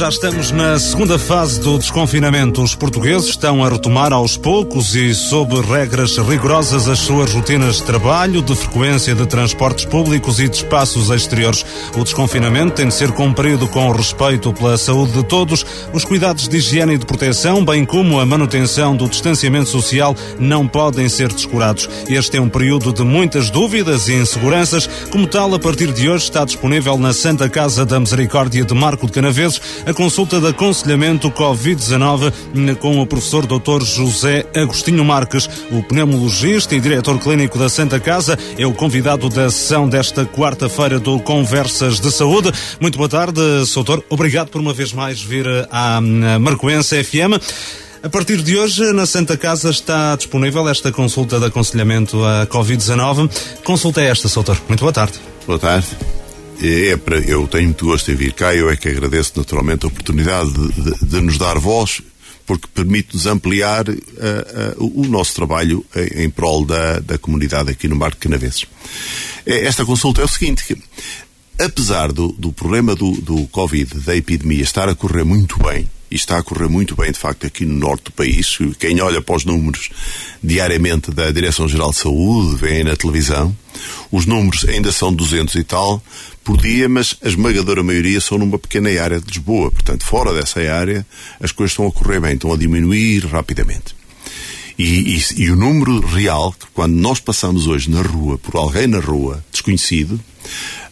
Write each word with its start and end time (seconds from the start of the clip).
já 0.00 0.08
estamos 0.08 0.50
na 0.50 0.78
segunda 0.78 1.18
fase 1.18 1.60
do 1.60 1.76
desconfinamento. 1.76 2.62
Os 2.62 2.74
portugueses 2.74 3.28
estão 3.28 3.62
a 3.62 3.68
retomar 3.68 4.14
aos 4.14 4.34
poucos 4.34 4.94
e 4.94 5.14
sob 5.14 5.60
regras 5.60 6.16
rigorosas 6.16 6.88
as 6.88 7.00
suas 7.00 7.34
rotinas 7.34 7.76
de 7.76 7.82
trabalho, 7.82 8.40
de 8.40 8.56
frequência 8.56 9.14
de 9.14 9.26
transportes 9.26 9.84
públicos 9.84 10.40
e 10.40 10.48
de 10.48 10.56
espaços 10.56 11.10
exteriores. 11.10 11.66
O 11.94 12.02
desconfinamento 12.02 12.76
tem 12.76 12.88
de 12.88 12.94
ser 12.94 13.12
cumprido 13.12 13.68
com 13.68 13.92
respeito 13.92 14.54
pela 14.54 14.78
saúde 14.78 15.12
de 15.12 15.22
todos. 15.22 15.66
Os 15.92 16.02
cuidados 16.02 16.48
de 16.48 16.56
higiene 16.56 16.94
e 16.94 16.98
de 16.98 17.04
proteção, 17.04 17.62
bem 17.62 17.84
como 17.84 18.18
a 18.18 18.24
manutenção 18.24 18.96
do 18.96 19.06
distanciamento 19.06 19.68
social, 19.68 20.16
não 20.38 20.66
podem 20.66 21.10
ser 21.10 21.30
descurados. 21.30 21.90
Este 22.08 22.38
é 22.38 22.40
um 22.40 22.48
período 22.48 22.90
de 22.90 23.02
muitas 23.02 23.50
dúvidas 23.50 24.08
e 24.08 24.14
inseguranças. 24.14 24.88
Como 25.10 25.26
tal, 25.26 25.54
a 25.54 25.58
partir 25.58 25.92
de 25.92 26.08
hoje 26.08 26.24
está 26.24 26.42
disponível 26.42 26.96
na 26.96 27.12
Santa 27.12 27.50
Casa 27.50 27.84
da 27.84 28.00
Misericórdia 28.00 28.64
de 28.64 28.72
Marco 28.72 29.04
de 29.04 29.12
Canaveses 29.12 29.60
a 29.90 29.94
consulta 29.94 30.40
de 30.40 30.46
aconselhamento 30.46 31.28
Covid-19 31.32 32.76
com 32.76 33.00
o 33.00 33.06
professor 33.06 33.44
Dr. 33.44 33.82
José 33.82 34.46
Agostinho 34.54 35.04
Marques, 35.04 35.50
o 35.72 35.82
pneumologista 35.82 36.76
e 36.76 36.80
diretor 36.80 37.18
clínico 37.18 37.58
da 37.58 37.68
Santa 37.68 37.98
Casa, 37.98 38.38
é 38.56 38.64
o 38.64 38.72
convidado 38.72 39.28
da 39.28 39.50
sessão 39.50 39.88
desta 39.88 40.24
quarta-feira 40.24 41.00
do 41.00 41.18
Conversas 41.18 41.98
de 41.98 42.08
Saúde. 42.12 42.52
Muito 42.80 42.96
boa 42.98 43.08
tarde, 43.08 43.40
Soutor. 43.66 44.00
Obrigado 44.08 44.48
por 44.48 44.60
uma 44.60 44.72
vez 44.72 44.92
mais 44.92 45.20
vir 45.20 45.46
à 45.72 46.00
Marcoense 46.00 47.02
FM. 47.02 47.42
A 48.00 48.08
partir 48.08 48.42
de 48.42 48.56
hoje, 48.56 48.92
na 48.92 49.06
Santa 49.06 49.36
Casa 49.36 49.70
está 49.70 50.14
disponível 50.14 50.68
esta 50.68 50.92
consulta 50.92 51.40
de 51.40 51.46
aconselhamento 51.46 52.24
à 52.24 52.46
Covid-19. 52.46 53.28
Consulta 53.64 54.00
é 54.00 54.06
esta, 54.06 54.28
Soutor. 54.28 54.56
Muito 54.68 54.80
boa 54.80 54.92
tarde. 54.92 55.18
Boa 55.48 55.58
tarde 55.58 55.88
é 56.62 56.96
para, 56.96 57.18
eu 57.18 57.46
tenho 57.48 57.64
muito 57.64 57.86
gosto 57.86 58.10
em 58.10 58.14
vir 58.14 58.32
cá, 58.32 58.54
eu 58.54 58.70
é 58.70 58.76
que 58.76 58.88
agradeço 58.88 59.32
naturalmente 59.36 59.84
a 59.84 59.88
oportunidade 59.88 60.52
de, 60.52 60.82
de, 60.82 61.06
de 61.06 61.20
nos 61.20 61.38
dar 61.38 61.58
voz, 61.58 62.02
porque 62.46 62.68
permite-nos 62.74 63.26
ampliar 63.26 63.88
uh, 63.88 63.92
uh, 63.92 65.00
o 65.00 65.06
nosso 65.06 65.34
trabalho 65.34 65.84
em, 65.94 66.24
em 66.24 66.30
prol 66.30 66.64
da, 66.64 66.98
da 66.98 67.16
comunidade 67.16 67.70
aqui 67.70 67.88
no 67.88 67.96
Mar 67.96 68.10
de 68.10 68.16
Canaveses. 68.16 68.66
Esta 69.46 69.84
consulta 69.84 70.20
é 70.20 70.24
o 70.24 70.28
seguinte, 70.28 70.64
que, 70.64 70.76
apesar 71.58 72.12
do, 72.12 72.28
do 72.32 72.52
problema 72.52 72.94
do, 72.94 73.12
do 73.20 73.46
Covid, 73.48 74.00
da 74.00 74.14
epidemia, 74.14 74.62
estar 74.62 74.88
a 74.88 74.94
correr 74.94 75.24
muito 75.24 75.58
bem, 75.62 75.88
e 76.10 76.16
está 76.16 76.38
a 76.38 76.42
correr 76.42 76.68
muito 76.68 76.96
bem, 76.96 77.12
de 77.12 77.18
facto, 77.18 77.46
aqui 77.46 77.64
no 77.64 77.76
norte 77.76 78.04
do 78.04 78.12
país. 78.12 78.58
Quem 78.78 79.00
olha 79.00 79.22
para 79.22 79.36
os 79.36 79.44
números 79.44 79.90
diariamente 80.42 81.10
da 81.10 81.30
Direção-Geral 81.30 81.90
de 81.90 81.98
Saúde, 81.98 82.56
vem 82.56 82.82
na 82.82 82.96
televisão, 82.96 83.56
os 84.10 84.26
números 84.26 84.64
ainda 84.68 84.90
são 84.90 85.12
200 85.12 85.54
e 85.54 85.64
tal 85.64 86.02
por 86.42 86.56
dia, 86.56 86.88
mas 86.88 87.16
a 87.22 87.28
esmagadora 87.28 87.82
maioria 87.82 88.20
são 88.20 88.38
numa 88.38 88.58
pequena 88.58 88.90
área 89.00 89.20
de 89.20 89.26
Lisboa. 89.26 89.70
Portanto, 89.70 90.04
fora 90.04 90.34
dessa 90.34 90.60
área, 90.60 91.06
as 91.40 91.52
coisas 91.52 91.72
estão 91.72 91.86
a 91.86 91.92
correr 91.92 92.18
bem, 92.18 92.34
estão 92.34 92.52
a 92.52 92.56
diminuir 92.56 93.26
rapidamente. 93.26 93.94
E, 94.76 95.16
e, 95.16 95.42
e, 95.42 95.50
o 95.50 95.56
número 95.56 96.00
real, 96.00 96.52
que 96.52 96.66
quando 96.72 96.94
nós 96.94 97.20
passamos 97.20 97.66
hoje 97.66 97.90
na 97.90 98.00
rua, 98.00 98.38
por 98.38 98.56
alguém 98.56 98.86
na 98.86 98.98
rua, 98.98 99.44
desconhecido, 99.52 100.18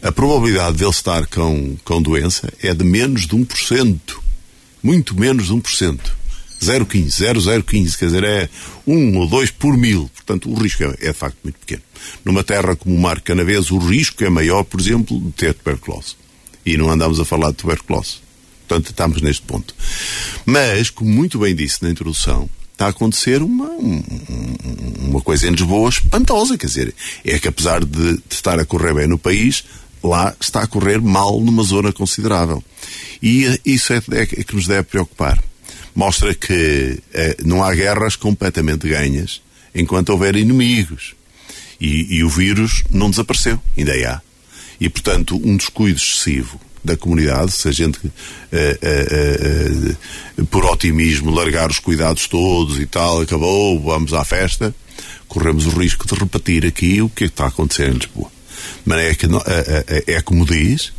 a 0.01 0.11
probabilidade 0.11 0.77
dele 0.77 0.91
estar 0.91 1.25
com, 1.25 1.75
com 1.83 2.01
doença 2.01 2.53
é 2.61 2.73
de 2.73 2.83
menos 2.85 3.25
de 3.25 3.35
1% 3.35 3.99
muito 4.81 5.19
menos 5.19 5.47
de 5.47 5.53
1%. 5.53 5.99
0,15, 6.61 7.09
0,015, 7.09 7.97
quer 7.97 8.05
dizer, 8.05 8.23
é 8.23 8.49
1 8.85 9.17
ou 9.17 9.27
2 9.27 9.51
por 9.51 9.77
mil. 9.77 10.09
Portanto, 10.13 10.49
o 10.51 10.55
risco 10.55 10.83
é, 10.83 10.95
é 10.99 11.11
de 11.11 11.13
facto 11.13 11.37
muito 11.43 11.57
pequeno. 11.57 11.81
Numa 12.23 12.43
terra 12.43 12.75
como 12.75 12.95
o 12.95 12.99
Mar 12.99 13.21
Canavês, 13.21 13.71
o 13.71 13.77
risco 13.77 14.23
é 14.23 14.29
maior, 14.29 14.63
por 14.63 14.79
exemplo, 14.79 15.19
de 15.19 15.31
ter 15.31 15.53
tuberculose. 15.53 16.15
E 16.65 16.75
não 16.75 16.91
andamos 16.91 17.19
a 17.19 17.25
falar 17.25 17.51
de 17.51 17.57
tuberculose. 17.57 18.17
Portanto, 18.67 18.89
estamos 18.89 19.21
neste 19.21 19.41
ponto. 19.41 19.73
Mas, 20.45 20.89
como 20.89 21.09
muito 21.09 21.39
bem 21.39 21.55
disse 21.55 21.81
na 21.81 21.89
introdução, 21.89 22.49
está 22.73 22.87
a 22.87 22.89
acontecer 22.89 23.41
uma, 23.41 23.69
uma 24.99 25.21
coisa 25.21 25.47
em 25.47 25.51
Lisboa 25.51 25.89
espantosa. 25.89 26.57
Quer 26.57 26.67
dizer, 26.67 26.95
é 27.25 27.39
que 27.39 27.47
apesar 27.47 27.83
de, 27.83 28.13
de 28.13 28.21
estar 28.29 28.59
a 28.59 28.65
correr 28.65 28.93
bem 28.93 29.07
no 29.07 29.17
país, 29.17 29.63
lá 30.03 30.35
está 30.39 30.63
a 30.63 30.67
correr 30.67 31.01
mal 31.01 31.39
numa 31.41 31.63
zona 31.63 31.91
considerável. 31.91 32.63
E 33.21 33.59
isso 33.65 33.93
é, 33.93 34.01
é, 34.11 34.25
que 34.25 34.55
nos 34.55 34.67
deve 34.67 34.83
preocupar. 34.83 35.41
Mostra 35.95 36.33
que 36.33 36.99
é, 37.13 37.37
não 37.43 37.63
há 37.63 37.73
guerras 37.73 38.15
completamente 38.15 38.87
ganhas 38.87 39.41
enquanto 39.73 40.09
houver 40.09 40.35
inimigos. 40.35 41.15
E, 41.79 42.17
e 42.17 42.23
o 42.23 42.29
vírus 42.29 42.83
não 42.91 43.09
desapareceu, 43.09 43.59
ainda 43.77 43.93
há. 44.07 44.21
E, 44.79 44.89
portanto, 44.89 45.39
um 45.43 45.55
descuido 45.55 45.97
excessivo 45.97 46.59
da 46.83 46.95
comunidade, 46.95 47.51
se 47.51 47.67
a 47.67 47.71
gente, 47.71 47.99
eh, 48.51 48.77
eh, 48.81 49.95
eh, 50.37 50.43
por 50.49 50.65
otimismo, 50.65 51.31
largar 51.31 51.69
os 51.69 51.79
cuidados 51.79 52.27
todos 52.27 52.79
e 52.79 52.85
tal, 52.85 53.21
acabou, 53.21 53.81
vamos 53.81 54.13
à 54.13 54.23
festa, 54.23 54.73
corremos 55.27 55.65
o 55.65 55.69
risco 55.69 56.07
de 56.07 56.15
repetir 56.15 56.65
aqui 56.65 57.01
o 57.01 57.09
que 57.09 57.25
está 57.25 57.45
a 57.45 57.47
acontecer 57.47 57.89
em 57.89 57.93
Lisboa. 57.93 58.31
Mas 58.89 59.01
é, 59.01 59.13
que, 59.13 59.27
é, 60.07 60.19
como 60.23 60.43
diz, 60.43 60.91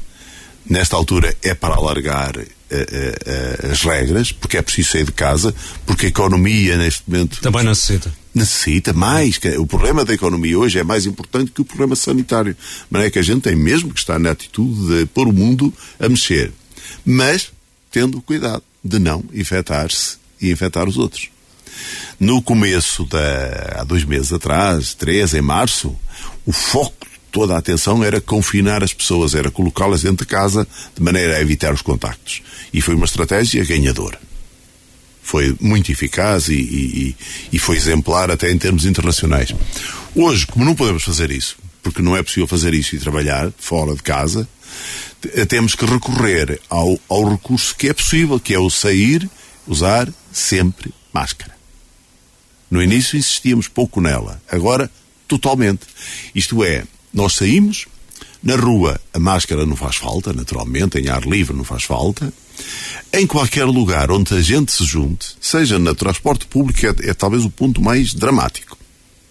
nesta 0.64 0.94
altura 0.94 1.36
é 1.42 1.54
para 1.54 1.74
alargar 1.74 2.36
uh, 2.36 2.40
uh, 2.40 3.72
as 3.72 3.82
regras, 3.82 4.30
porque 4.30 4.56
é 4.56 4.62
preciso 4.62 4.92
sair 4.92 5.02
de 5.02 5.10
casa, 5.10 5.52
porque 5.84 6.06
a 6.06 6.08
economia 6.08 6.76
neste 6.76 7.02
momento. 7.08 7.40
Também 7.40 7.64
necessita. 7.64 8.14
Necessita 8.32 8.92
mais. 8.92 9.40
O 9.58 9.66
problema 9.66 10.04
da 10.04 10.14
economia 10.14 10.56
hoje 10.56 10.78
é 10.78 10.84
mais 10.84 11.04
importante 11.04 11.50
que 11.50 11.62
o 11.62 11.64
problema 11.64 11.96
sanitário. 11.96 12.56
Mas 12.88 13.10
que 13.10 13.18
a 13.18 13.22
gente 13.22 13.40
tem 13.40 13.56
mesmo 13.56 13.92
que 13.92 13.98
estar 13.98 14.20
na 14.20 14.30
atitude 14.30 14.86
de 14.86 15.06
pôr 15.06 15.26
o 15.26 15.32
mundo 15.32 15.74
a 15.98 16.08
mexer. 16.08 16.52
Mas 17.04 17.50
tendo 17.90 18.22
cuidado 18.22 18.62
de 18.84 19.00
não 19.00 19.24
infectar-se 19.34 20.16
e 20.40 20.52
infectar 20.52 20.88
os 20.88 20.96
outros. 20.96 21.28
No 22.20 22.40
começo 22.40 23.04
da. 23.06 23.80
há 23.80 23.84
dois 23.84 24.04
meses 24.04 24.32
atrás, 24.32 24.94
três, 24.94 25.34
em 25.34 25.42
março, 25.42 25.96
o 26.46 26.52
foco 26.52 27.09
toda 27.30 27.54
a 27.54 27.58
atenção 27.58 28.02
era 28.02 28.20
confinar 28.20 28.82
as 28.82 28.92
pessoas, 28.92 29.34
era 29.34 29.50
colocá-las 29.50 30.02
dentro 30.02 30.24
de 30.24 30.30
casa 30.30 30.66
de 30.96 31.02
maneira 31.02 31.36
a 31.36 31.41
evitar 31.41 31.72
os 31.72 31.82
contactos. 31.82 32.42
E 32.72 32.80
foi 32.80 32.94
uma 32.94 33.04
estratégia 33.04 33.64
ganhadora. 33.64 34.20
Foi 35.22 35.56
muito 35.60 35.92
eficaz 35.92 36.48
e, 36.48 36.54
e, 36.54 37.16
e 37.52 37.58
foi 37.58 37.76
exemplar 37.76 38.30
até 38.30 38.50
em 38.50 38.58
termos 38.58 38.84
internacionais. 38.84 39.54
Hoje, 40.14 40.46
como 40.46 40.64
não 40.64 40.74
podemos 40.74 41.04
fazer 41.04 41.30
isso, 41.30 41.56
porque 41.82 42.02
não 42.02 42.16
é 42.16 42.22
possível 42.22 42.46
fazer 42.46 42.74
isso 42.74 42.96
e 42.96 42.98
trabalhar 42.98 43.52
fora 43.58 43.94
de 43.94 44.02
casa, 44.02 44.48
temos 45.48 45.74
que 45.74 45.84
recorrer 45.84 46.60
ao, 46.69 46.98
ao 47.08 47.30
recurso 47.30 47.74
que 47.76 47.88
é 47.88 47.92
possível, 47.92 48.40
que 48.40 48.54
é 48.54 48.58
o 48.58 48.70
sair, 48.70 49.28
usar 49.66 50.12
sempre 50.32 50.93
máscara. 51.12 51.55
No 52.70 52.82
início 52.82 53.19
insistíamos 53.19 53.69
pouco 53.69 54.00
nela, 54.00 54.40
agora 54.50 54.90
totalmente. 55.26 55.82
Isto 56.34 56.64
é, 56.64 56.84
nós 57.12 57.34
saímos, 57.34 57.86
na 58.42 58.56
rua 58.56 59.00
a 59.12 59.18
máscara 59.18 59.66
não 59.66 59.76
faz 59.76 59.96
falta, 59.96 60.32
naturalmente, 60.32 60.98
em 60.98 61.08
ar 61.08 61.22
livre 61.26 61.56
não 61.56 61.64
faz 61.64 61.84
falta. 61.84 62.32
Em 63.12 63.26
qualquer 63.26 63.64
lugar 63.64 64.10
onde 64.10 64.34
a 64.34 64.40
gente 64.40 64.72
se 64.72 64.84
junte, 64.84 65.34
seja 65.40 65.78
no 65.78 65.94
transporte 65.94 66.46
público, 66.46 66.86
é, 66.86 67.10
é 67.10 67.14
talvez 67.14 67.44
o 67.44 67.50
ponto 67.50 67.82
mais 67.82 68.14
dramático. 68.14 68.78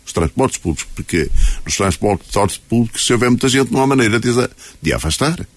Os 0.05 0.13
transportes 0.13 0.57
públicos, 0.57 0.87
porque 0.95 1.29
nos 1.65 1.75
transportes 1.75 2.57
públicos, 2.57 3.05
se 3.05 3.13
houver 3.13 3.29
muita 3.29 3.47
gente, 3.47 3.71
não 3.71 3.81
há 3.81 3.87
maneira 3.87 4.19
de, 4.19 4.29
de 4.81 4.93
afastar. 4.93 5.47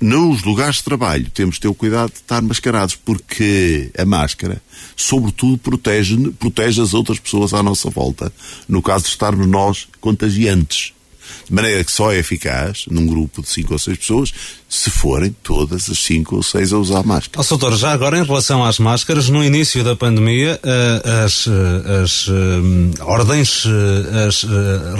Nos 0.00 0.42
lugares 0.42 0.76
de 0.76 0.84
trabalho, 0.84 1.30
temos 1.30 1.56
de 1.56 1.62
ter 1.62 1.68
o 1.68 1.74
cuidado 1.74 2.10
de 2.10 2.16
estar 2.16 2.42
mascarados, 2.42 2.94
porque 2.94 3.90
a 3.96 4.04
máscara, 4.04 4.60
sobretudo, 4.96 5.58
protege, 5.58 6.16
protege 6.32 6.80
as 6.80 6.94
outras 6.94 7.18
pessoas 7.18 7.54
à 7.54 7.62
nossa 7.62 7.90
volta, 7.90 8.32
no 8.68 8.82
caso 8.82 9.04
de 9.04 9.10
estarmos 9.10 9.46
nós 9.46 9.88
contagiantes. 10.00 10.93
De 11.46 11.54
maneira 11.54 11.84
que 11.84 11.92
só 11.92 12.12
é 12.12 12.18
eficaz, 12.18 12.84
num 12.90 13.06
grupo 13.06 13.42
de 13.42 13.48
cinco 13.48 13.72
ou 13.72 13.78
seis 13.78 13.98
pessoas, 13.98 14.32
se 14.68 14.90
forem 14.90 15.34
todas 15.42 15.88
as 15.88 15.98
cinco 15.98 16.36
ou 16.36 16.42
seis 16.42 16.72
a 16.72 16.78
usar 16.78 17.04
máscara. 17.04 17.40
Oh, 17.40 17.48
doutor, 17.48 17.76
já 17.76 17.92
agora 17.92 18.18
em 18.18 18.24
relação 18.24 18.64
às 18.64 18.78
máscaras, 18.78 19.28
no 19.28 19.44
início 19.44 19.84
da 19.84 19.94
pandemia, 19.94 20.60
uh, 20.64 21.24
as, 21.24 21.46
uh, 21.46 21.52
as 22.02 22.26
uh, 22.26 22.32
ordens, 23.02 23.64
as 24.26 24.44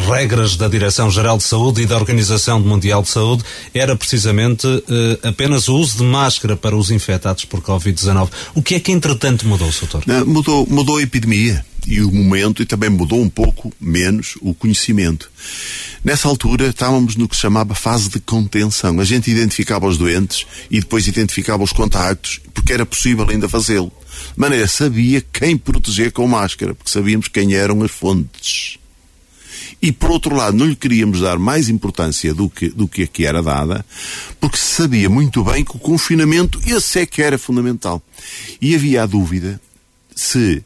regras 0.08 0.56
da 0.56 0.68
Direção-Geral 0.68 1.38
de 1.38 1.44
Saúde 1.44 1.82
e 1.82 1.86
da 1.86 1.96
Organização 1.96 2.60
Mundial 2.60 3.02
de 3.02 3.08
Saúde 3.08 3.42
era 3.72 3.96
precisamente 3.96 4.66
apenas 5.22 5.68
o 5.68 5.76
uso 5.76 5.98
de 5.98 6.04
máscara 6.04 6.56
para 6.56 6.76
os 6.76 6.90
infectados 6.90 7.44
por 7.44 7.60
Covid-19. 7.60 8.28
O 8.54 8.62
que 8.62 8.76
é 8.76 8.80
que 8.80 8.92
entretanto 8.92 9.46
mudou, 9.46 9.70
doutor? 9.80 10.04
Mudou, 10.26 10.66
mudou 10.68 10.98
a 10.98 11.02
epidemia 11.02 11.64
e 11.86 12.00
o 12.00 12.10
momento 12.10 12.62
e 12.62 12.66
também 12.66 12.90
mudou 12.90 13.20
um 13.20 13.28
pouco 13.28 13.72
menos 13.80 14.36
o 14.40 14.54
conhecimento. 14.54 15.30
Nessa 16.02 16.28
altura 16.28 16.68
estávamos 16.68 17.16
no 17.16 17.28
que 17.28 17.34
se 17.34 17.42
chamava 17.42 17.74
fase 17.74 18.08
de 18.08 18.20
contenção. 18.20 19.00
A 19.00 19.04
gente 19.04 19.30
identificava 19.30 19.86
os 19.86 19.98
doentes 19.98 20.46
e 20.70 20.80
depois 20.80 21.06
identificava 21.06 21.62
os 21.62 21.72
contactos, 21.72 22.40
porque 22.52 22.72
era 22.72 22.86
possível 22.86 23.28
ainda 23.28 23.48
fazê-lo. 23.48 23.92
De 24.34 24.40
maneira 24.40 24.66
sabia 24.66 25.22
quem 25.32 25.56
proteger 25.56 26.12
com 26.12 26.26
máscara, 26.26 26.74
porque 26.74 26.90
sabíamos 26.90 27.28
quem 27.28 27.54
eram 27.54 27.82
as 27.82 27.90
fontes. 27.90 28.78
E 29.80 29.92
por 29.92 30.10
outro 30.10 30.34
lado, 30.34 30.56
não 30.56 30.66
lhe 30.66 30.76
queríamos 30.76 31.20
dar 31.20 31.38
mais 31.38 31.68
importância 31.68 32.32
do 32.32 32.48
que, 32.48 32.70
do 32.70 32.88
que 32.88 33.02
aqui 33.02 33.26
era 33.26 33.42
dada, 33.42 33.84
porque 34.40 34.56
sabia 34.56 35.10
muito 35.10 35.44
bem 35.44 35.62
que 35.64 35.76
o 35.76 35.78
confinamento, 35.78 36.58
esse 36.66 37.00
é 37.00 37.06
que 37.06 37.20
era 37.20 37.36
fundamental. 37.36 38.02
E 38.60 38.74
havia 38.74 39.02
a 39.02 39.06
dúvida 39.06 39.60
se 40.14 40.64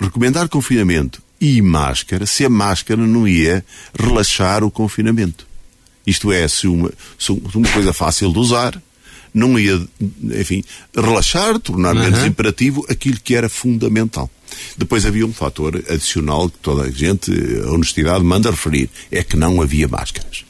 recomendar 0.00 0.48
confinamento 0.48 1.22
e 1.40 1.60
máscara, 1.60 2.26
se 2.26 2.44
a 2.44 2.50
máscara 2.50 3.00
não 3.06 3.26
ia 3.26 3.64
relaxar 3.98 4.64
o 4.64 4.70
confinamento. 4.70 5.46
Isto 6.06 6.32
é, 6.32 6.46
se 6.46 6.66
uma, 6.66 6.90
se 7.18 7.32
uma 7.32 7.68
coisa 7.68 7.92
fácil 7.92 8.32
de 8.32 8.38
usar, 8.38 8.80
não 9.34 9.58
ia, 9.58 9.86
enfim, 10.22 10.64
relaxar, 10.94 11.58
tornar 11.58 11.94
uhum. 11.94 12.02
menos 12.02 12.24
imperativo 12.24 12.86
aquilo 12.88 13.20
que 13.22 13.34
era 13.34 13.48
fundamental. 13.48 14.30
Depois 14.78 15.04
havia 15.04 15.26
um 15.26 15.32
fator 15.32 15.76
adicional 15.90 16.48
que 16.48 16.58
toda 16.58 16.84
a 16.84 16.90
gente, 16.90 17.30
a 17.64 17.70
honestidade, 17.70 18.24
manda 18.24 18.50
referir: 18.50 18.88
é 19.10 19.22
que 19.22 19.36
não 19.36 19.60
havia 19.60 19.88
máscaras. 19.88 20.44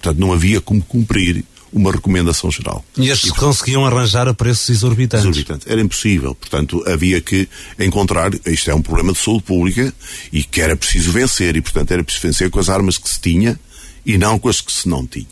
Portanto, 0.00 0.18
não 0.18 0.32
havia 0.32 0.60
como 0.60 0.82
cumprir 0.82 1.44
uma 1.72 1.90
recomendação 1.90 2.50
geral. 2.50 2.84
E 2.96 3.08
estes 3.08 3.30
e, 3.30 3.34
conseguiam 3.34 3.84
arranjar 3.86 4.28
a 4.28 4.34
preços 4.34 4.68
exorbitantes? 4.68 5.24
Exorbitantes. 5.24 5.66
Era 5.66 5.80
impossível. 5.80 6.34
Portanto, 6.34 6.84
havia 6.86 7.20
que 7.20 7.48
encontrar, 7.78 8.30
isto 8.46 8.70
é 8.70 8.74
um 8.74 8.82
problema 8.82 9.12
de 9.12 9.18
saúde 9.18 9.44
pública 9.44 9.92
e 10.30 10.44
que 10.44 10.60
era 10.60 10.76
preciso 10.76 11.10
vencer. 11.10 11.56
E, 11.56 11.60
portanto, 11.62 11.90
era 11.90 12.04
preciso 12.04 12.26
vencer 12.26 12.50
com 12.50 12.60
as 12.60 12.68
armas 12.68 12.98
que 12.98 13.08
se 13.08 13.20
tinha 13.20 13.58
e 14.04 14.18
não 14.18 14.38
com 14.38 14.48
as 14.48 14.60
que 14.60 14.72
se 14.72 14.88
não 14.88 15.06
tinha. 15.06 15.26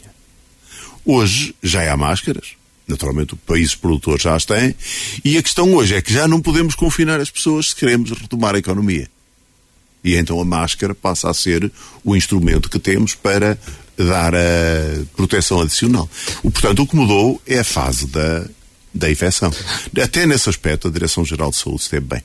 Hoje 1.04 1.54
já 1.62 1.92
há 1.92 1.96
máscaras. 1.96 2.52
Naturalmente, 2.88 3.36
países 3.46 3.74
produtores 3.74 4.22
já 4.22 4.34
as 4.34 4.44
têm. 4.44 4.74
E 5.24 5.36
a 5.36 5.42
questão 5.42 5.74
hoje 5.74 5.94
é 5.94 6.02
que 6.02 6.12
já 6.12 6.26
não 6.26 6.40
podemos 6.40 6.74
confinar 6.74 7.20
as 7.20 7.30
pessoas 7.30 7.68
se 7.68 7.76
queremos 7.76 8.10
retomar 8.10 8.54
a 8.54 8.58
economia. 8.58 9.08
E 10.02 10.16
então 10.16 10.40
a 10.40 10.44
máscara 10.44 10.94
passa 10.94 11.30
a 11.30 11.34
ser 11.34 11.70
o 12.02 12.16
instrumento 12.16 12.70
que 12.70 12.78
temos 12.78 13.14
para 13.14 13.58
dar 14.04 14.34
a 14.34 14.38
proteção 15.16 15.60
adicional. 15.60 16.08
O, 16.42 16.50
portanto, 16.50 16.82
o 16.82 16.86
que 16.86 16.96
mudou 16.96 17.40
é 17.46 17.58
a 17.58 17.64
fase 17.64 18.06
da, 18.06 18.44
da 18.94 19.10
infecção. 19.10 19.52
Até 20.02 20.26
nesse 20.26 20.48
aspecto, 20.48 20.88
a 20.88 20.90
Direção-Geral 20.90 21.50
de 21.50 21.56
Saúde 21.56 21.82
esteve 21.82 22.06
bem. 22.06 22.22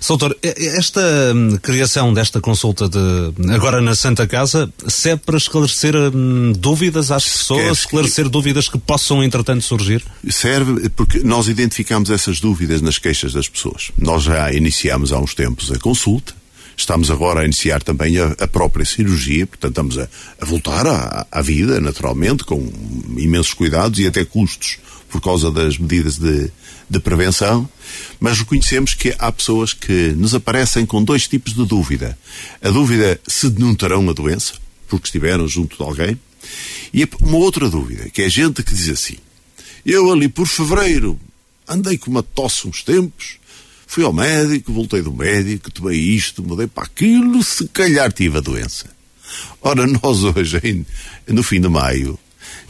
Soutor, 0.00 0.36
esta 0.42 1.00
hum, 1.34 1.56
criação 1.60 2.14
desta 2.14 2.40
consulta 2.40 2.88
de 2.88 3.52
agora 3.52 3.80
na 3.80 3.94
Santa 3.94 4.26
Casa 4.26 4.72
serve 4.86 5.22
para 5.24 5.36
esclarecer 5.36 5.96
hum, 5.96 6.52
dúvidas 6.56 7.10
às 7.10 7.24
pessoas, 7.24 7.80
esclarecer 7.80 8.26
que... 8.26 8.30
dúvidas 8.30 8.68
que 8.68 8.78
possam 8.78 9.22
entretanto 9.22 9.62
surgir? 9.62 10.04
Serve 10.30 10.88
porque 10.90 11.20
nós 11.20 11.48
identificamos 11.48 12.10
essas 12.10 12.40
dúvidas 12.40 12.80
nas 12.80 12.98
queixas 12.98 13.32
das 13.32 13.48
pessoas. 13.48 13.90
Nós 13.98 14.22
já 14.22 14.52
iniciamos 14.52 15.12
há 15.12 15.18
uns 15.18 15.34
tempos 15.34 15.72
a 15.72 15.78
consulta, 15.78 16.34
Estamos 16.76 17.10
agora 17.10 17.40
a 17.40 17.44
iniciar 17.44 17.82
também 17.82 18.18
a, 18.18 18.34
a 18.38 18.48
própria 18.48 18.84
cirurgia, 18.84 19.46
portanto, 19.46 19.70
estamos 19.70 19.98
a, 19.98 20.08
a 20.40 20.44
voltar 20.44 20.86
à, 20.86 21.26
à, 21.30 21.42
vida, 21.42 21.80
naturalmente, 21.80 22.44
com 22.44 22.72
imensos 23.16 23.54
cuidados 23.54 23.98
e 23.98 24.06
até 24.06 24.24
custos 24.24 24.78
por 25.08 25.20
causa 25.20 25.50
das 25.50 25.76
medidas 25.76 26.16
de, 26.16 26.50
de 26.88 26.98
prevenção, 26.98 27.68
mas 28.18 28.38
reconhecemos 28.38 28.94
que 28.94 29.14
há 29.18 29.30
pessoas 29.30 29.74
que 29.74 30.14
nos 30.16 30.34
aparecem 30.34 30.86
com 30.86 31.04
dois 31.04 31.28
tipos 31.28 31.54
de 31.54 31.66
dúvida. 31.66 32.18
A 32.62 32.70
dúvida 32.70 33.20
se 33.26 33.50
não 33.50 33.74
terão 33.74 34.08
a 34.08 34.12
doença, 34.14 34.54
porque 34.88 35.06
estiveram 35.06 35.46
junto 35.46 35.76
de 35.76 35.82
alguém, 35.82 36.18
e 36.92 37.08
uma 37.20 37.36
outra 37.36 37.68
dúvida, 37.68 38.08
que 38.10 38.22
é 38.22 38.28
gente 38.28 38.62
que 38.62 38.74
diz 38.74 38.88
assim: 38.88 39.16
Eu 39.84 40.10
ali 40.10 40.28
por 40.28 40.46
fevereiro 40.46 41.18
andei 41.68 41.96
com 41.96 42.10
uma 42.10 42.22
tosse 42.22 42.66
uns 42.66 42.82
tempos, 42.82 43.38
Fui 43.92 44.04
ao 44.04 44.12
médico, 44.12 44.72
voltei 44.72 45.02
do 45.02 45.12
médico, 45.12 45.70
tomei 45.70 45.98
isto, 45.98 46.42
mudei 46.42 46.66
para 46.66 46.84
aquilo, 46.84 47.42
se 47.42 47.68
calhar 47.68 48.10
tive 48.10 48.38
a 48.38 48.40
doença. 48.40 48.86
Ora, 49.60 49.84
nós 50.02 50.24
hoje, 50.24 50.86
no 51.28 51.42
fim 51.42 51.60
de 51.60 51.68
maio, 51.68 52.18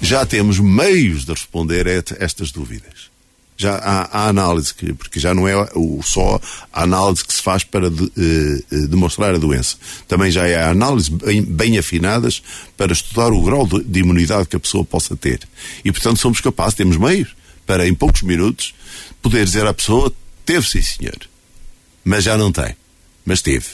já 0.00 0.26
temos 0.26 0.58
meios 0.58 1.24
de 1.24 1.30
responder 1.30 1.86
a 1.86 2.02
estas 2.19 2.50
dúvidas. 2.50 3.08
Já 3.56 3.76
há, 3.76 4.08
há 4.10 4.28
análise, 4.30 4.74
que, 4.74 4.92
porque 4.94 5.20
já 5.20 5.32
não 5.32 5.46
é 5.46 5.54
o, 5.76 6.02
só 6.02 6.40
a 6.72 6.82
análise 6.82 7.25
que 7.25 7.36
se 7.36 7.40
faz 7.40 7.62
para 7.62 7.88
de, 7.88 8.10
eh, 8.72 8.86
demonstrar 8.88 9.32
a 9.32 9.38
doença. 9.38 9.76
Também 10.08 10.28
já 10.28 10.42
há 10.42 10.70
análises 10.70 11.08
bem, 11.08 11.40
bem, 11.40 11.78
afinadas 11.78 12.42
para 12.76 12.92
estudar 12.92 13.28
o 13.28 13.42
grau 13.44 13.64
de, 13.64 13.84
de 13.84 14.00
imunidade 14.00 14.48
que 14.48 14.56
a 14.56 14.60
pessoa 14.60 14.84
possa 14.84 15.14
ter. 15.14 15.42
E, 15.84 15.92
portanto, 15.92 16.18
somos 16.18 16.40
capazes, 16.40 16.75
temos 16.75 16.96
meios 16.96 17.28
para, 17.64 17.86
em 17.86 17.94
poucos 17.94 18.22
minutos, 18.22 18.75
poder 19.22 19.44
dizer 19.44 19.64
à 19.64 19.72
pessoa 19.72 20.12
Teve, 20.44 20.68
sim, 20.68 20.82
senhor. 20.82 21.18
Mas 22.04 22.24
já 22.24 22.36
não 22.36 22.50
tem. 22.50 22.74
Mas 23.24 23.40
teve. 23.40 23.66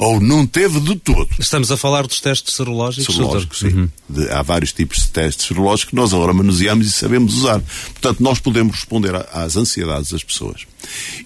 Ou 0.00 0.18
não 0.18 0.46
teve 0.46 0.80
de 0.80 0.96
todo. 0.96 1.28
Estamos 1.38 1.70
a 1.70 1.76
falar 1.76 2.06
dos 2.06 2.22
testes 2.22 2.54
serológicos? 2.54 3.14
Serológicos, 3.14 3.58
sim. 3.58 3.66
Uhum. 3.66 3.88
De, 4.08 4.30
há 4.30 4.40
vários 4.40 4.72
tipos 4.72 5.02
de 5.02 5.10
testes 5.10 5.46
serológicos 5.46 5.90
que 5.90 5.94
nós 5.94 6.14
agora 6.14 6.32
manuseamos 6.32 6.86
e 6.86 6.90
sabemos 6.90 7.34
usar. 7.34 7.60
Portanto, 7.60 8.22
nós 8.22 8.38
podemos 8.38 8.76
responder 8.76 9.14
às 9.30 9.56
ansiedades 9.56 10.10
das 10.10 10.24
pessoas. 10.24 10.62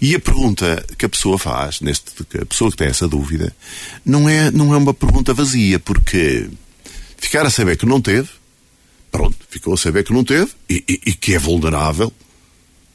E 0.01 0.13
a 0.17 0.19
pergunta 0.19 0.85
que 0.99 1.07
a 1.07 1.09
pessoa 1.09 1.39
faz, 1.39 1.81
neste, 1.81 2.11
a 2.41 2.45
pessoa 2.45 2.69
que 2.69 2.77
tem 2.77 2.89
essa 2.89 3.07
dúvida, 3.07 3.55
não 4.05 4.29
é, 4.29 4.51
não 4.51 4.75
é 4.75 4.77
uma 4.77 4.93
pergunta 4.93 5.33
vazia, 5.33 5.79
porque 5.79 6.51
ficar 7.17 7.47
a 7.47 7.51
saber 7.51 7.77
que 7.77 7.87
não 7.87 8.01
teve, 8.01 8.29
pronto, 9.13 9.37
ficou 9.49 9.75
a 9.75 9.79
saber 9.79 10.03
que 10.03 10.13
não 10.13 10.25
teve 10.25 10.51
e, 10.69 10.83
e, 10.89 11.01
e 11.11 11.15
que 11.15 11.35
é 11.35 11.39
vulnerável 11.39 12.13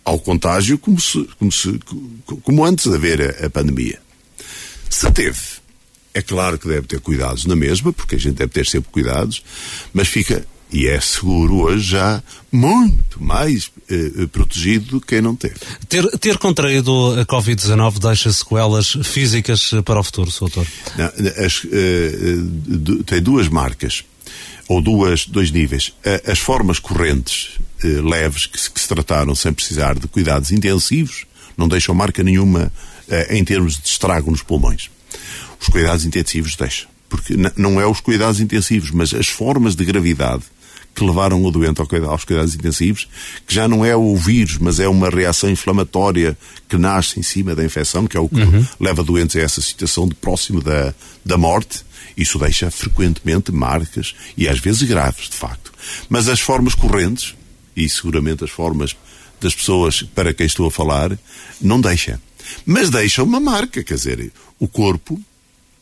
ao 0.04 0.20
contágio 0.20 0.78
como, 0.78 1.00
se, 1.00 1.28
como, 1.38 1.52
se, 1.52 1.80
como 2.44 2.66
antes 2.66 2.88
de 2.90 2.96
haver 2.96 3.22
a, 3.22 3.46
a 3.46 3.50
pandemia. 3.50 4.00
Se 4.90 5.12
teve, 5.12 5.40
é 6.14 6.22
claro 6.22 6.58
que 6.58 6.68
deve 6.68 6.88
ter 6.88 7.00
cuidados 7.00 7.46
na 7.46 7.56
mesma, 7.56 7.94
porque 7.94 8.16
a 8.16 8.20
gente 8.20 8.36
deve 8.36 8.52
ter 8.52 8.66
sempre 8.66 8.92
cuidados, 8.92 9.44
mas 9.94 10.08
fica, 10.08 10.46
e 10.72 10.88
é 10.88 11.00
seguro 11.00 11.58
hoje 11.58 11.92
já, 11.92 12.24
muito 12.52 13.22
mais 13.22 13.72
eh, 13.90 14.26
protegido 14.32 14.86
do 14.86 15.02
que 15.02 15.08
quem 15.08 15.22
não 15.22 15.36
teve. 15.36 15.56
Ter, 15.88 16.06
ter 16.18 16.38
contraído 16.38 17.20
a 17.20 17.26
Covid-19 17.26 18.00
deixa 18.00 18.32
sequelas 18.32 18.98
físicas 19.04 19.72
para 19.86 20.00
o 20.00 20.04
futuro, 20.04 20.32
Soutor? 20.32 20.66
Não, 20.98 21.06
as, 21.46 21.66
eh, 21.72 23.04
tem 23.06 23.22
duas 23.22 23.48
marcas, 23.48 24.04
ou 24.68 24.82
duas, 24.82 25.26
dois 25.26 25.52
níveis. 25.52 25.94
As 26.28 26.40
formas 26.40 26.80
correntes 26.80 27.60
eh, 27.84 28.02
leves 28.02 28.46
que 28.46 28.60
se, 28.60 28.70
que 28.70 28.80
se, 28.80 28.88
trataram 28.88 29.36
sem 29.36 29.54
precisar 29.54 29.98
de 29.98 30.08
cuidados 30.08 30.52
intensivos 30.52 31.26
não 31.60 31.68
deixam 31.68 31.94
marca 31.94 32.24
nenhuma 32.24 32.72
eh, 33.10 33.38
em 33.38 33.44
termos 33.44 33.78
de 33.78 33.88
estrago 33.88 34.32
nos 34.32 34.42
pulmões. 34.42 34.90
Os 35.60 35.68
cuidados 35.68 36.06
intensivos 36.06 36.56
deixam. 36.56 36.88
Porque 37.10 37.36
não 37.58 37.82
é 37.82 37.86
os 37.86 38.00
cuidados 38.00 38.40
intensivos, 38.40 38.92
mas 38.92 39.14
as 39.14 39.28
formas 39.28 39.76
de 39.76 39.84
gravidade 39.84 40.44
que 40.96 41.04
levaram 41.04 41.44
o 41.44 41.52
doente 41.52 41.82
aos 41.82 42.26
cuidados 42.26 42.56
intensivos, 42.56 43.08
que 43.48 43.54
já 43.54 43.68
não 43.68 43.86
é 43.86 43.96
o 43.96 44.16
vírus, 44.16 44.58
mas 44.58 44.80
é 44.80 44.88
uma 44.88 45.10
reação 45.10 45.50
inflamatória 45.50 46.38
que 46.68 46.78
nasce 46.78 47.20
em 47.20 47.24
cima 47.24 47.56
da 47.56 47.64
infecção, 47.64 48.06
que 48.06 48.18
é 48.18 48.20
o 48.20 48.28
que 48.28 48.42
uhum. 48.42 48.66
leva 48.80 49.04
doentes 49.04 49.36
a 49.36 49.40
essa 49.40 49.62
situação 49.62 50.08
de 50.08 50.16
próximo 50.16 50.62
da, 50.62 50.94
da 51.26 51.38
morte. 51.38 51.84
Isso 52.18 52.38
deixa 52.38 52.70
frequentemente 52.70 53.52
marcas 53.52 54.14
e 54.36 54.48
às 54.48 54.60
vezes 54.60 54.84
graves, 54.84 55.30
de 55.30 55.36
facto. 55.36 55.72
Mas 56.10 56.28
as 56.28 56.40
formas 56.40 56.76
correntes, 56.76 57.34
e 57.76 57.88
seguramente 57.90 58.44
as 58.44 58.50
formas 58.50 58.96
das 59.40 59.56
pessoas 59.56 60.04
para 60.04 60.34
quem 60.34 60.46
estou 60.46 60.68
a 60.68 60.72
falar, 60.72 61.18
não 61.62 61.80
deixa. 61.80 62.20
Mas 62.66 62.90
deixa 62.90 63.24
uma 63.24 63.40
marca, 63.40 63.84
quer 63.84 63.96
dizer, 63.96 64.32
o 64.60 64.68
corpo, 64.68 65.20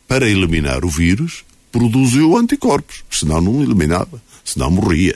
para 0.07 0.29
eliminar 0.29 0.85
o 0.85 0.89
vírus, 0.89 1.43
produziu 1.71 2.37
anticorpos, 2.37 3.03
senão 3.09 3.41
não 3.41 3.61
eliminava, 3.61 4.21
senão 4.43 4.71
morria. 4.71 5.15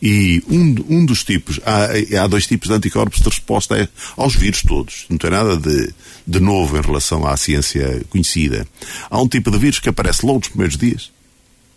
E 0.00 0.42
um, 0.48 0.74
um 0.88 1.06
dos 1.06 1.22
tipos, 1.22 1.60
há, 1.64 2.22
há 2.24 2.26
dois 2.26 2.46
tipos 2.46 2.68
de 2.68 2.74
anticorpos 2.74 3.20
de 3.20 3.28
resposta 3.28 3.88
aos 4.16 4.34
vírus 4.34 4.62
todos. 4.62 5.06
Não 5.08 5.16
tem 5.16 5.30
nada 5.30 5.56
de, 5.56 5.94
de 6.26 6.40
novo 6.40 6.76
em 6.76 6.80
relação 6.80 7.24
à 7.24 7.36
ciência 7.36 8.04
conhecida. 8.10 8.66
Há 9.08 9.20
um 9.20 9.28
tipo 9.28 9.50
de 9.50 9.58
vírus 9.58 9.78
que 9.78 9.88
aparece 9.88 10.26
logo 10.26 10.40
nos 10.40 10.48
primeiros 10.48 10.76
dias 10.76 11.12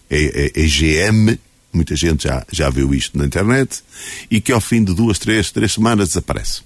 é, 0.10 0.52
é, 0.56 0.64
é 0.64 0.68
GM, 0.68 1.38
muita 1.76 1.96
gente 1.96 2.24
já, 2.24 2.46
já 2.52 2.70
viu 2.70 2.94
isto 2.94 3.18
na 3.18 3.26
internet, 3.26 3.84
e 4.30 4.40
que 4.40 4.52
ao 4.52 4.62
fim 4.62 4.84
de 4.84 4.94
duas, 4.94 5.20
três, 5.20 5.52
três 5.52 5.74
semanas 5.74 6.10
desaparece. 6.10 6.62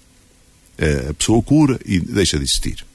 A 1.09 1.13
pessoa 1.13 1.41
cura 1.41 1.79
e 1.85 1.99
deixa 1.99 2.37
de 2.37 2.45
existir. 2.45 2.85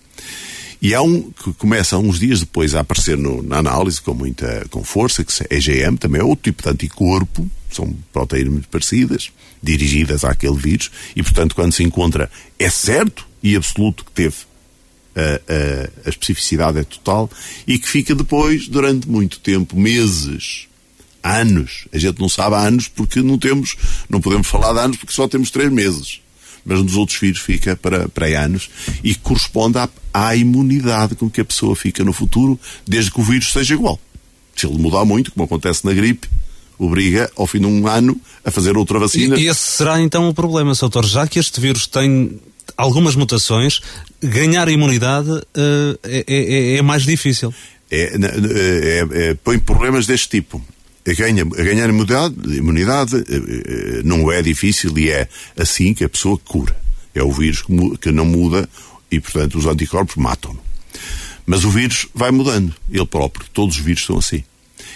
E 0.80 0.94
há 0.94 1.00
um 1.00 1.30
que 1.30 1.52
começa 1.54 1.96
uns 1.96 2.18
dias 2.18 2.40
depois 2.40 2.74
a 2.74 2.80
aparecer 2.80 3.16
no, 3.16 3.42
na 3.42 3.56
análise 3.56 4.00
com 4.02 4.12
muita 4.12 4.66
com 4.70 4.84
força, 4.84 5.24
que 5.24 5.32
é 5.48 5.58
GM, 5.58 5.96
também 5.96 6.20
é 6.20 6.24
outro 6.24 6.52
tipo 6.52 6.62
de 6.62 6.68
anticorpo, 6.68 7.50
são 7.70 7.96
proteínas 8.12 8.52
muito 8.52 8.68
parecidas, 8.68 9.30
dirigidas 9.62 10.24
àquele 10.24 10.56
vírus, 10.56 10.90
e 11.16 11.22
portanto 11.22 11.54
quando 11.54 11.72
se 11.72 11.82
encontra 11.82 12.30
é 12.58 12.68
certo 12.68 13.26
e 13.42 13.56
absoluto 13.56 14.04
que 14.04 14.12
teve 14.12 14.36
a, 15.16 15.20
a, 15.22 16.06
a 16.06 16.10
especificidade 16.10 16.78
é 16.78 16.84
total 16.84 17.30
e 17.66 17.78
que 17.78 17.88
fica 17.88 18.14
depois 18.14 18.68
durante 18.68 19.08
muito 19.08 19.40
tempo, 19.40 19.78
meses, 19.78 20.68
anos. 21.24 21.86
A 21.92 21.98
gente 21.98 22.20
não 22.20 22.28
sabe 22.28 22.54
há 22.54 22.60
anos 22.60 22.86
porque 22.86 23.22
não 23.22 23.38
temos, 23.38 23.76
não 24.08 24.20
podemos 24.20 24.46
falar 24.46 24.74
de 24.74 24.80
anos 24.80 24.96
porque 24.98 25.14
só 25.14 25.26
temos 25.26 25.50
três 25.50 25.72
meses. 25.72 26.20
Mas 26.64 26.82
nos 26.82 26.96
outros 26.96 27.18
vírus 27.18 27.40
fica 27.40 27.76
para, 27.76 28.08
para 28.08 28.26
anos 28.42 28.70
e 29.02 29.14
corresponde 29.14 29.78
à, 29.78 29.88
à 30.12 30.36
imunidade 30.36 31.14
com 31.14 31.28
que 31.28 31.40
a 31.40 31.44
pessoa 31.44 31.74
fica 31.74 32.04
no 32.04 32.12
futuro, 32.12 32.58
desde 32.86 33.10
que 33.10 33.20
o 33.20 33.24
vírus 33.24 33.52
seja 33.52 33.74
igual. 33.74 33.98
Se 34.56 34.66
ele 34.66 34.78
mudar 34.78 35.04
muito, 35.04 35.32
como 35.32 35.44
acontece 35.44 35.84
na 35.84 35.92
gripe, 35.92 36.28
obriga, 36.78 37.30
ao 37.36 37.46
fim 37.46 37.60
de 37.60 37.66
um 37.66 37.86
ano, 37.86 38.18
a 38.44 38.50
fazer 38.50 38.76
outra 38.76 38.98
vacina. 38.98 39.38
E 39.38 39.46
esse 39.46 39.60
será 39.60 40.00
então 40.00 40.28
o 40.28 40.34
problema, 40.34 40.72
Doutor, 40.74 41.04
já 41.04 41.26
que 41.26 41.38
este 41.38 41.60
vírus 41.60 41.86
tem 41.86 42.40
algumas 42.76 43.14
mutações, 43.14 43.80
ganhar 44.22 44.68
imunidade 44.68 45.30
uh, 45.30 45.98
é, 46.02 46.24
é, 46.26 46.76
é, 46.76 46.82
mais 46.82 47.04
difícil. 47.04 47.52
É, 47.90 48.16
é, 48.16 49.28
é, 49.30 49.34
põe 49.34 49.58
problemas 49.58 50.06
deste 50.06 50.28
tipo. 50.28 50.62
Ganha, 51.06 51.44
ganhar 51.44 51.88
imunidade, 51.88 52.34
imunidade 52.56 53.16
eh, 53.16 53.24
eh, 53.28 54.02
não 54.04 54.32
é 54.32 54.40
difícil 54.40 54.96
e 54.96 55.10
é 55.10 55.28
assim 55.56 55.92
que 55.92 56.04
a 56.04 56.08
pessoa 56.08 56.38
cura. 56.38 56.74
É 57.14 57.22
o 57.22 57.30
vírus 57.30 57.62
que, 57.62 57.98
que 57.98 58.10
não 58.10 58.24
muda 58.24 58.68
e, 59.10 59.20
portanto, 59.20 59.58
os 59.58 59.66
anticorpos 59.66 60.16
matam-no. 60.16 60.60
Mas 61.44 61.64
o 61.64 61.70
vírus 61.70 62.06
vai 62.14 62.30
mudando, 62.30 62.74
ele 62.90 63.06
próprio. 63.06 63.46
Todos 63.52 63.76
os 63.76 63.82
vírus 63.82 64.04
são 64.06 64.18
assim. 64.18 64.42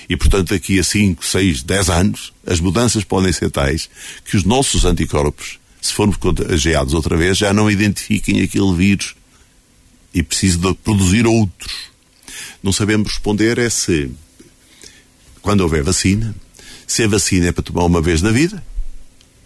E, 0.09 0.17
portanto, 0.17 0.49
daqui 0.49 0.81
a 0.81 0.85
5, 0.85 1.25
6, 1.25 1.63
10 1.63 1.91
anos, 1.91 2.33
as 2.47 2.59
mudanças 2.59 3.05
podem 3.05 3.33
ser 3.33 3.51
tais 3.51 3.91
que 4.25 4.37
os 4.37 4.45
nossos 4.45 4.87
anticorpos 4.87 5.59
se 5.81 5.93
formos 5.93 6.17
contagiados 6.17 6.95
outra 6.95 7.17
vez, 7.17 7.39
já 7.39 7.53
não 7.53 7.71
identifiquem 7.71 8.43
aquele 8.43 8.75
vírus 8.75 9.15
e 10.13 10.23
preciso 10.23 10.59
de 10.59 10.75
produzir 10.75 11.27
outros. 11.27 11.73
Não 12.63 12.73
sabemos 12.73 13.09
responder 13.09 13.59
é 13.59 13.71
se, 13.71 14.11
quando 15.43 15.61
houver 15.61 15.83
vacina, 15.83 16.35
se 16.87 17.03
a 17.03 17.09
vacina 17.09 17.49
é 17.49 17.53
para 17.53 17.63
tomar 17.63 17.85
uma 17.85 18.01
vez 18.01 18.23
na 18.23 18.31
vida, 18.31 18.63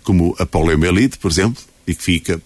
como 0.03 0.35
a 0.39 0.47
poliomielite, 0.47 1.19
por 1.19 1.31
exemplo, 1.31 1.63
e 1.87 1.95
que 1.95 2.03
fica, 2.03 2.41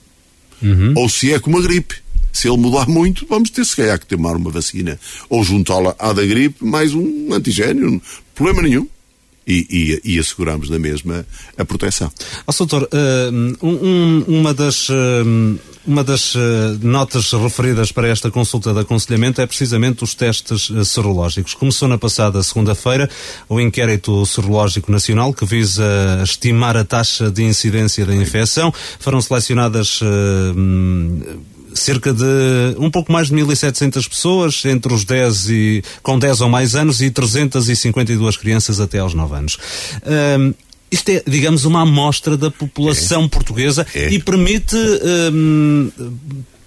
uhum. 0.63 0.95
ou 0.97 1.09
se 1.09 1.33
é 1.33 1.39
como 1.39 1.59
a 1.59 1.63
gripe. 1.63 1.97
Se 2.33 2.49
ele 2.49 2.59
mudar 2.59 2.87
muito, 2.87 3.27
vamos 3.27 3.49
ter 3.49 3.65
se 3.65 3.75
calhar 3.75 3.99
que 3.99 4.07
tomar 4.07 4.37
uma 4.37 4.51
vacina 4.51 5.01
ou 5.31 5.43
juntá-la 5.43 5.97
à 5.99 6.13
da 6.13 6.25
gripe, 6.25 6.63
mais 6.63 6.93
um 6.93 7.33
antigênio, 7.33 8.01
problema 8.35 8.61
nenhum 8.61 8.87
e, 9.47 10.01
e, 10.05 10.15
e 10.15 10.19
asseguramos 10.19 10.69
na 10.69 10.79
mesma 10.79 11.25
a 11.57 11.65
proteção. 11.65 12.11
Oh, 12.47 12.53
doutor, 12.53 12.89
eh, 12.93 13.31
um, 13.63 14.25
uma 14.27 14.53
das, 14.53 14.89
eh, 14.91 15.23
uma 15.87 16.03
das 16.03 16.35
eh, 16.35 16.39
notas 16.83 17.33
referidas 17.33 17.93
para 17.93 18.09
esta 18.09 18.31
consulta 18.31 18.75
de 18.75 18.81
aconselhamento 18.81 19.41
é 19.41 19.47
precisamente 19.47 20.03
os 20.03 20.15
testes 20.15 20.71
serológicos. 20.85 21.55
Começou 21.55 21.87
na 21.87 21.97
passada 21.97 22.43
segunda-feira 22.43 23.09
o 23.49 23.61
inquérito 23.61 24.27
serológico 24.27 24.91
nacional 24.91 25.33
que 25.33 25.47
visa 25.47 25.85
estimar 26.25 26.77
a 26.77 26.85
taxa 26.85 27.31
de 27.31 27.45
incidência 27.45 28.05
da 28.05 28.15
infecção. 28.15 28.75
Foram 28.99 29.21
selecionadas 29.21 30.01
cerca 31.77 32.13
de 32.13 32.25
um 32.79 32.91
pouco 32.91 33.13
mais 33.13 33.29
de 33.29 33.35
1.700 33.35 34.09
pessoas, 34.09 34.65
entre 34.65 34.93
os 34.93 35.05
10 35.05 35.51
e, 35.51 35.85
com 36.03 36.19
10 36.19 36.41
ou 36.41 36.49
mais 36.49 36.75
anos 36.75 37.01
e 37.01 37.11
352 37.11 38.37
crianças 38.37 38.81
até 38.81 38.99
aos 38.99 39.15
9 39.15 39.35
anos. 39.37 39.59
Um, 40.39 40.55
isto 40.91 41.09
é, 41.11 41.23
digamos, 41.27 41.65
uma 41.65 41.83
amostra 41.83 42.37
da 42.37 42.51
população 42.51 43.25
é. 43.25 43.29
portuguesa 43.29 43.87
é. 43.95 44.09
e 44.13 44.19
permite 44.21 44.77
um, 45.33 45.91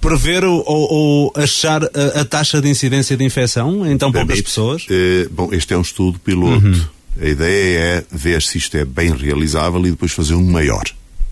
prever 0.01 0.43
ou, 0.43 0.63
ou 0.65 1.33
achar 1.35 1.83
a, 1.83 2.21
a, 2.21 2.25
taxa 2.25 2.61
de 2.61 2.69
incidência 2.69 3.15
de 3.15 3.23
infecção 3.23 3.85
em 3.85 3.97
tão 3.97 4.11
poucas 4.11 4.41
pessoas? 4.41 4.85
É, 4.89 5.27
bom, 5.31 5.49
este 5.53 5.73
é 5.73 5.77
um 5.77 5.81
estudo 5.81 6.19
piloto. 6.19 6.65
Uhum. 6.65 6.85
A 7.21 7.27
ideia 7.27 7.79
é 7.79 8.03
ver 8.11 8.41
se 8.41 8.57
isto 8.57 8.77
é 8.77 8.85
bem 8.85 9.13
realizável 9.15 9.85
e 9.85 9.91
depois 9.91 10.11
fazer 10.11 10.35
um 10.35 10.43
maior. 10.43 10.83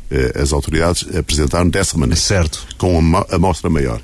Eh, 0.09 0.39
as 0.41 0.53
autoridades 0.53 1.05
apresentaram 1.15 1.69
dessa 1.69 1.97
maneira. 1.97 2.19
Certo. 2.19 2.65
Com 2.77 2.97
uma 2.97 3.25
amostra 3.29 3.69
maior. 3.69 4.01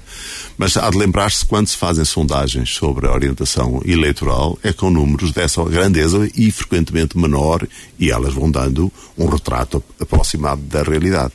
Mas 0.58 0.76
há 0.76 0.90
de 0.90 0.98
lembrar-se 0.98 1.46
quando 1.46 1.68
se 1.68 1.78
fazem 1.78 2.04
sondagens 2.06 2.70
sobre 2.70 3.08
a 3.08 3.12
orientação 3.12 3.82
eleitoral, 3.86 4.58
é 4.62 4.74
com 4.74 4.90
números 4.90 5.32
dessa 5.32 5.64
grandeza 5.64 6.30
e 6.36 6.52
frequentemente 6.52 7.18
menor, 7.18 7.66
e 7.98 8.12
elas 8.12 8.34
vão 8.34 8.52
dando 8.52 8.92
um 9.18 9.28
retrato 9.28 9.84
aproximado 10.00 10.62
da 10.62 10.84
realidade. 10.84 11.34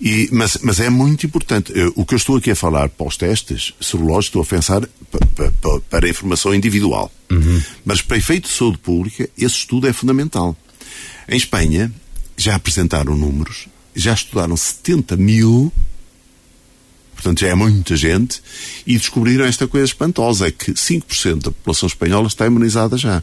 E, 0.00 0.28
mas, 0.32 0.58
mas 0.62 0.80
é 0.80 0.88
muito 0.88 1.26
importante. 1.26 1.72
O 1.94 2.04
que 2.04 2.14
eu 2.14 2.16
estou 2.16 2.36
aqui 2.36 2.50
a 2.50 2.56
falar 2.56 2.88
para 2.88 3.06
os 3.06 3.16
testes 3.16 3.72
serológicos, 3.80 4.26
estou 4.26 4.42
a 4.42 4.46
pensar 4.46 4.88
para, 5.88 6.08
informação 6.08 6.54
individual. 6.54 7.12
Uhum. 7.30 7.62
Mas 7.84 8.00
para 8.00 8.16
efeito 8.16 8.48
de 8.48 8.54
saúde 8.54 8.78
pública, 8.78 9.28
esse 9.36 9.56
estudo 9.56 9.86
é 9.86 9.92
fundamental. 9.92 10.56
Em 11.28 11.36
Espanha, 11.36 11.92
já 12.36 12.56
apresentaram 12.56 13.14
números 13.14 13.68
já 13.94 14.14
estudaram 14.14 14.56
70 14.56 15.16
mil, 15.16 15.72
portanto 17.14 17.40
já 17.40 17.48
é 17.48 17.54
muita 17.54 17.96
gente, 17.96 18.42
e 18.86 18.96
descobriram 18.96 19.44
esta 19.44 19.66
coisa 19.66 19.86
espantosa, 19.86 20.48
é 20.48 20.50
que 20.50 20.72
5% 20.72 21.42
da 21.42 21.50
população 21.50 21.86
espanhola 21.86 22.26
está 22.26 22.46
imunizada 22.46 22.96
já. 22.96 23.22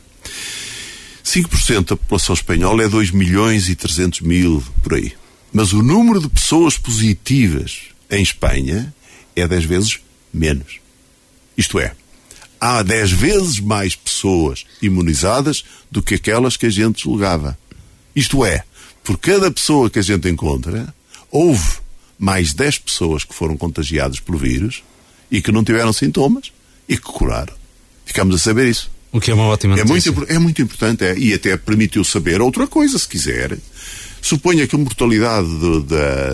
5% 1.23 1.89
da 1.89 1.97
população 1.97 2.33
espanhola 2.33 2.83
é 2.83 2.87
2 2.87 3.11
milhões 3.11 3.69
e 3.69 3.75
300 3.75 4.21
mil 4.21 4.63
por 4.81 4.95
aí. 4.95 5.13
Mas 5.51 5.73
o 5.73 5.81
número 5.81 6.19
de 6.19 6.29
pessoas 6.29 6.77
positivas 6.77 7.81
em 8.09 8.21
Espanha 8.21 8.93
é 9.35 9.47
10 9.47 9.65
vezes 9.65 9.99
menos. 10.33 10.79
Isto 11.57 11.79
é, 11.79 11.93
há 12.59 12.81
10 12.81 13.11
vezes 13.11 13.59
mais 13.59 13.95
pessoas 13.95 14.65
imunizadas 14.81 15.63
do 15.91 16.01
que 16.01 16.15
aquelas 16.15 16.55
que 16.55 16.65
a 16.65 16.69
gente 16.69 17.03
julgava. 17.03 17.57
Isto 18.15 18.45
é, 18.45 18.63
por 19.09 19.17
cada 19.17 19.49
pessoa 19.49 19.89
que 19.89 19.97
a 19.97 20.03
gente 20.03 20.29
encontra, 20.29 20.93
houve 21.31 21.67
mais 22.19 22.53
10 22.53 22.77
pessoas 22.77 23.23
que 23.23 23.33
foram 23.33 23.57
contagiadas 23.57 24.19
pelo 24.19 24.37
vírus 24.37 24.83
e 25.31 25.41
que 25.41 25.51
não 25.51 25.63
tiveram 25.63 25.91
sintomas 25.91 26.51
e 26.87 26.95
que 26.95 27.01
curaram. 27.01 27.55
Ficamos 28.05 28.35
a 28.35 28.37
saber 28.37 28.69
isso. 28.69 28.91
O 29.11 29.19
que 29.19 29.31
é 29.31 29.33
uma 29.33 29.47
ótima 29.47 29.75
notícia. 29.75 30.09
É 30.09 30.11
muito, 30.11 30.31
é 30.33 30.37
muito 30.37 30.61
importante 30.61 31.03
é, 31.05 31.17
e 31.17 31.33
até 31.33 31.57
permitiu 31.57 32.03
saber 32.03 32.39
outra 32.39 32.67
coisa, 32.67 32.99
se 32.99 33.07
quiser. 33.07 33.57
Suponha 34.21 34.67
que 34.67 34.75
a 34.75 34.77
mortalidade 34.77 35.47
do, 35.57 35.81
da, 35.81 36.29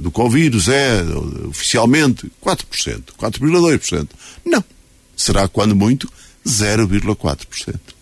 do 0.00 0.10
Covid 0.10 0.58
é, 0.68 1.04
oficialmente, 1.46 2.28
4%, 2.44 3.02
4,2%. 3.16 4.08
Não. 4.44 4.64
Será, 5.16 5.46
quando 5.46 5.76
muito, 5.76 6.10
0,4%. 6.44 7.95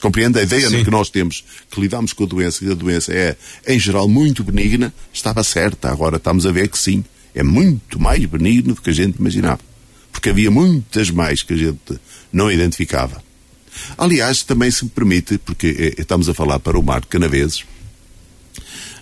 Compreende? 0.00 0.38
A 0.38 0.42
ideia 0.42 0.68
Sim. 0.68 0.84
que 0.84 0.90
nós 0.90 1.10
temos 1.10 1.44
que 1.70 1.80
lidamos 1.80 2.12
com 2.12 2.24
a 2.24 2.26
doença 2.26 2.64
e 2.64 2.70
a 2.70 2.74
doença 2.74 3.12
é, 3.12 3.36
em 3.66 3.78
geral, 3.78 4.08
muito 4.08 4.44
benigna, 4.44 4.92
estava 5.12 5.42
certa. 5.42 5.90
Agora 5.90 6.16
estamos 6.16 6.46
a 6.46 6.52
ver 6.52 6.68
que 6.68 6.78
sim, 6.78 7.04
é 7.34 7.42
muito 7.42 8.00
mais 8.00 8.24
benigno 8.24 8.74
do 8.74 8.82
que 8.82 8.90
a 8.90 8.92
gente 8.92 9.16
imaginava. 9.16 9.60
Porque 10.12 10.30
havia 10.30 10.50
muitas 10.50 11.10
mais 11.10 11.42
que 11.42 11.52
a 11.52 11.56
gente 11.56 11.98
não 12.32 12.50
identificava. 12.50 13.22
Aliás, 13.96 14.42
também 14.42 14.70
se 14.70 14.84
me 14.84 14.90
permite, 14.90 15.38
porque 15.38 15.94
eh, 15.96 16.00
estamos 16.00 16.28
a 16.28 16.34
falar 16.34 16.58
para 16.58 16.78
o 16.78 16.82
mar 16.82 17.00
de 17.00 17.06
Canaveses, 17.06 17.64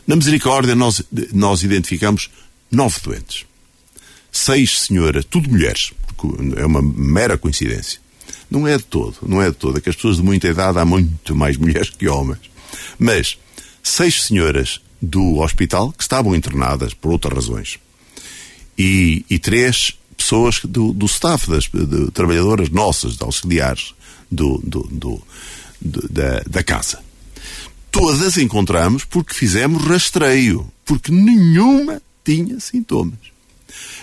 na 0.06 0.14
Misericórdia 0.14 0.74
nós, 0.74 1.02
nós 1.32 1.62
identificamos 1.62 2.30
nove 2.70 3.00
doentes. 3.02 3.44
Seis 4.30 4.80
senhoras, 4.80 5.24
tudo 5.24 5.48
mulheres, 5.48 5.92
é 6.56 6.66
uma 6.66 6.82
mera 6.82 7.38
coincidência. 7.38 8.00
Não 8.50 8.66
é 8.66 8.76
de 8.76 8.84
todo, 8.84 9.16
não 9.22 9.42
é 9.42 9.50
de 9.50 9.56
todo. 9.56 9.78
É 9.78 9.80
que 9.80 9.88
as 9.88 9.96
pessoas 9.96 10.16
de 10.16 10.22
muita 10.22 10.48
idade 10.48 10.78
há 10.78 10.84
muito 10.84 11.34
mais 11.34 11.56
mulheres 11.56 11.90
que 11.90 12.08
homens. 12.08 12.40
Mas 12.98 13.38
seis 13.82 14.24
senhoras 14.24 14.80
do 15.00 15.38
hospital 15.38 15.92
que 15.92 16.02
estavam 16.02 16.34
internadas 16.34 16.94
por 16.94 17.12
outras 17.12 17.34
razões. 17.34 17.78
E, 18.78 19.24
e 19.28 19.38
três 19.38 19.96
pessoas 20.16 20.60
do, 20.64 20.92
do 20.92 21.06
staff, 21.06 21.48
das 21.50 21.64
de, 21.64 22.10
trabalhadoras 22.10 22.68
nossas, 22.70 23.16
de 23.16 23.24
auxiliares 23.24 23.94
do, 24.30 24.60
do, 24.64 24.88
do 24.90 25.22
da, 25.80 26.42
da 26.48 26.62
casa. 26.62 27.00
Todas 27.90 28.36
encontramos 28.36 29.04
porque 29.04 29.34
fizemos 29.34 29.82
rastreio, 29.84 30.70
porque 30.84 31.12
nenhuma 31.12 32.02
tinha 32.24 32.58
sintomas. 32.60 33.18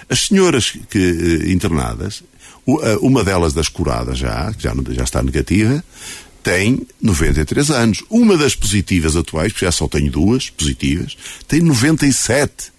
As 0.10 0.22
senhoras 0.28 0.72
que, 0.90 0.98
eh, 0.98 1.52
internadas 1.52 2.24
uma 3.01 3.24
delas 3.24 3.53
das 3.53 3.67
curadas 3.67 4.17
já, 4.17 4.53
que 4.53 4.63
já, 4.63 4.74
já 4.89 5.03
está 5.03 5.22
negativa, 5.22 5.84
tem 6.43 6.86
93 7.01 7.72
anos. 7.72 8.03
Uma 8.10 8.38
das 8.38 8.55
positivas 8.55 9.15
atuais, 9.15 9.53
que 9.53 9.62
já 9.62 9.72
só 9.72 9.88
tenho 9.88 10.12
duas 10.12 10.50
positivas, 10.50 11.15
tem 11.48 11.62
97. 11.62 12.72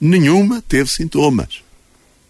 Nenhuma 0.00 0.62
teve 0.62 0.90
sintomas. 0.90 1.66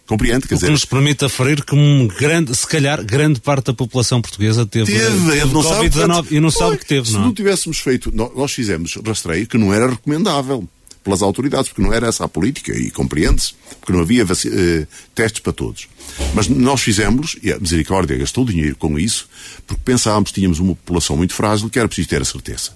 Compreende? 0.06 0.46
Quer 0.46 0.46
o 0.46 0.48
que 0.50 0.54
dizer, 0.54 0.70
nos 0.70 0.84
permite 0.84 1.25
aferir 1.25 1.64
que 1.64 1.75
um 1.75 2.06
grande, 2.06 2.54
se 2.54 2.64
calhar 2.64 3.04
grande 3.04 3.40
parte 3.40 3.66
da 3.66 3.75
população 3.75 4.22
portuguesa 4.22 4.64
teve, 4.64 4.92
teve, 4.92 5.30
teve 5.32 5.52
Covid-19 5.52 6.26
e 6.30 6.38
não 6.38 6.50
sabe 6.50 6.78
que 6.78 6.86
teve, 6.86 7.10
não? 7.10 7.18
Se 7.20 7.26
não 7.26 7.34
tivéssemos 7.34 7.78
feito, 7.80 8.12
nós 8.14 8.52
fizemos 8.52 8.96
rastreio 9.04 9.48
que 9.48 9.58
não 9.58 9.75
era 9.75 9.90
recomendável 9.90 10.66
pelas 11.06 11.22
autoridades, 11.22 11.68
porque 11.68 11.80
não 11.80 11.92
era 11.92 12.08
essa 12.08 12.25
a 12.25 12.28
política, 12.28 12.76
e 12.76 12.90
compreende-se, 12.90 13.54
porque 13.78 13.92
não 13.92 14.00
havia 14.00 14.25
uh, 14.25 14.86
testes 15.14 15.40
para 15.40 15.52
todos. 15.52 15.88
Mas 16.34 16.48
nós 16.48 16.82
fizemos, 16.82 17.36
e 17.40 17.52
a 17.52 17.60
Misericórdia 17.60 18.18
gastou 18.18 18.44
dinheiro 18.44 18.75
com 18.75 18.98
isso, 18.98 19.28
porque 19.64 19.80
pensávamos 19.84 20.30
que 20.30 20.40
tínhamos 20.40 20.58
uma 20.58 20.75
população 20.75 21.16
muito 21.16 21.32
frágil 21.32 21.70
que 21.70 21.78
era 21.78 21.86
preciso 21.86 22.08
ter 22.08 22.20
a 22.20 22.25
certeza. 22.25 22.72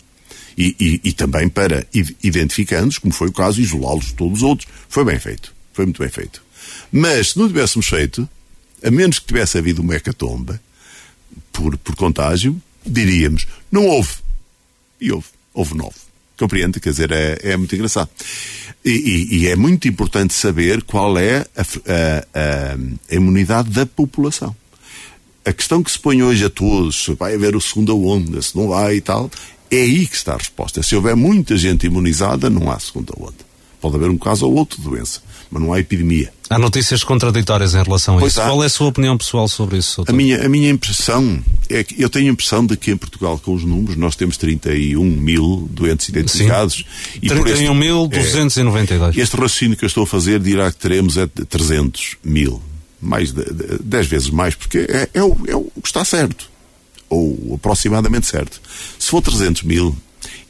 E, 0.56 0.76
e, 0.78 1.00
e 1.08 1.12
também 1.12 1.48
para, 1.48 1.84
identificando-os, 2.22 2.98
como 2.98 3.12
foi 3.12 3.28
o 3.28 3.32
caso, 3.32 3.60
isolá-los 3.60 4.06
de 4.06 4.14
todos 4.14 4.38
os 4.38 4.42
outros. 4.44 4.68
Foi 4.88 5.04
bem 5.04 5.18
feito. 5.18 5.52
Foi 5.72 5.84
muito 5.84 5.98
bem 5.98 6.08
feito. 6.08 6.40
Mas 6.92 7.30
se 7.30 7.38
não 7.38 7.48
tivéssemos 7.48 7.88
feito, 7.88 8.28
a 8.84 8.90
menos 8.92 9.18
que 9.18 9.26
tivesse 9.26 9.58
havido 9.58 9.82
uma 9.82 9.96
hecatombe 9.96 10.60
por, 11.52 11.76
por 11.78 11.96
contágio, 11.96 12.60
diríamos, 12.86 13.46
não 13.72 13.86
houve. 13.86 14.12
E 15.00 15.10
houve. 15.10 15.26
Houve 15.52 15.76
nove. 15.76 16.09
Compreende? 16.40 16.80
Quer 16.80 16.88
dizer, 16.88 17.12
é, 17.12 17.38
é 17.42 17.56
muito 17.58 17.74
engraçado. 17.74 18.08
E, 18.82 18.90
e, 18.90 19.36
e, 19.36 19.48
é 19.48 19.54
muito 19.54 19.86
importante 19.86 20.32
saber 20.32 20.82
qual 20.82 21.18
é 21.18 21.44
a, 21.54 21.60
a, 21.60 22.74
a, 23.10 23.14
imunidade 23.14 23.68
da 23.68 23.84
população. 23.84 24.56
A 25.44 25.52
questão 25.52 25.82
que 25.82 25.90
se 25.90 25.98
põe 25.98 26.22
hoje 26.22 26.46
a 26.46 26.48
todos, 26.48 27.04
se 27.04 27.12
vai 27.12 27.34
haver 27.34 27.54
o 27.54 27.60
segunda 27.60 27.92
onda, 27.94 28.40
se 28.40 28.56
não 28.56 28.68
vai 28.68 28.96
e 28.96 29.00
tal, 29.02 29.30
é 29.70 29.82
aí 29.82 30.06
que 30.06 30.16
está 30.16 30.32
a 30.32 30.38
resposta. 30.38 30.82
Se 30.82 30.96
houver 30.96 31.14
muita 31.14 31.58
gente 31.58 31.86
imunizada, 31.86 32.48
não 32.48 32.70
há 32.70 32.80
segunda 32.80 33.12
onda. 33.18 33.44
Pode 33.78 33.96
haver 33.96 34.08
um 34.08 34.16
caso 34.16 34.46
ou 34.46 34.54
outro 34.54 34.78
de 34.78 34.88
doença, 34.88 35.20
mas 35.50 35.62
não 35.62 35.72
há 35.72 35.80
epidemia. 35.80 36.32
Há 36.48 36.58
notícias 36.58 37.02
contraditórias 37.02 37.74
em 37.74 37.82
relação 37.82 38.16
a 38.16 38.20
pois 38.20 38.32
isso. 38.32 38.40
Há. 38.40 38.46
Qual 38.46 38.62
é 38.62 38.66
a 38.66 38.70
sua 38.70 38.88
opinião 38.88 39.18
pessoal 39.18 39.48
sobre 39.48 39.78
isso? 39.78 40.04
A 40.06 40.12
minha, 40.12 40.44
a 40.44 40.48
minha 40.48 40.70
impressão 40.70 41.42
é 41.68 41.82
que 41.82 42.00
eu 42.00 42.08
tenho 42.08 42.28
a 42.28 42.32
impressão 42.32 42.64
de 42.64 42.76
que 42.76 42.90
em 42.92 42.96
Portugal, 42.96 43.38
com 43.38 43.54
os 43.54 43.64
números, 43.64 43.96
nós 43.96 44.14
temos 44.14 44.36
31 44.36 45.04
mil 45.04 45.68
doentes 45.70 46.08
identificados. 46.08 46.84
Sim. 47.14 47.20
31.292. 47.20 49.08
Este, 49.08 49.20
este 49.20 49.36
raciocínio 49.36 49.76
que 49.76 49.84
eu 49.84 49.88
estou 49.88 50.04
a 50.04 50.06
fazer 50.06 50.38
dirá 50.40 50.70
que 50.70 50.78
teremos 50.78 51.16
é 51.16 51.26
de 51.26 51.44
300 51.44 52.16
mil. 52.24 52.62
Mais 53.00 53.32
de, 53.32 53.44
de, 53.44 53.78
10 53.82 54.06
vezes 54.06 54.30
mais, 54.30 54.54
porque 54.54 54.78
é, 54.78 55.08
é, 55.14 55.22
o, 55.22 55.36
é 55.48 55.56
o 55.56 55.64
que 55.80 55.86
está 55.88 56.04
certo. 56.04 56.50
Ou 57.08 57.54
aproximadamente 57.54 58.26
certo. 58.26 58.60
Se 58.98 59.08
for 59.08 59.22
300 59.22 59.62
mil, 59.62 59.96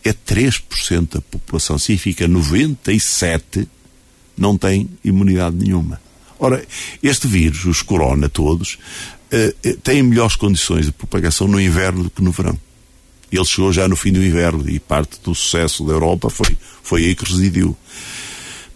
é 0.04 0.12
3% 0.12 1.14
da 1.14 1.20
população. 1.20 1.78
Significa 1.78 2.28
97% 2.28 3.66
não 4.40 4.56
tem 4.56 4.88
imunidade 5.04 5.54
nenhuma. 5.56 6.00
Ora, 6.38 6.64
este 7.02 7.28
vírus, 7.28 7.66
os 7.66 7.82
corona 7.82 8.28
todos, 8.28 8.78
uh, 9.32 9.76
têm 9.82 10.02
melhores 10.02 10.36
condições 10.36 10.86
de 10.86 10.92
propagação 10.92 11.46
no 11.46 11.60
inverno 11.60 12.04
do 12.04 12.10
que 12.10 12.22
no 12.22 12.32
verão. 12.32 12.58
Ele 13.30 13.44
chegou 13.44 13.72
já 13.72 13.86
no 13.86 13.94
fim 13.94 14.12
do 14.12 14.24
inverno 14.24 14.68
e 14.68 14.80
parte 14.80 15.20
do 15.22 15.34
sucesso 15.34 15.84
da 15.84 15.92
Europa 15.92 16.30
foi, 16.30 16.56
foi 16.82 17.04
aí 17.04 17.14
que 17.14 17.24
residiu. 17.24 17.76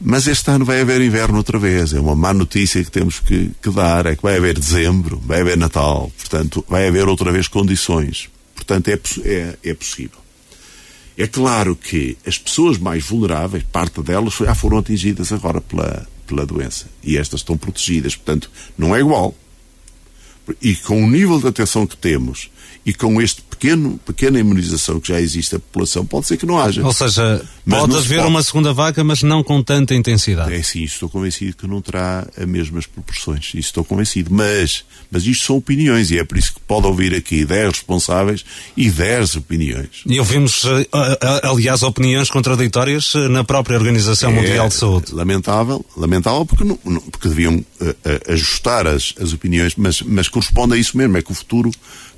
Mas 0.00 0.26
este 0.26 0.50
ano 0.50 0.64
vai 0.64 0.80
haver 0.80 1.00
inverno 1.00 1.38
outra 1.38 1.58
vez. 1.58 1.92
É 1.92 2.00
uma 2.00 2.14
má 2.14 2.34
notícia 2.34 2.84
que 2.84 2.90
temos 2.90 3.20
que, 3.20 3.50
que 3.60 3.70
dar. 3.70 4.06
É 4.06 4.14
que 4.14 4.22
vai 4.22 4.36
haver 4.36 4.58
dezembro, 4.58 5.20
vai 5.24 5.40
haver 5.40 5.56
Natal. 5.56 6.12
Portanto, 6.16 6.64
vai 6.68 6.86
haver 6.86 7.08
outra 7.08 7.32
vez 7.32 7.48
condições. 7.48 8.28
Portanto, 8.54 8.88
é, 8.88 9.00
é, 9.24 9.58
é 9.64 9.74
possível. 9.74 10.23
É 11.16 11.26
claro 11.26 11.76
que 11.76 12.16
as 12.26 12.36
pessoas 12.36 12.76
mais 12.76 13.04
vulneráveis, 13.04 13.64
parte 13.64 14.02
delas 14.02 14.34
já 14.34 14.54
foram 14.54 14.78
atingidas 14.78 15.32
agora 15.32 15.60
pela, 15.60 16.06
pela 16.26 16.44
doença. 16.44 16.86
E 17.02 17.16
estas 17.16 17.40
estão 17.40 17.56
protegidas. 17.56 18.16
Portanto, 18.16 18.50
não 18.76 18.94
é 18.94 19.00
igual. 19.00 19.34
E 20.60 20.74
com 20.74 21.02
o 21.02 21.08
nível 21.08 21.40
de 21.40 21.46
atenção 21.46 21.86
que 21.86 21.96
temos 21.96 22.50
e 22.86 22.92
com 22.92 23.20
este 23.20 23.40
pequeno, 23.42 23.98
pequena 24.04 24.38
imunização 24.38 25.00
que 25.00 25.08
já 25.08 25.20
existe 25.20 25.56
a 25.56 25.58
população, 25.58 26.04
pode 26.04 26.26
ser 26.26 26.36
que 26.36 26.44
não 26.44 26.60
haja. 26.60 26.84
Ou 26.84 26.92
seja, 26.92 27.42
mas 27.64 27.80
pode 27.80 27.96
haver 27.96 28.16
pode. 28.18 28.28
uma 28.28 28.42
segunda 28.42 28.72
vaga, 28.74 29.02
mas 29.02 29.22
não 29.22 29.42
com 29.42 29.62
tanta 29.62 29.94
intensidade. 29.94 30.52
É 30.52 30.62
sim, 30.62 30.82
estou 30.82 31.08
convencido 31.08 31.56
que 31.56 31.66
não 31.66 31.80
terá 31.80 32.26
as 32.36 32.46
mesmas 32.46 32.84
proporções. 32.84 33.46
Isso 33.48 33.68
estou 33.68 33.84
convencido. 33.84 34.32
Mas, 34.32 34.84
mas 35.10 35.26
isto 35.26 35.46
são 35.46 35.56
opiniões 35.56 36.10
e 36.10 36.18
é 36.18 36.24
por 36.24 36.36
isso 36.36 36.54
que 36.54 36.60
pode 36.60 36.86
ouvir 36.86 37.14
aqui 37.14 37.44
10 37.44 37.68
responsáveis 37.68 38.44
e 38.76 38.90
10 38.90 39.36
opiniões. 39.36 40.02
E 40.06 40.18
ouvimos, 40.18 40.64
eh, 40.64 40.86
aliás, 41.42 41.82
opiniões 41.82 42.30
contraditórias 42.30 43.14
eh, 43.14 43.28
na 43.28 43.44
própria 43.44 43.78
Organização 43.78 44.30
é 44.30 44.34
Mundial 44.34 44.68
de 44.68 44.74
Saúde. 44.74 45.14
Lamentável, 45.14 45.84
lamentável 45.96 46.44
porque, 46.44 46.64
não, 46.64 46.76
porque 46.76 47.28
deviam 47.28 47.64
ajustar 48.28 48.86
as, 48.86 49.14
as 49.20 49.32
opiniões, 49.32 49.74
mas, 49.76 50.02
mas 50.02 50.28
corresponde 50.28 50.74
a 50.74 50.76
isso 50.76 50.96
mesmo, 50.96 51.16
é 51.16 51.22
que 51.22 51.32
o 51.32 51.34
futuro 51.34 51.70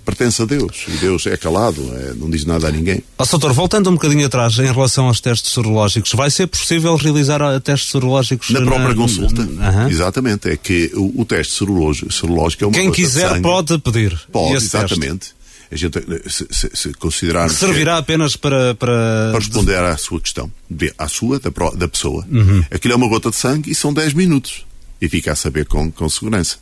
pertence 0.06 0.40
a 0.40 0.44
Deus. 0.44 0.84
E 0.88 0.92
Deus 0.92 1.26
é 1.26 1.36
calado, 1.36 1.82
é, 1.94 2.14
não 2.14 2.30
diz 2.30 2.44
nada 2.44 2.68
a 2.68 2.70
ninguém. 2.70 3.02
Oh, 3.18 3.26
doutor, 3.26 3.52
voltando 3.52 3.90
um 3.90 3.94
bocadinho 3.94 4.24
atrás 4.24 4.56
em 4.58 4.72
relação 4.72 5.06
aos 5.06 5.20
testes 5.20 5.52
sorológicos, 5.52 6.12
vai 6.12 6.30
ser 6.30 6.46
possível 6.46 6.94
realizar 6.94 7.42
ah, 7.42 7.58
testes 7.60 7.90
sorológicos 7.90 8.50
na, 8.50 8.60
na 8.60 8.66
própria 8.66 8.94
consulta? 8.94 9.42
Uhum. 9.42 9.88
Exatamente. 9.88 10.48
É 10.48 10.56
que 10.56 10.92
o, 10.94 11.20
o 11.20 11.24
teste 11.24 11.52
sorológico, 11.54 12.12
sorológico 12.12 12.64
é 12.64 12.66
uma 12.68 12.74
Quem 12.74 12.92
quiser 12.92 13.42
pode 13.42 13.76
pedir. 13.78 14.18
Pode, 14.32 14.54
exatamente. 14.54 15.18
Teste. 15.18 15.36
A 15.68 15.74
gente, 15.74 15.98
se, 16.30 16.46
se, 16.48 16.70
se 16.72 16.94
considerar. 16.94 17.50
Servirá 17.50 17.98
apenas 17.98 18.36
para, 18.36 18.74
para. 18.76 19.30
Para 19.32 19.38
responder 19.40 19.82
à 19.82 19.96
sua 19.96 20.20
questão. 20.20 20.50
À 20.96 21.08
sua, 21.08 21.40
da, 21.40 21.50
da 21.70 21.88
pessoa. 21.88 22.24
Uhum. 22.30 22.64
Aquilo 22.70 22.94
é 22.94 22.96
uma 22.96 23.08
gota 23.08 23.30
de 23.30 23.36
sangue 23.36 23.70
e 23.70 23.74
são 23.74 23.92
10 23.92 24.14
minutos. 24.14 24.64
E 25.00 25.08
fica 25.08 25.32
a 25.32 25.36
saber 25.36 25.66
com, 25.66 25.90
com 25.90 26.08
segurança. 26.08 26.58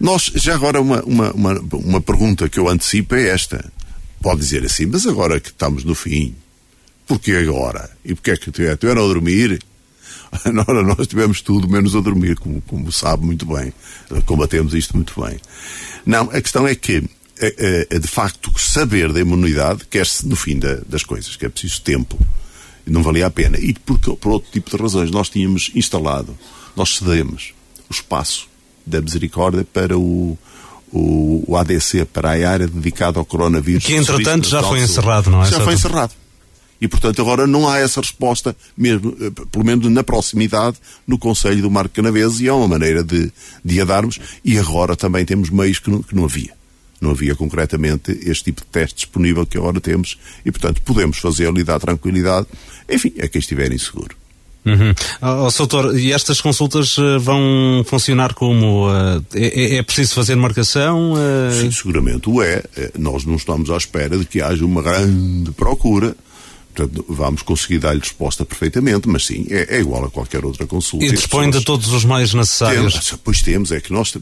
Nós, 0.00 0.30
já 0.34 0.54
agora, 0.54 0.80
uma, 0.80 1.02
uma, 1.02 1.32
uma, 1.32 1.60
uma 1.72 2.00
pergunta 2.00 2.48
que 2.48 2.58
eu 2.58 2.68
antecipo 2.68 3.14
é 3.14 3.28
esta. 3.28 3.72
Pode 4.20 4.40
dizer 4.40 4.64
assim, 4.64 4.86
mas 4.86 5.06
agora 5.06 5.38
que 5.38 5.48
estamos 5.48 5.84
no 5.84 5.94
fim, 5.94 6.34
porquê 7.06 7.32
agora? 7.32 7.90
E 8.04 8.14
porquê 8.14 8.32
é 8.32 8.36
que 8.36 8.50
tiveram 8.50 9.04
a 9.04 9.08
dormir? 9.08 9.60
Nós, 10.52 10.66
nós 10.66 11.06
tivemos 11.06 11.40
tudo 11.40 11.66
menos 11.66 11.96
a 11.96 12.00
dormir, 12.00 12.36
como, 12.36 12.60
como 12.60 12.92
sabe 12.92 13.24
muito 13.24 13.46
bem. 13.46 13.72
Combatemos 14.26 14.74
isto 14.74 14.94
muito 14.94 15.18
bem. 15.18 15.38
Não, 16.04 16.24
a 16.24 16.40
questão 16.42 16.68
é 16.68 16.74
que, 16.74 17.02
é, 17.40 17.54
é, 17.56 17.86
é 17.96 17.98
de 17.98 18.06
facto, 18.06 18.52
saber 18.58 19.10
da 19.10 19.20
imunidade 19.20 19.86
quer-se 19.86 20.26
no 20.26 20.36
fim 20.36 20.58
da, 20.58 20.76
das 20.86 21.02
coisas, 21.02 21.34
que 21.34 21.46
é 21.46 21.48
preciso 21.48 21.80
tempo. 21.80 22.18
Não 22.86 23.02
valia 23.02 23.26
a 23.26 23.30
pena. 23.30 23.58
E 23.58 23.72
por, 23.72 23.98
por 23.98 24.32
outro 24.32 24.50
tipo 24.50 24.70
de 24.70 24.82
razões, 24.82 25.10
nós 25.10 25.30
tínhamos 25.30 25.70
instalado, 25.74 26.38
nós 26.76 26.96
cedemos 26.96 27.54
o 27.88 27.92
espaço 27.94 28.47
da 28.88 29.00
Misericórdia 29.00 29.66
para 29.72 29.96
o, 29.96 30.36
o, 30.92 31.44
o, 31.46 31.56
ADC, 31.56 32.04
para 32.06 32.30
a 32.30 32.50
área 32.50 32.66
dedicada 32.66 33.18
ao 33.18 33.24
coronavírus. 33.24 33.84
Que 33.84 33.94
entretanto 33.94 34.48
já 34.48 34.62
foi 34.62 34.80
encerrado, 34.80 35.30
não 35.30 35.42
é? 35.42 35.50
Já 35.50 35.60
foi 35.60 35.74
encerrado. 35.74 36.12
E, 36.80 36.86
portanto, 36.86 37.20
agora 37.20 37.46
não 37.46 37.68
há 37.68 37.78
essa 37.78 38.00
resposta, 38.00 38.56
mesmo, 38.76 39.16
eh, 39.20 39.30
pelo 39.50 39.64
menos 39.64 39.90
na 39.90 40.04
proximidade, 40.04 40.76
no 41.06 41.18
Conselho 41.18 41.62
do 41.62 41.70
Marco 41.70 41.94
Canaveses, 41.94 42.40
e 42.40 42.46
é 42.46 42.52
uma 42.52 42.68
maneira 42.68 43.02
de, 43.02 43.32
de 43.64 43.80
a 43.80 43.84
darmos. 43.84 44.20
E 44.44 44.58
agora 44.58 44.94
também 44.94 45.24
temos 45.24 45.50
meios 45.50 45.80
que 45.80 45.90
não, 45.90 46.02
que 46.02 46.14
não 46.14 46.24
havia. 46.24 46.56
Não 47.00 47.10
havia 47.10 47.34
concretamente 47.34 48.12
este 48.22 48.44
tipo 48.44 48.60
de 48.60 48.68
teste 48.68 48.96
disponível 48.96 49.44
que 49.44 49.58
agora 49.58 49.80
temos, 49.80 50.18
e, 50.44 50.52
portanto, 50.52 50.80
podemos 50.82 51.18
fazê-lo 51.18 51.58
e 51.58 51.64
dar 51.64 51.80
tranquilidade, 51.80 52.46
enfim, 52.88 53.12
a 53.20 53.26
quem 53.26 53.40
estiver 53.40 53.72
inseguro. 53.72 54.16
Uhum. 54.72 55.46
Oh, 55.46 55.50
Soutor, 55.50 55.96
e 55.96 56.12
estas 56.12 56.40
consultas 56.40 56.96
uh, 56.98 57.18
vão 57.18 57.84
funcionar 57.86 58.34
como? 58.34 58.88
Uh, 58.88 59.24
é, 59.34 59.76
é, 59.76 59.82
preciso 59.82 60.14
fazer 60.14 60.34
marcação? 60.34 61.12
Uh... 61.12 61.52
Sim, 61.60 61.70
seguramente 61.70 62.28
o 62.28 62.42
é. 62.42 62.62
Nós 62.98 63.24
não 63.24 63.36
estamos 63.36 63.70
à 63.70 63.76
espera 63.76 64.16
de 64.18 64.24
que 64.24 64.40
haja 64.40 64.64
uma 64.64 64.82
grande 64.82 65.50
procura. 65.52 66.14
Portanto, 66.74 67.04
vamos 67.08 67.42
conseguir 67.42 67.80
dar-lhe 67.80 67.98
resposta 67.98 68.44
perfeitamente, 68.44 69.08
mas 69.08 69.26
sim, 69.26 69.46
é, 69.50 69.76
é, 69.76 69.80
igual 69.80 70.04
a 70.04 70.10
qualquer 70.10 70.44
outra 70.44 70.64
consulta. 70.64 71.04
E 71.04 71.10
dispõe 71.10 71.50
de 71.50 71.64
todos 71.64 71.88
os 71.92 72.04
meios 72.04 72.32
necessários? 72.34 72.92
Temos, 72.92 73.14
pois 73.24 73.42
temos, 73.42 73.72
é 73.72 73.80
que 73.80 73.92
nós 73.92 74.14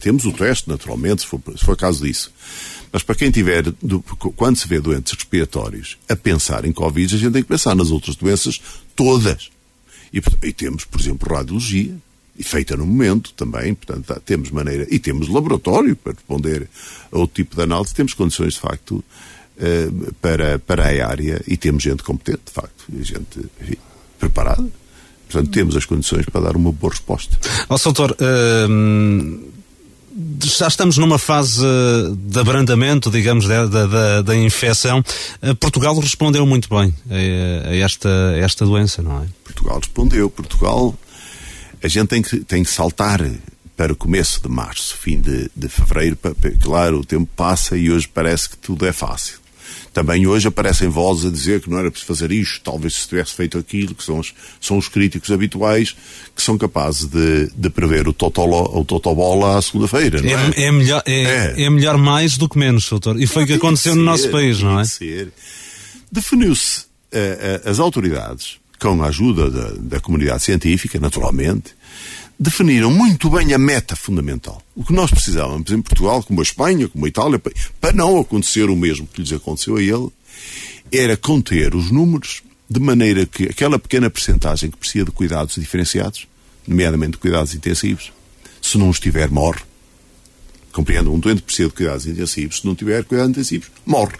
temos 0.00 0.26
o 0.26 0.32
teste, 0.32 0.68
naturalmente, 0.68 1.22
se 1.22 1.28
for, 1.28 1.40
se 1.56 1.64
for 1.64 1.74
caso 1.74 2.04
disso. 2.04 2.30
Mas 2.94 3.02
para 3.02 3.16
quem 3.16 3.28
tiver, 3.28 3.64
quando 4.36 4.56
se 4.56 4.68
vê 4.68 4.78
doentes 4.78 5.14
respiratórios, 5.14 5.98
a 6.08 6.14
pensar 6.14 6.64
em 6.64 6.70
Covid, 6.70 7.12
a 7.12 7.18
gente 7.18 7.32
tem 7.32 7.42
que 7.42 7.48
pensar 7.48 7.74
nas 7.74 7.90
outras 7.90 8.14
doenças 8.14 8.60
todas. 8.94 9.50
E, 10.12 10.22
e 10.44 10.52
temos, 10.52 10.84
por 10.84 11.00
exemplo, 11.00 11.34
radiologia, 11.34 11.92
e 12.38 12.44
feita 12.44 12.76
no 12.76 12.86
momento 12.86 13.32
também, 13.32 13.74
portanto, 13.74 14.22
temos 14.24 14.48
maneira, 14.52 14.86
e 14.88 15.00
temos 15.00 15.26
laboratório 15.26 15.96
para 15.96 16.12
responder 16.12 16.68
a 17.10 17.18
outro 17.18 17.34
tipo 17.34 17.56
de 17.56 17.62
análise, 17.62 17.92
temos 17.92 18.14
condições, 18.14 18.54
de 18.54 18.60
facto, 18.60 18.92
uh, 18.94 20.14
para, 20.20 20.60
para 20.60 20.84
a 20.84 21.08
área, 21.08 21.42
e 21.48 21.56
temos 21.56 21.82
gente 21.82 22.04
competente, 22.04 22.42
de 22.46 22.52
facto, 22.52 22.84
e 22.92 23.02
gente 23.02 23.40
enfim, 23.60 23.76
preparada. 24.20 24.68
Portanto, 25.28 25.50
temos 25.50 25.74
as 25.74 25.84
condições 25.84 26.26
para 26.26 26.42
dar 26.42 26.56
uma 26.56 26.70
boa 26.70 26.92
resposta. 26.92 27.36
Oh, 27.68 27.76
doutor, 27.76 28.12
uh, 28.12 29.52
já 30.42 30.68
estamos 30.68 30.96
numa 30.96 31.18
fase 31.18 31.62
de 32.16 32.38
abrandamento, 32.38 33.10
digamos, 33.10 33.46
da, 33.46 33.66
da, 33.66 34.22
da 34.22 34.36
infecção. 34.36 35.04
Uh, 35.42 35.54
Portugal 35.56 35.98
respondeu 35.98 36.46
muito 36.46 36.68
bem 36.68 36.94
a, 37.10 37.74
esta, 37.74 38.08
a 38.08 38.38
esta 38.38 38.64
doença, 38.64 39.02
não 39.02 39.22
é? 39.22 39.26
Portugal 39.42 39.78
respondeu. 39.78 40.30
Portugal, 40.30 40.94
a 41.82 41.88
gente 41.88 42.08
tem 42.08 42.22
que, 42.22 42.40
tem 42.40 42.62
que 42.62 42.70
saltar 42.70 43.20
para 43.76 43.92
o 43.92 43.96
começo 43.96 44.40
de 44.40 44.48
março, 44.48 44.96
fim 44.96 45.20
de, 45.20 45.50
de 45.54 45.68
fevereiro. 45.68 46.16
Claro, 46.62 47.00
o 47.00 47.04
tempo 47.04 47.28
passa 47.34 47.76
e 47.76 47.90
hoje 47.90 48.08
parece 48.08 48.48
que 48.48 48.56
tudo 48.56 48.86
é 48.86 48.92
fácil. 48.92 49.43
Também 49.92 50.26
hoje 50.26 50.48
aparecem 50.48 50.88
vozes 50.88 51.26
a 51.26 51.30
dizer 51.30 51.60
que 51.60 51.70
não 51.70 51.78
era 51.78 51.90
preciso 51.90 52.08
fazer 52.08 52.32
isto, 52.32 52.60
talvez 52.62 52.94
se 52.94 53.08
tivesse 53.08 53.34
feito 53.34 53.58
aquilo, 53.58 53.94
que 53.94 54.02
são 54.02 54.18
os, 54.18 54.34
são 54.60 54.76
os 54.76 54.88
críticos 54.88 55.30
habituais 55.30 55.96
que 56.34 56.42
são 56.42 56.58
capazes 56.58 57.06
de, 57.06 57.50
de 57.56 57.70
prever 57.70 58.08
o 58.08 58.12
totobola 58.12 58.78
o 58.78 58.84
totobola 58.84 59.58
à 59.58 59.62
segunda-feira. 59.62 60.20
É, 60.20 60.62
é? 60.62 60.66
é, 60.66 60.72
melhor, 60.72 61.02
é, 61.06 61.22
é. 61.22 61.62
é, 61.64 61.70
melhor 61.70 61.96
mais 61.96 62.36
do 62.36 62.48
que 62.48 62.58
menos, 62.58 62.88
doutor. 62.88 63.20
E 63.20 63.26
foi 63.26 63.44
o 63.44 63.46
que 63.46 63.54
aconteceu 63.54 63.94
no 63.94 64.02
nosso 64.02 64.28
país, 64.30 64.60
não 64.60 64.80
é? 64.80 64.84
Definiu-se 66.10 66.80
uh, 66.80 67.66
uh, 67.66 67.70
as 67.70 67.78
autoridades, 67.78 68.58
com 68.78 69.02
a 69.02 69.08
ajuda 69.08 69.50
da, 69.50 69.70
da 69.78 70.00
comunidade 70.00 70.42
científica, 70.42 70.98
naturalmente, 70.98 71.74
definiram 72.38 72.90
muito 72.90 73.30
bem 73.30 73.52
a 73.54 73.58
meta 73.58 73.94
fundamental. 73.96 74.62
O 74.74 74.84
que 74.84 74.92
nós 74.92 75.10
precisávamos 75.10 75.70
em 75.70 75.80
Portugal, 75.80 76.22
como 76.22 76.40
a 76.40 76.42
Espanha, 76.42 76.88
como 76.88 77.04
a 77.04 77.08
Itália, 77.08 77.40
para 77.80 77.92
não 77.92 78.18
acontecer 78.18 78.68
o 78.68 78.76
mesmo 78.76 79.06
que 79.06 79.22
lhes 79.22 79.32
aconteceu 79.32 79.76
a 79.76 79.82
ele, 79.82 80.08
era 80.92 81.16
conter 81.16 81.74
os 81.74 81.90
números 81.90 82.42
de 82.68 82.80
maneira 82.80 83.26
que 83.26 83.44
aquela 83.44 83.78
pequena 83.78 84.10
percentagem 84.10 84.70
que 84.70 84.76
precisa 84.76 85.04
de 85.04 85.10
cuidados 85.10 85.54
diferenciados, 85.56 86.26
nomeadamente 86.66 87.18
cuidados 87.18 87.54
intensivos, 87.54 88.12
se 88.60 88.78
não 88.78 88.90
estiver, 88.90 89.30
morre. 89.30 89.60
Compreendo? 90.72 91.12
Um 91.12 91.18
doente 91.18 91.42
precisa 91.42 91.68
de 91.68 91.74
cuidados 91.74 92.06
intensivos, 92.06 92.60
se 92.60 92.66
não 92.66 92.74
tiver 92.74 93.04
cuidados 93.04 93.30
intensivos, 93.30 93.70
morre. 93.86 94.16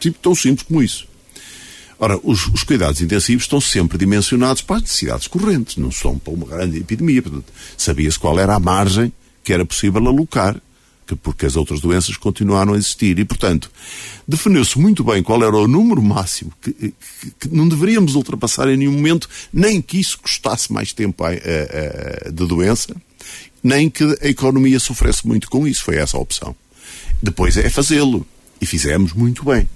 Tipo, 0.00 0.18
tão 0.18 0.34
simples 0.34 0.66
como 0.66 0.82
isso. 0.82 1.06
Ora, 1.98 2.18
os, 2.22 2.46
os, 2.48 2.62
cuidados 2.62 3.00
intensivos 3.00 3.44
estão 3.44 3.60
sempre 3.60 3.96
dimensionados 3.96 4.62
para 4.62 4.76
as 4.76 4.82
necessidades 4.82 5.28
correntes, 5.28 5.76
não 5.76 5.90
são 5.90 6.18
para 6.18 6.32
uma 6.32 6.46
grande 6.46 6.78
epidemia. 6.78 7.22
Portanto, 7.22 7.52
sabia-se 7.76 8.18
qual 8.18 8.38
era 8.38 8.54
a 8.54 8.60
margem 8.60 9.12
que 9.42 9.52
era 9.52 9.64
possível 9.64 10.04
alocar, 10.06 10.60
que, 11.06 11.14
porque 11.14 11.44
as 11.44 11.54
outras 11.54 11.80
doenças 11.80 12.16
continuaram 12.16 12.72
a 12.72 12.76
existir. 12.76 13.18
E, 13.18 13.24
portanto, 13.24 13.70
definiu-se 14.26 14.78
muito 14.78 15.04
bem 15.04 15.22
qual 15.22 15.42
era 15.44 15.54
o 15.54 15.68
número 15.68 16.02
máximo 16.02 16.50
que, 16.60 16.72
que, 16.72 16.94
que, 17.40 17.48
não 17.54 17.68
deveríamos 17.68 18.14
ultrapassar 18.14 18.68
em 18.68 18.76
nenhum 18.76 18.92
momento, 18.92 19.28
nem 19.52 19.80
que 19.80 20.00
isso 20.00 20.18
custasse 20.18 20.72
mais 20.72 20.92
tempo 20.92 21.22
a, 21.22 21.28
a, 21.28 21.32
a, 21.32 22.30
de 22.30 22.46
doença, 22.46 22.96
nem 23.62 23.88
que 23.88 24.04
a 24.20 24.28
economia 24.28 24.80
sofresse 24.80 25.26
muito 25.26 25.48
com 25.48 25.68
isso. 25.68 25.84
Foi 25.84 25.96
essa 25.96 26.16
a 26.16 26.20
opção. 26.20 26.56
Depois 27.22 27.56
é 27.56 27.68
fazê-lo. 27.68 28.26
E 28.60 28.66
fizemos 28.66 29.12
muito 29.12 29.44
bem 29.44 29.68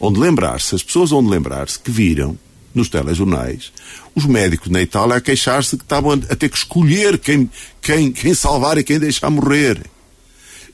onde 0.00 0.20
lembrar-se, 0.20 0.74
as 0.74 0.82
pessoas 0.82 1.12
onde 1.12 1.28
lembrar-se 1.28 1.78
que 1.78 1.90
viram 1.90 2.38
nos 2.74 2.88
telejornais 2.88 3.72
os 4.14 4.24
médicos 4.26 4.70
na 4.70 4.80
Itália 4.80 5.16
a 5.16 5.20
queixar-se 5.20 5.76
que 5.76 5.82
estavam 5.82 6.12
a 6.12 6.36
ter 6.36 6.48
que 6.48 6.56
escolher 6.56 7.18
quem, 7.18 7.50
quem, 7.80 8.12
quem 8.12 8.34
salvar 8.34 8.78
e 8.78 8.84
quem 8.84 8.98
deixar 8.98 9.30
morrer. 9.30 9.80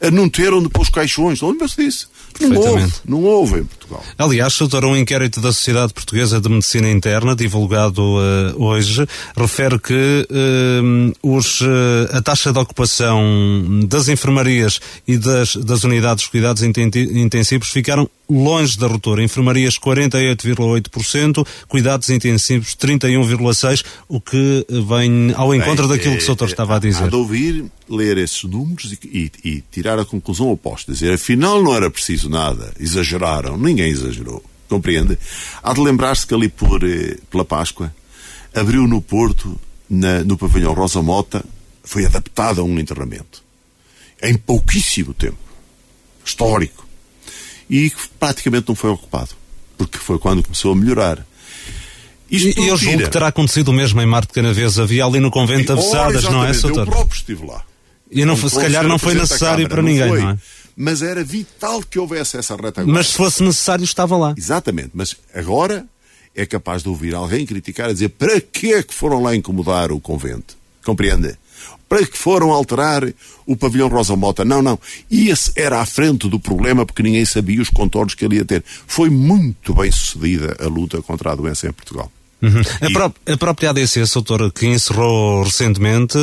A 0.01 0.11
não 0.11 0.29
ter 0.29 0.53
onde 0.53 0.69
pôr 0.69 0.83
os 0.83 0.89
caixões. 0.89 1.41
Lembra-se 1.41 1.77
disso? 1.77 2.11
Não 2.40 2.57
houve, 2.57 2.93
não 3.07 3.25
houve 3.25 3.61
em 3.61 3.64
Portugal. 3.64 4.03
Aliás, 4.19 4.57
doutor, 4.57 4.85
um 4.85 4.97
inquérito 4.97 5.40
da 5.40 5.53
Sociedade 5.53 5.93
Portuguesa 5.93 6.40
de 6.40 6.49
Medicina 6.49 6.90
Interna, 6.90 7.35
divulgado 7.35 8.03
uh, 8.03 8.62
hoje, 8.62 9.07
refere 9.37 9.79
que 9.79 10.27
uh, 10.31 11.37
os, 11.37 11.61
uh, 11.61 11.66
a 12.12 12.23
taxa 12.23 12.53
de 12.53 12.59
ocupação 12.59 13.21
das 13.87 14.09
enfermarias 14.09 14.81
e 15.07 15.19
das, 15.19 15.57
das 15.57 15.85
unidades 15.85 16.25
de 16.25 16.31
cuidados 16.31 16.62
intensivos 16.62 17.69
ficaram 17.69 18.09
longe 18.31 18.79
da 18.79 18.87
ruptura. 18.87 19.23
Enfermarias 19.23 19.79
48,8%, 19.79 21.47
cuidados 21.69 22.09
intensivos 22.11 22.77
31,6%, 22.77 23.85
o 24.09 24.21
que 24.21 24.64
vem 24.69 25.33
ao 25.35 25.55
encontro 25.55 25.88
Bem, 25.88 25.97
daquilo 25.97 26.16
que 26.16 26.23
o 26.23 26.27
doutor 26.27 26.49
estava 26.49 26.77
a 26.77 26.79
dizer. 26.79 27.05
Há 27.05 27.09
de 27.09 27.16
ouvir, 27.16 27.64
ler 27.88 28.19
esses 28.19 28.45
números 28.45 28.93
e, 28.93 28.99
e, 29.05 29.49
e 29.49 29.64
tirar 29.71 29.99
a 29.99 30.05
conclusão 30.05 30.51
oposta. 30.51 30.93
Dizer, 30.93 31.14
afinal 31.14 31.62
não 31.62 31.75
era 31.75 31.90
preciso 31.90 32.20
nada. 32.29 32.73
Exageraram. 32.79 33.57
Ninguém 33.57 33.91
exagerou. 33.91 34.45
Compreende? 34.69 35.19
Há 35.63 35.73
de 35.73 35.81
lembrar-se 35.81 36.27
que 36.27 36.35
ali 36.35 36.49
por, 36.49 36.85
eh, 36.85 37.17
pela 37.31 37.45
Páscoa 37.45 37.93
abriu 38.55 38.87
no 38.87 39.01
Porto, 39.03 39.59
na, 39.89 40.23
no 40.23 40.39
pavilhão 40.39 40.73
Rosa 40.73 41.03
Mota, 41.03 41.45
foi 41.83 42.07
adaptado 42.07 42.61
a 42.61 42.65
um 42.65 42.79
enterramento. 42.79 43.43
Em 44.23 44.37
pouquíssimo 44.37 45.13
tempo. 45.13 45.39
Histórico. 46.25 46.87
E 47.69 47.93
praticamente 48.19 48.69
não 48.69 48.75
foi 48.75 48.91
ocupado. 48.91 49.31
Porque 49.77 49.99
foi 49.99 50.19
quando 50.19 50.43
começou 50.43 50.73
a 50.73 50.77
melhorar. 50.77 51.27
Isto 52.31 52.61
e 52.61 52.69
eu 52.69 52.77
julgo 52.77 52.99
que 52.99 53.11
terá 53.11 53.29
acontecido 53.29 53.69
o 53.69 53.73
mesmo 53.73 54.01
em 54.01 54.07
Marte 54.07 54.33
Canaves. 54.33 54.79
Havia 54.79 55.05
ali 55.05 55.19
no 55.19 55.31
convento 55.31 55.65
de 55.65 55.73
Avessadas, 55.73 56.25
não 56.25 56.45
é, 56.45 56.53
Soutor? 56.53 56.87
Eu 56.87 56.93
próprio 56.93 57.17
estive 57.17 57.45
lá. 57.45 57.65
E 58.11 58.25
não, 58.25 58.37
se 58.37 58.55
calhar 58.55 58.87
não 58.87 58.99
foi 58.99 59.15
necessário 59.15 59.69
para 59.69 59.83
ninguém, 59.83 60.09
não, 60.09 60.17
não 60.17 60.31
é? 60.31 60.39
Mas 60.81 61.03
era 61.03 61.23
vital 61.23 61.83
que 61.83 61.99
houvesse 61.99 62.38
essa 62.38 62.57
retaguarda. 62.57 62.90
Mas 62.90 63.09
se 63.09 63.16
fosse 63.19 63.43
necessário, 63.43 63.85
estava 63.85 64.16
lá. 64.16 64.35
Exatamente, 64.35 64.93
mas 64.95 65.14
agora 65.35 65.85
é 66.35 66.47
capaz 66.47 66.83
de 66.83 66.88
ouvir 66.88 67.14
alguém 67.14 67.45
criticar 67.45 67.90
e 67.90 67.93
dizer 67.93 68.09
para 68.09 68.40
que 68.40 68.73
é 68.73 68.83
que 68.83 68.95
foram 68.95 69.23
lá 69.23 69.37
incomodar 69.37 69.93
o 69.93 70.01
convento? 70.01 70.57
Compreende? 70.83 71.37
Para 71.87 72.07
que 72.07 72.16
foram 72.16 72.51
alterar 72.51 73.03
o 73.45 73.55
pavilhão 73.55 73.88
Rosa 73.88 74.16
Mota? 74.16 74.43
Não, 74.43 74.62
não. 74.62 74.79
E 75.11 75.29
esse 75.29 75.53
era 75.55 75.83
à 75.83 75.85
frente 75.85 76.31
do 76.31 76.40
problema 76.40 76.87
porque 76.87 77.03
ninguém 77.03 77.27
sabia 77.27 77.61
os 77.61 77.69
contornos 77.69 78.14
que 78.14 78.25
ele 78.25 78.37
ia 78.37 78.45
ter. 78.47 78.64
Foi 78.87 79.11
muito 79.11 79.75
bem 79.75 79.93
sucedida 79.93 80.57
a 80.59 80.66
luta 80.66 81.03
contra 81.03 81.33
a 81.33 81.35
doença 81.35 81.69
em 81.69 81.73
Portugal. 81.73 82.11
Uhum. 82.40 82.62
E... 82.81 82.87
A, 82.87 82.90
pró 82.90 83.12
a, 83.27 83.37
própria 83.37 83.69
ADC, 83.69 84.03
doutor, 84.14 84.51
que 84.51 84.66
encerrou 84.66 85.43
recentemente, 85.43 86.16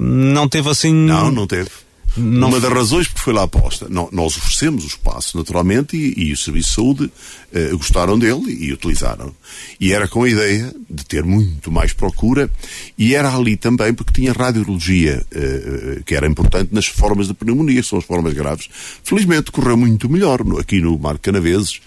não 0.00 0.48
teve 0.48 0.68
assim. 0.70 0.92
Não, 0.92 1.30
não 1.30 1.46
teve. 1.46 1.70
Não... 2.16 2.48
Uma 2.48 2.60
das 2.60 2.72
razões 2.72 3.08
porque 3.08 3.22
foi 3.22 3.32
lá 3.32 3.42
aposta. 3.42 3.88
Nós 3.88 4.36
oferecemos 4.36 4.84
o 4.84 4.86
espaço, 4.86 5.36
naturalmente, 5.36 5.96
e, 5.96 6.28
e 6.28 6.32
o 6.32 6.36
Serviço 6.36 6.68
de 6.68 6.74
Saúde 6.74 7.12
eh, 7.52 7.70
gostaram 7.72 8.18
dele 8.18 8.56
e 8.58 8.72
utilizaram. 8.72 9.34
E 9.80 9.92
era 9.92 10.08
com 10.08 10.22
a 10.22 10.28
ideia 10.28 10.74
de 10.88 11.04
ter 11.04 11.24
muito 11.24 11.70
mais 11.70 11.92
procura, 11.92 12.50
e 12.96 13.14
era 13.14 13.34
ali 13.34 13.56
também 13.56 13.92
porque 13.92 14.12
tinha 14.12 14.32
radiologia, 14.32 15.24
eh, 15.30 16.00
que 16.04 16.14
era 16.14 16.26
importante 16.26 16.72
nas 16.72 16.86
formas 16.86 17.28
de 17.28 17.34
pneumonia, 17.34 17.82
que 17.82 17.88
são 17.88 17.98
as 17.98 18.04
formas 18.04 18.32
graves. 18.32 18.68
Felizmente 19.02 19.50
correu 19.50 19.76
muito 19.76 20.08
melhor. 20.08 20.40
Aqui 20.58 20.80
no 20.80 20.98
Mar 20.98 21.18
Canaveses 21.18 21.80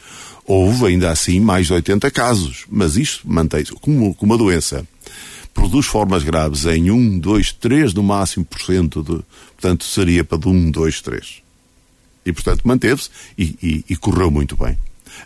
houve 0.45 0.87
ainda 0.87 1.11
assim 1.11 1.39
mais 1.39 1.67
de 1.67 1.73
80 1.73 2.09
casos, 2.11 2.65
mas 2.69 2.97
isto 2.97 3.21
mantém-se 3.29 3.71
como, 3.73 4.13
como 4.15 4.33
uma 4.33 4.37
doença 4.37 4.85
produz 5.53 5.85
formas 5.85 6.23
graves 6.23 6.65
em 6.65 6.89
1, 6.89 7.19
2, 7.19 7.53
3 7.53 7.93
no 7.93 8.03
máximo 8.03 8.45
por 8.45 8.61
cento, 8.61 9.03
de, 9.03 9.19
portanto 9.59 9.83
seria 9.83 10.23
para 10.23 10.37
de 10.37 10.47
1, 10.47 10.71
2, 10.71 11.01
3. 11.01 11.41
E 12.25 12.31
portanto 12.31 12.61
manteve-se 12.63 13.09
e, 13.37 13.43
e, 13.61 13.85
e, 13.89 13.95
correu 13.97 14.31
muito 14.31 14.55
bem. 14.55 14.77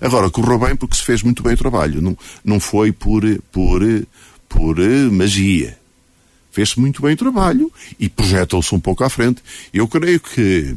Agora, 0.02 0.30
correu 0.30 0.58
bem 0.58 0.76
porque 0.76 0.96
se 0.96 1.04
fez 1.04 1.22
muito 1.22 1.44
bem 1.44 1.54
o 1.54 1.58
trabalho, 1.58 2.02
não, 2.02 2.18
não 2.44 2.60
foi 2.60 2.92
por, 2.92 3.24
por, 3.52 3.82
por 4.50 4.78
magia. 5.12 5.78
Fez-se 6.52 6.80
muito 6.80 7.02
bem 7.02 7.14
o 7.14 7.18
trabalho 7.18 7.72
e 8.00 8.10
projetou-se 8.10 8.74
um 8.74 8.80
pouco 8.80 9.04
à 9.04 9.10
frente. 9.10 9.42
Eu 9.72 9.88
creio 9.88 10.20
que 10.20 10.76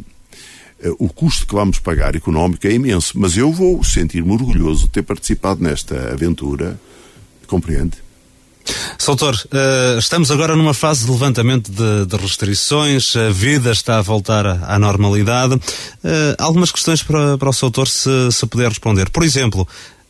uh, 0.84 0.96
o 0.98 1.08
custo 1.08 1.46
que 1.46 1.54
vamos 1.54 1.78
pagar 1.78 2.14
económico 2.14 2.66
é 2.66 2.72
imenso, 2.72 3.18
mas 3.18 3.36
eu 3.36 3.50
vou 3.52 3.82
sentir-me 3.82 4.32
orgulhoso 4.32 4.84
de 4.84 4.90
ter 4.90 5.02
participado 5.02 5.62
nesta 5.62 6.12
aventura, 6.12 6.78
compreende? 7.46 8.05
Soutor, 8.98 9.34
uh, 9.34 9.98
estamos 9.98 10.30
agora 10.30 10.56
numa 10.56 10.74
fase 10.74 11.04
de 11.04 11.10
levantamento 11.10 11.70
de, 11.70 12.06
de, 12.06 12.16
restrições, 12.16 13.14
a 13.16 13.30
vida 13.30 13.70
está 13.70 13.98
a 13.98 14.02
voltar 14.02 14.46
à 14.46 14.78
normalidade. 14.78 15.54
Uh, 15.54 15.60
algumas 16.38 16.72
questões 16.72 17.02
para, 17.02 17.38
para 17.38 17.50
o 17.50 17.52
Soutor, 17.52 17.88
se, 17.88 18.10
se 18.32 18.46
puder 18.46 18.68
responder. 18.68 19.10
Por 19.10 19.22
exemplo, 19.22 19.66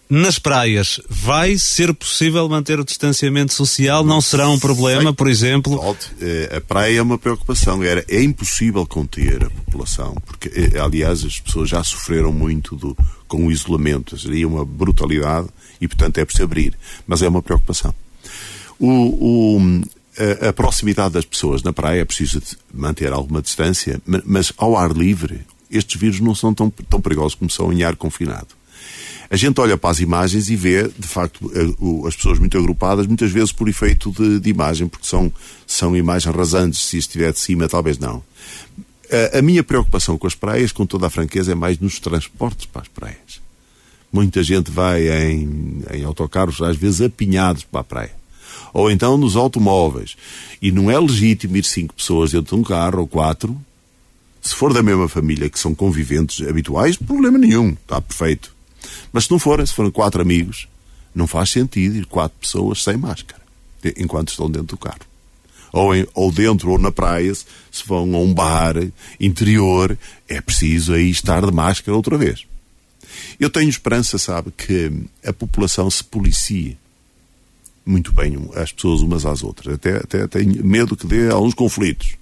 nas 0.09 0.38
praias, 0.38 1.01
vai 1.09 1.59
ser 1.59 1.92
possível 1.92 2.49
manter 2.49 2.79
o 2.79 2.85
distanciamento 2.85 3.53
social? 3.53 4.05
Não 4.05 4.21
será 4.21 4.49
um 4.49 4.59
problema, 4.59 5.12
por 5.12 5.29
exemplo? 5.29 5.97
Eh, 6.21 6.57
a 6.57 6.61
praia 6.61 6.99
é 6.99 7.03
uma 7.03 7.19
preocupação. 7.19 7.83
Era, 7.83 8.05
é 8.09 8.23
impossível 8.23 8.87
conter 8.87 9.45
a 9.45 9.51
população, 9.51 10.14
porque, 10.25 10.49
aliás, 10.79 11.25
as 11.25 11.40
pessoas 11.40 11.69
já 11.69 11.83
sofreram 11.83 12.33
muito 12.33 12.77
do, 12.77 12.97
com 13.27 13.47
o 13.47 13.51
isolamento. 13.51 14.16
Seria 14.16 14.47
uma 14.47 14.64
brutalidade 14.64 15.49
e, 15.81 15.88
portanto, 15.88 16.19
é 16.19 16.25
preciso 16.25 16.45
abrir. 16.45 16.79
Mas 17.05 17.21
é 17.21 17.29
uma 17.29 17.42
preocupação. 17.42 17.92
O, 18.79 18.89
o, 18.89 19.83
a, 20.19 20.49
a, 20.49 20.53
proximidade 20.53 21.15
das 21.15 21.25
pessoas 21.25 21.62
na 21.62 21.73
praia 21.73 22.01
é 22.01 22.05
preciso 22.05 22.41
manter 22.73 23.12
alguma 23.12 23.41
distância, 23.41 24.01
mas 24.25 24.53
ao 24.57 24.77
ar 24.77 24.93
livre, 24.93 25.41
estes 25.71 25.99
vírus 25.99 26.21
não 26.21 26.35
são 26.35 26.53
tão, 26.53 26.71
tão 26.71 27.01
perigosos 27.01 27.35
como 27.35 27.51
são 27.51 27.73
em 27.73 27.83
ar 27.83 27.97
confinado. 27.97 28.49
A 29.29 29.37
gente 29.37 29.61
olha 29.61 29.77
para 29.77 29.91
as 29.91 29.99
imagens 29.99 30.49
e 30.49 30.55
vê, 30.55 30.89
de 30.97 31.09
facto, 31.09 31.51
as 32.07 32.15
pessoas 32.15 32.39
muito 32.39 32.57
agrupadas, 32.57 33.07
muitas 33.07 33.33
vezes 33.33 33.51
por 33.51 33.69
efeito 33.69 34.12
de, 34.12 34.39
de 34.39 34.51
imagem, 34.51 34.87
porque 34.87 35.07
são, 35.07 35.33
são 35.67 35.97
imagens 35.97 36.35
rasantes. 36.35 36.85
Se 36.85 36.97
estiver 36.97 37.33
de 37.33 37.41
cima, 37.41 37.69
talvez 37.69 37.99
não. 37.99 38.23
A, 39.35 39.39
a, 39.39 39.43
minha 39.43 39.65
preocupação 39.65 40.17
com 40.17 40.27
as 40.29 40.35
praias, 40.35 40.71
com 40.71 40.87
toda 40.87 41.09
a 41.09 41.11
franqueza, 41.11 41.53
é 41.53 41.55
mais 41.57 41.79
nos 41.79 41.99
transportes 41.99 42.67
para 42.67 42.83
as 42.83 42.89
praias. 42.89 43.41
Muita 44.12 44.43
gente 44.45 44.71
vai 44.71 45.09
em, 45.09 45.83
em 45.93 46.05
autocarros, 46.05 46.62
às 46.62 46.77
vezes 46.77 47.01
apinhados 47.01 47.65
para 47.65 47.81
a 47.81 47.85
praia. 47.85 48.15
Ou 48.77 48.91
então 48.91 49.17
nos 49.17 49.37
automóveis. 49.37 50.17
E 50.61 50.71
não 50.71 50.91
é 50.91 51.01
legítimo 51.01 51.57
ir 51.57 51.65
cinco 51.65 51.95
pessoas 51.95 52.33
dentro 52.33 52.55
de 52.55 52.61
um 52.61 52.65
carro 52.65 53.01
ou 53.01 53.07
quatro. 53.07 53.59
Se 54.43 54.55
for 54.55 54.75
da 54.75 54.83
mesma 54.83 55.09
família, 55.09 55.49
que 55.49 55.59
são 55.59 55.75
conviventes 55.75 56.47
habituais, 56.47 56.97
problema 56.97 57.39
nenhum, 57.39 57.71
está 57.71 58.01
perfeito. 58.03 58.55
Mas 59.11 59.25
se 59.25 59.31
não 59.31 59.39
forem, 59.39 59.65
se 59.65 59.73
forem 59.73 59.91
quatro 59.91 60.21
amigos, 60.21 60.69
não 61.15 61.27
faz 61.27 61.51
sentido 61.51 61.97
ir 61.97 62.05
quatro 62.05 62.37
pessoas 62.39 62.85
sem 62.85 62.99
máscara, 62.99 63.41
enquanto 63.97 64.29
estão 64.29 64.51
dentro 64.51 64.77
do 64.77 64.77
carro 64.77 65.01
ou, 65.73 65.95
em, 65.95 66.07
ou 66.15 66.31
dentro 66.31 66.71
ou 66.71 66.79
na 66.79 66.93
praia, 66.93 67.35
se 67.35 67.47
vão 67.87 68.15
a 68.15 68.19
um 68.19 68.33
bar 68.33 68.75
interior, 69.19 69.97
é 70.29 70.41
preciso 70.41 70.93
aí 70.93 71.11
estar 71.11 71.45
de 71.45 71.53
máscara 71.53 71.97
outra 71.97 72.19
vez. 72.19 72.47
Eu 73.41 73.49
tenho 73.49 73.71
esperança, 73.71 74.19
sabe, 74.19 74.53
que 74.57 74.93
a 75.25 75.33
população 75.33 75.91
se 75.91 76.05
policie 76.05 76.77
muito 77.87 78.12
bem 78.12 78.37
as 78.57 78.72
pessoas 78.72 79.01
umas 79.01 79.25
às 79.25 79.42
outras. 79.42 79.75
Até, 79.75 79.96
até 79.96 80.27
tenho 80.27 80.64
medo 80.66 80.96
que 80.96 81.07
dê 81.07 81.31
alguns 81.31 81.55
conflitos. 81.55 82.16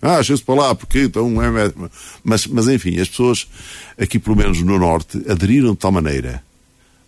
Ah, 0.00 0.16
deixa-se 0.16 0.44
para 0.44 0.54
lá, 0.54 0.74
porque 0.74 1.02
então 1.02 1.42
é. 1.42 1.72
Mas, 2.22 2.46
mas 2.46 2.68
enfim, 2.68 3.00
as 3.00 3.08
pessoas 3.08 3.48
aqui, 3.98 4.18
pelo 4.18 4.36
menos 4.36 4.62
no 4.62 4.78
Norte, 4.78 5.20
aderiram 5.28 5.72
de 5.72 5.78
tal 5.78 5.90
maneira 5.90 6.42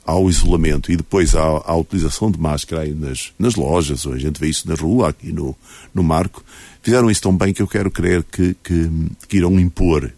ao 0.05 0.29
isolamento 0.29 0.91
e 0.91 0.97
depois 0.97 1.37
à, 1.37 1.41
à 1.41 1.77
utilização 1.77 2.33
de 2.33 2.39
máscara 2.41 2.83
aí 2.83 2.93
nas, 2.93 3.33
nas 3.39 3.55
lojas, 3.55 4.05
ou 4.07 4.13
a 4.13 4.19
gente 4.19 4.41
vê 4.41 4.49
isso 4.49 4.69
na 4.69 4.75
rua, 4.75 5.11
aqui 5.11 5.31
no, 5.31 5.55
no 5.95 6.03
Marco, 6.03 6.43
fizeram 6.83 7.09
isso 7.09 7.23
tão 7.23 7.37
bem 7.37 7.53
que 7.53 7.63
eu 7.63 7.69
quero 7.69 7.91
crer 7.93 8.25
que, 8.25 8.57
que, 8.65 8.91
que 9.29 9.37
irão 9.37 9.61
impor. 9.61 10.13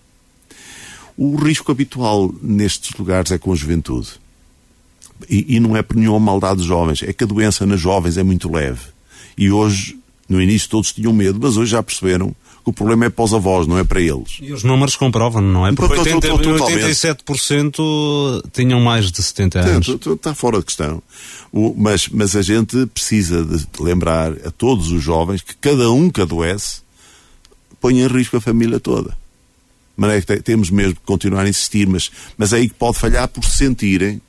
O 1.14 1.36
risco 1.36 1.70
habitual 1.70 2.34
nestes 2.40 2.96
lugares 2.98 3.30
é 3.32 3.38
com 3.38 3.52
a 3.52 3.56
juventude. 3.56 4.12
E, 5.28 5.56
e 5.56 5.60
não 5.60 5.76
é 5.76 5.82
por 5.82 5.96
nenhuma 5.96 6.20
maldade 6.20 6.58
dos 6.58 6.66
jovens, 6.66 7.02
é 7.02 7.12
que 7.12 7.24
a 7.24 7.26
doença 7.26 7.66
nas 7.66 7.80
jovens 7.80 8.16
é 8.16 8.22
muito 8.22 8.50
leve. 8.50 8.80
E 9.36 9.50
hoje, 9.50 9.98
no 10.28 10.40
início, 10.40 10.68
todos 10.68 10.92
tinham 10.92 11.12
medo, 11.12 11.38
mas 11.40 11.56
hoje 11.56 11.72
já 11.72 11.82
perceberam 11.82 12.34
que 12.64 12.70
o 12.70 12.72
problema 12.72 13.06
é 13.06 13.10
para 13.10 13.24
os 13.24 13.34
avós, 13.34 13.66
não 13.66 13.76
é 13.76 13.84
para 13.84 14.00
eles. 14.00 14.38
E 14.40 14.52
os 14.52 14.62
números 14.62 14.94
comprovam, 14.94 15.42
não 15.42 15.66
é? 15.66 15.72
Porque 15.72 15.98
80, 15.98 16.28
87% 16.28 18.42
tinham 18.52 18.80
mais 18.80 19.10
de 19.10 19.22
70 19.22 19.60
anos. 19.60 19.88
Está 19.88 20.34
fora 20.34 20.58
de 20.58 20.64
questão. 20.64 21.02
O, 21.52 21.74
mas, 21.76 22.08
mas 22.08 22.36
a 22.36 22.42
gente 22.42 22.86
precisa 22.86 23.44
de 23.44 23.66
lembrar 23.80 24.32
a 24.46 24.50
todos 24.50 24.92
os 24.92 25.02
jovens 25.02 25.42
que 25.42 25.56
cada 25.56 25.90
um 25.90 26.08
que 26.08 26.20
adoece 26.20 26.82
põe 27.80 28.00
em 28.00 28.06
risco 28.06 28.36
a 28.36 28.40
família 28.40 28.78
toda. 28.78 29.16
Mas 29.96 30.12
é 30.12 30.20
que 30.20 30.42
temos 30.42 30.70
mesmo 30.70 30.94
que 30.94 31.00
continuar 31.04 31.44
a 31.44 31.48
insistir, 31.48 31.86
mas, 31.86 32.10
mas 32.38 32.52
é 32.52 32.56
aí 32.56 32.68
que 32.68 32.74
pode 32.74 32.98
falhar 32.98 33.28
por 33.28 33.44
se 33.44 33.58
sentirem 33.58 34.20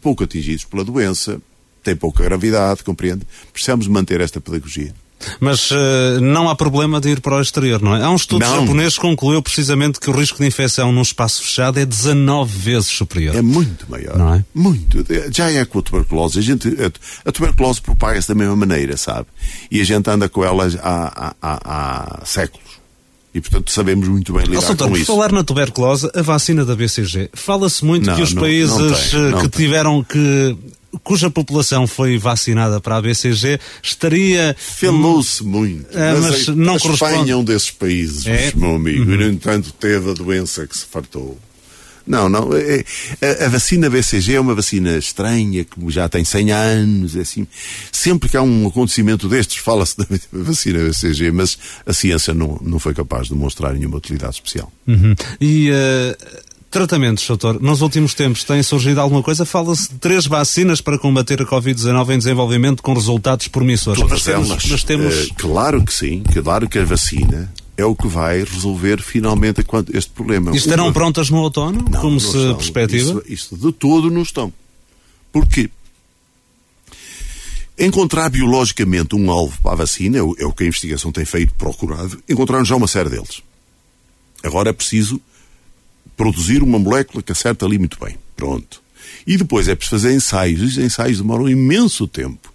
pouco 0.00 0.24
atingidos 0.24 0.64
pela 0.64 0.84
doença, 0.84 1.40
tem 1.82 1.96
pouca 1.96 2.22
gravidade, 2.22 2.84
compreende? 2.84 3.26
Precisamos 3.52 3.86
manter 3.86 4.20
esta 4.20 4.40
pedagogia. 4.40 4.94
Mas 5.38 5.70
uh, 5.70 6.20
não 6.20 6.48
há 6.48 6.56
problema 6.56 7.00
de 7.00 7.10
ir 7.10 7.20
para 7.20 7.36
o 7.36 7.40
exterior, 7.40 7.80
não 7.80 7.94
é? 7.94 8.02
Há 8.02 8.10
um 8.10 8.16
estudo 8.16 8.44
não. 8.44 8.60
japonês 8.60 8.94
que 8.94 9.00
concluiu 9.00 9.42
precisamente 9.42 10.00
que 10.00 10.08
o 10.08 10.12
risco 10.12 10.38
de 10.38 10.46
infecção 10.46 10.90
num 10.92 11.02
espaço 11.02 11.42
fechado 11.42 11.78
é 11.78 11.84
19 11.84 12.58
vezes 12.58 12.88
superior. 12.88 13.36
É 13.36 13.42
muito 13.42 13.90
maior. 13.90 14.16
Não 14.16 14.34
é? 14.34 14.44
Muito. 14.54 15.04
Já 15.30 15.50
é 15.50 15.64
com 15.64 15.78
a 15.78 15.82
tuberculose. 15.82 16.38
A, 16.38 16.42
gente, 16.42 16.68
a, 17.24 17.32
tuberculose 17.32 17.80
propaga-se 17.80 18.28
da 18.28 18.34
mesma 18.34 18.56
maneira, 18.56 18.96
sabe? 18.96 19.26
E 19.70 19.80
a 19.80 19.84
gente 19.84 20.08
anda 20.08 20.28
com 20.28 20.44
ela 20.44 20.66
há, 20.82 21.34
há, 21.40 22.20
há 22.22 22.24
séculos. 22.24 22.79
E, 23.32 23.40
portanto, 23.40 23.70
sabemos 23.70 24.08
muito 24.08 24.32
bem 24.32 24.44
lidar 24.44 24.76
com 24.76 24.96
isso. 24.96 25.06
Falar 25.06 25.30
na 25.30 25.44
tuberculose, 25.44 26.10
a 26.14 26.22
vacina 26.22 26.64
da 26.64 26.74
BCG, 26.74 27.30
fala-se 27.32 27.84
muito 27.84 28.06
não, 28.06 28.16
que 28.16 28.22
os 28.22 28.34
não, 28.34 28.42
países 28.42 28.76
não 28.76 28.92
tem, 28.92 29.40
que 29.42 29.48
tem. 29.48 29.66
tiveram 29.66 30.02
que 30.02 30.56
cuja 31.04 31.30
população 31.30 31.86
foi 31.86 32.18
vacinada 32.18 32.80
para 32.80 32.96
a 32.96 33.02
BCG 33.02 33.60
estaria. 33.82 34.56
Falou-se 34.58 35.44
muito. 35.44 35.96
É, 35.96 36.14
mas, 36.14 36.48
mas 36.48 36.56
não 36.56 36.74
a 36.74 36.80
corresponde. 36.80 37.12
Espanha 37.12 37.32
é 37.32 37.36
um 37.36 37.44
desses 37.44 37.70
países, 37.70 38.26
é? 38.26 38.52
meu 38.56 38.74
amigo, 38.74 39.04
uhum. 39.04 39.14
e 39.14 39.16
no 39.16 39.28
entanto 39.28 39.72
teve 39.72 40.10
a 40.10 40.14
doença 40.14 40.66
que 40.66 40.76
se 40.76 40.84
fartou. 40.84 41.38
Não, 42.10 42.28
não. 42.28 42.52
É, 42.52 42.84
é, 43.20 43.42
a, 43.42 43.46
a, 43.46 43.48
vacina 43.48 43.88
BCG 43.88 44.34
é 44.34 44.40
uma 44.40 44.52
vacina 44.52 44.96
estranha, 44.98 45.64
que 45.64 45.90
já 45.90 46.08
tem 46.08 46.24
100 46.24 46.50
anos, 46.50 47.16
é 47.16 47.20
assim. 47.20 47.46
Sempre 47.92 48.28
que 48.28 48.36
há 48.36 48.42
um 48.42 48.66
acontecimento 48.66 49.28
destes, 49.28 49.58
fala-se 49.58 49.96
da 49.96 50.06
vacina 50.32 50.80
BCG, 50.80 51.30
mas 51.30 51.56
a 51.86 51.92
ciência 51.92 52.34
não, 52.34 52.58
não 52.62 52.80
foi 52.80 52.94
capaz 52.94 53.28
de 53.28 53.34
demonstrar 53.34 53.72
nenhuma 53.74 53.96
utilidade 53.96 54.34
especial. 54.34 54.72
Uhum. 54.88 55.14
E. 55.40 55.70
Uh 55.70 56.50
Tratamentos, 56.70 57.26
doutor. 57.26 57.60
Nos 57.60 57.80
últimos 57.80 58.14
tempos 58.14 58.44
tem 58.44 58.62
surgido 58.62 59.00
alguma 59.00 59.24
coisa? 59.24 59.44
Fala-se 59.44 59.92
de 59.92 59.98
três 59.98 60.24
vacinas 60.24 60.80
para 60.80 60.96
combater 60.96 61.42
a 61.42 61.44
Covid-19 61.44 62.10
em 62.10 62.18
desenvolvimento 62.18 62.80
com 62.80 62.94
resultados 62.94 63.48
promissores. 63.48 64.00
Todas 64.00 64.24
mas 64.24 64.28
elas. 64.28 64.62
Temos, 64.62 64.84
temos... 64.84 65.24
Uh, 65.24 65.34
claro 65.34 65.84
que 65.84 65.92
sim. 65.92 66.22
Claro 66.44 66.68
que 66.68 66.78
a 66.78 66.84
vacina 66.84 67.52
é 67.80 67.84
o 67.84 67.96
que 67.96 68.06
vai 68.06 68.44
resolver 68.44 69.02
finalmente 69.02 69.64
este 69.92 70.10
problema. 70.10 70.52
E 70.52 70.56
estarão 70.56 70.86
Uma... 70.86 70.92
prontas 70.92 71.30
no 71.30 71.38
outono, 71.38 71.84
não, 71.90 72.00
como 72.00 72.12
não 72.12 72.20
se 72.20 72.36
estão. 72.36 72.54
perspectiva? 72.56 73.22
Isso, 73.26 73.32
isso 73.32 73.56
de 73.56 73.72
todo 73.72 74.10
não 74.10 74.22
estão. 74.22 74.52
Porquê? 75.32 75.70
Encontrar 77.78 78.28
biologicamente 78.28 79.16
um 79.16 79.30
alvo 79.30 79.58
para 79.62 79.72
a 79.72 79.76
vacina, 79.76 80.18
é 80.18 80.22
o 80.22 80.34
é 80.38 80.52
que 80.52 80.64
a 80.64 80.66
investigação 80.66 81.10
tem 81.10 81.24
feito, 81.24 81.54
procurado, 81.54 82.22
encontraram 82.28 82.64
já 82.64 82.76
uma 82.76 82.86
série 82.86 83.08
deles. 83.08 83.42
Agora 84.42 84.68
é 84.68 84.72
preciso 84.72 85.20
produzir 86.16 86.62
uma 86.62 86.78
molécula 86.78 87.22
que 87.22 87.32
acerta 87.32 87.64
ali 87.64 87.78
muito 87.78 87.98
bem. 87.98 88.16
Pronto. 88.36 88.82
E 89.26 89.36
depois 89.36 89.68
é 89.68 89.74
preciso 89.74 90.02
fazer 90.02 90.14
ensaios. 90.14 90.60
Os 90.60 90.76
ensaios 90.76 91.18
demoram 91.18 91.48
imenso 91.48 92.06
tempo. 92.06 92.52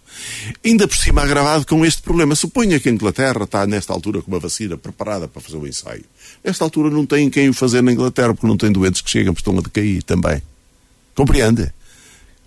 Ainda 0.63 0.87
por 0.87 0.97
cima 0.97 1.21
agravado 1.21 1.65
com 1.65 1.85
este 1.85 2.01
problema. 2.01 2.35
Suponha 2.35 2.79
que 2.79 2.89
a 2.89 2.91
Inglaterra 2.91 3.43
está 3.43 3.65
nesta 3.65 3.93
altura 3.93 4.21
com 4.21 4.31
uma 4.31 4.39
vacina 4.39 4.77
preparada 4.77 5.27
para 5.27 5.41
fazer 5.41 5.57
o 5.57 5.67
ensaio. 5.67 6.05
Nesta 6.43 6.63
altura 6.63 6.89
não 6.89 7.05
tem 7.05 7.29
quem 7.29 7.49
o 7.49 7.53
fazer 7.53 7.81
na 7.81 7.91
Inglaterra 7.91 8.33
porque 8.33 8.47
não 8.47 8.57
tem 8.57 8.71
doentes 8.71 9.01
que 9.01 9.09
chegam, 9.09 9.33
estão 9.33 9.57
a 9.57 9.61
decair 9.61 10.03
também. 10.03 10.41
Compreende? 11.13 11.71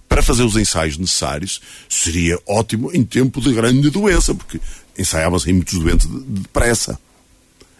Para 0.08 0.22
fazer 0.22 0.42
os 0.42 0.56
ensaios 0.56 0.96
necessários 0.96 1.60
seria 1.88 2.38
ótimo 2.46 2.90
em 2.94 3.04
tempo 3.04 3.40
de 3.40 3.52
grande 3.52 3.90
doença, 3.90 4.34
porque 4.34 4.60
ensaiavam-se 4.98 5.52
muitos 5.52 5.78
doentes 5.78 6.06
depressa. 6.06 6.98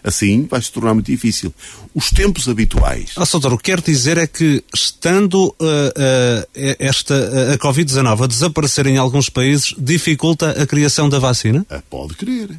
Assim 0.03 0.47
vai 0.49 0.61
se 0.61 0.71
tornar 0.71 0.93
muito 0.93 1.07
difícil. 1.07 1.53
Os 1.93 2.09
tempos 2.09 2.47
habituais. 2.47 3.11
Ah, 3.15 3.25
Soutor, 3.25 3.53
o 3.53 3.57
que 3.57 3.63
quero 3.63 3.81
dizer 3.81 4.17
é 4.17 4.25
que, 4.25 4.63
estando 4.73 5.47
uh, 5.47 5.53
uh, 5.53 6.47
esta, 6.79 7.13
uh, 7.13 7.53
a 7.53 7.57
Covid-19 7.57 8.23
a 8.23 8.27
desaparecer 8.27 8.87
em 8.87 8.97
alguns 8.97 9.29
países, 9.29 9.75
dificulta 9.77 10.51
a 10.51 10.65
criação 10.65 11.09
da 11.09 11.19
vacina? 11.19 11.65
Ah, 11.69 11.81
pode 11.89 12.15
crer 12.15 12.49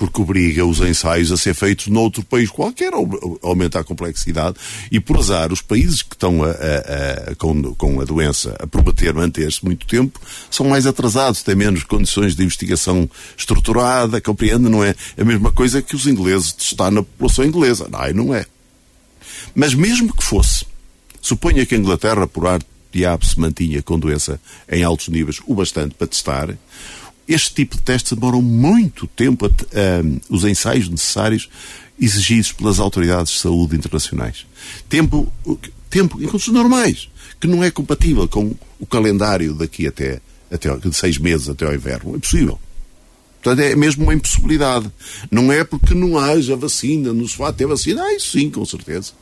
porque 0.00 0.22
obriga 0.22 0.64
os 0.64 0.80
ensaios 0.80 1.30
a 1.30 1.36
ser 1.36 1.52
feitos 1.52 1.88
noutro 1.88 2.24
país 2.24 2.48
qualquer, 2.48 2.90
aumenta 3.42 3.80
a 3.80 3.84
complexidade, 3.84 4.56
e 4.90 4.98
por 4.98 5.18
azar, 5.18 5.52
os 5.52 5.60
países 5.60 6.00
que 6.00 6.14
estão 6.14 6.42
a, 6.42 6.48
a, 6.48 7.32
a, 7.32 7.34
com, 7.34 7.74
com, 7.74 8.00
a 8.00 8.04
doença 8.06 8.56
a 8.58 8.66
prometer 8.66 9.12
manter-se 9.12 9.62
muito 9.62 9.86
tempo 9.86 10.18
são 10.50 10.66
mais 10.66 10.86
atrasados, 10.86 11.42
têm 11.42 11.54
menos 11.54 11.84
condições 11.84 12.34
de 12.34 12.42
investigação 12.42 13.10
estruturada, 13.36 14.22
compreende? 14.22 14.70
Não 14.70 14.82
é 14.82 14.94
a 15.18 15.24
mesma 15.24 15.52
coisa 15.52 15.82
que 15.82 15.94
os 15.94 16.06
ingleses 16.06 16.54
testar 16.54 16.90
na 16.90 17.02
população 17.02 17.44
inglesa. 17.44 17.86
Não, 17.90 18.24
não 18.24 18.34
é. 18.34 18.46
Mas 19.54 19.74
mesmo 19.74 20.16
que 20.16 20.24
fosse, 20.24 20.64
suponha 21.20 21.66
que 21.66 21.74
a 21.74 21.78
Inglaterra, 21.78 22.26
por 22.26 22.46
arte 22.46 22.66
diabo, 22.90 23.26
se 23.26 23.38
mantinha 23.38 23.82
com 23.82 23.98
doença 23.98 24.40
em 24.66 24.82
altos 24.82 25.08
níveis, 25.08 25.40
o 25.46 25.54
bastante 25.54 25.94
para 25.94 26.06
testar, 26.06 26.56
este 27.32 27.54
tipo 27.54 27.76
de 27.76 27.82
testes 27.82 28.12
demoram 28.12 28.42
muito 28.42 29.06
tempo, 29.06 29.46
a, 29.46 29.50
os 30.28 30.44
ensaios 30.44 30.88
necessários 30.88 31.48
exigidos 32.00 32.52
pelas 32.52 32.78
autoridades 32.78 33.32
de 33.34 33.40
saúde 33.40 33.76
internacionais. 33.76 34.46
Tempo, 34.88 35.32
tempo 35.88 36.20
em 36.20 36.26
condições 36.26 36.54
normais, 36.54 37.08
que 37.38 37.46
não 37.46 37.62
é 37.62 37.70
compatível 37.70 38.26
com 38.26 38.54
o 38.78 38.86
calendário 38.86 39.54
daqui 39.54 39.86
até, 39.86 40.20
até 40.50 40.74
de 40.76 40.94
seis 40.94 41.18
meses 41.18 41.48
até 41.48 41.66
ao 41.66 41.74
inverno. 41.74 42.16
É 42.16 42.18
possível. 42.18 42.58
Portanto, 43.42 43.64
é 43.64 43.74
mesmo 43.74 44.04
uma 44.04 44.14
impossibilidade. 44.14 44.90
Não 45.30 45.52
é 45.52 45.64
porque 45.64 45.94
não 45.94 46.18
haja 46.18 46.56
vacina, 46.56 47.12
não 47.12 47.26
se 47.26 47.38
vá 47.38 47.52
ter 47.52 47.66
vacina. 47.66 48.02
Ah, 48.02 48.14
isso 48.14 48.38
sim, 48.38 48.50
com 48.50 48.64
certeza. 48.64 49.12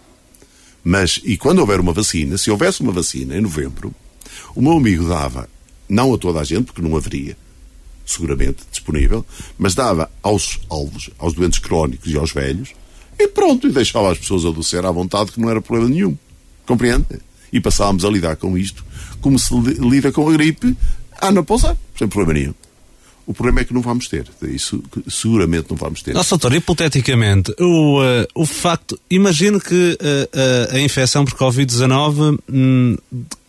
Mas, 0.82 1.20
e 1.24 1.36
quando 1.36 1.58
houver 1.58 1.80
uma 1.80 1.92
vacina, 1.92 2.38
se 2.38 2.50
houvesse 2.50 2.80
uma 2.80 2.92
vacina 2.92 3.36
em 3.36 3.40
novembro, 3.40 3.94
o 4.54 4.62
meu 4.62 4.72
amigo 4.72 5.08
dava, 5.08 5.48
não 5.88 6.14
a 6.14 6.18
toda 6.18 6.40
a 6.40 6.44
gente, 6.44 6.64
porque 6.64 6.82
não 6.82 6.96
haveria, 6.96 7.36
seguramente 8.12 8.64
disponível, 8.70 9.24
mas 9.58 9.74
dava 9.74 10.10
aos 10.22 10.58
alvos, 10.68 11.10
aos 11.18 11.34
doentes 11.34 11.58
crónicos 11.58 12.10
e 12.10 12.16
aos 12.16 12.32
velhos, 12.32 12.70
e 13.18 13.28
pronto, 13.28 13.66
e 13.66 13.72
deixava 13.72 14.12
as 14.12 14.18
pessoas 14.18 14.44
adoecer 14.44 14.84
à 14.86 14.90
vontade, 14.90 15.32
que 15.32 15.40
não 15.40 15.50
era 15.50 15.60
problema 15.60 15.90
nenhum. 15.90 16.16
Compreende? 16.66 17.06
E 17.52 17.60
passávamos 17.60 18.04
a 18.04 18.10
lidar 18.10 18.36
com 18.36 18.56
isto 18.56 18.84
como 19.20 19.38
se 19.38 19.52
lida 19.54 20.12
com 20.12 20.28
a 20.28 20.32
gripe, 20.32 20.76
ah, 21.20 21.32
não 21.32 21.44
pousar, 21.44 21.76
sem 21.96 22.06
problema 22.08 22.38
nenhum. 22.38 22.54
O 23.26 23.34
problema 23.34 23.60
é 23.60 23.64
que 23.64 23.74
não 23.74 23.82
vamos 23.82 24.08
ter. 24.08 24.26
Isso 24.42 24.82
seguramente 25.06 25.68
não 25.68 25.76
vamos 25.76 26.00
ter. 26.00 26.14
Nossa, 26.14 26.30
doutor, 26.30 26.56
hipoteticamente, 26.56 27.52
o, 27.60 28.00
uh, 28.00 28.26
o 28.34 28.46
facto. 28.46 28.98
Imagino 29.10 29.60
que 29.60 29.98
uh, 30.00 30.72
uh, 30.72 30.76
a 30.76 30.80
infecção 30.80 31.26
por 31.26 31.34
Covid-19 31.34 32.38
hum, 32.50 32.96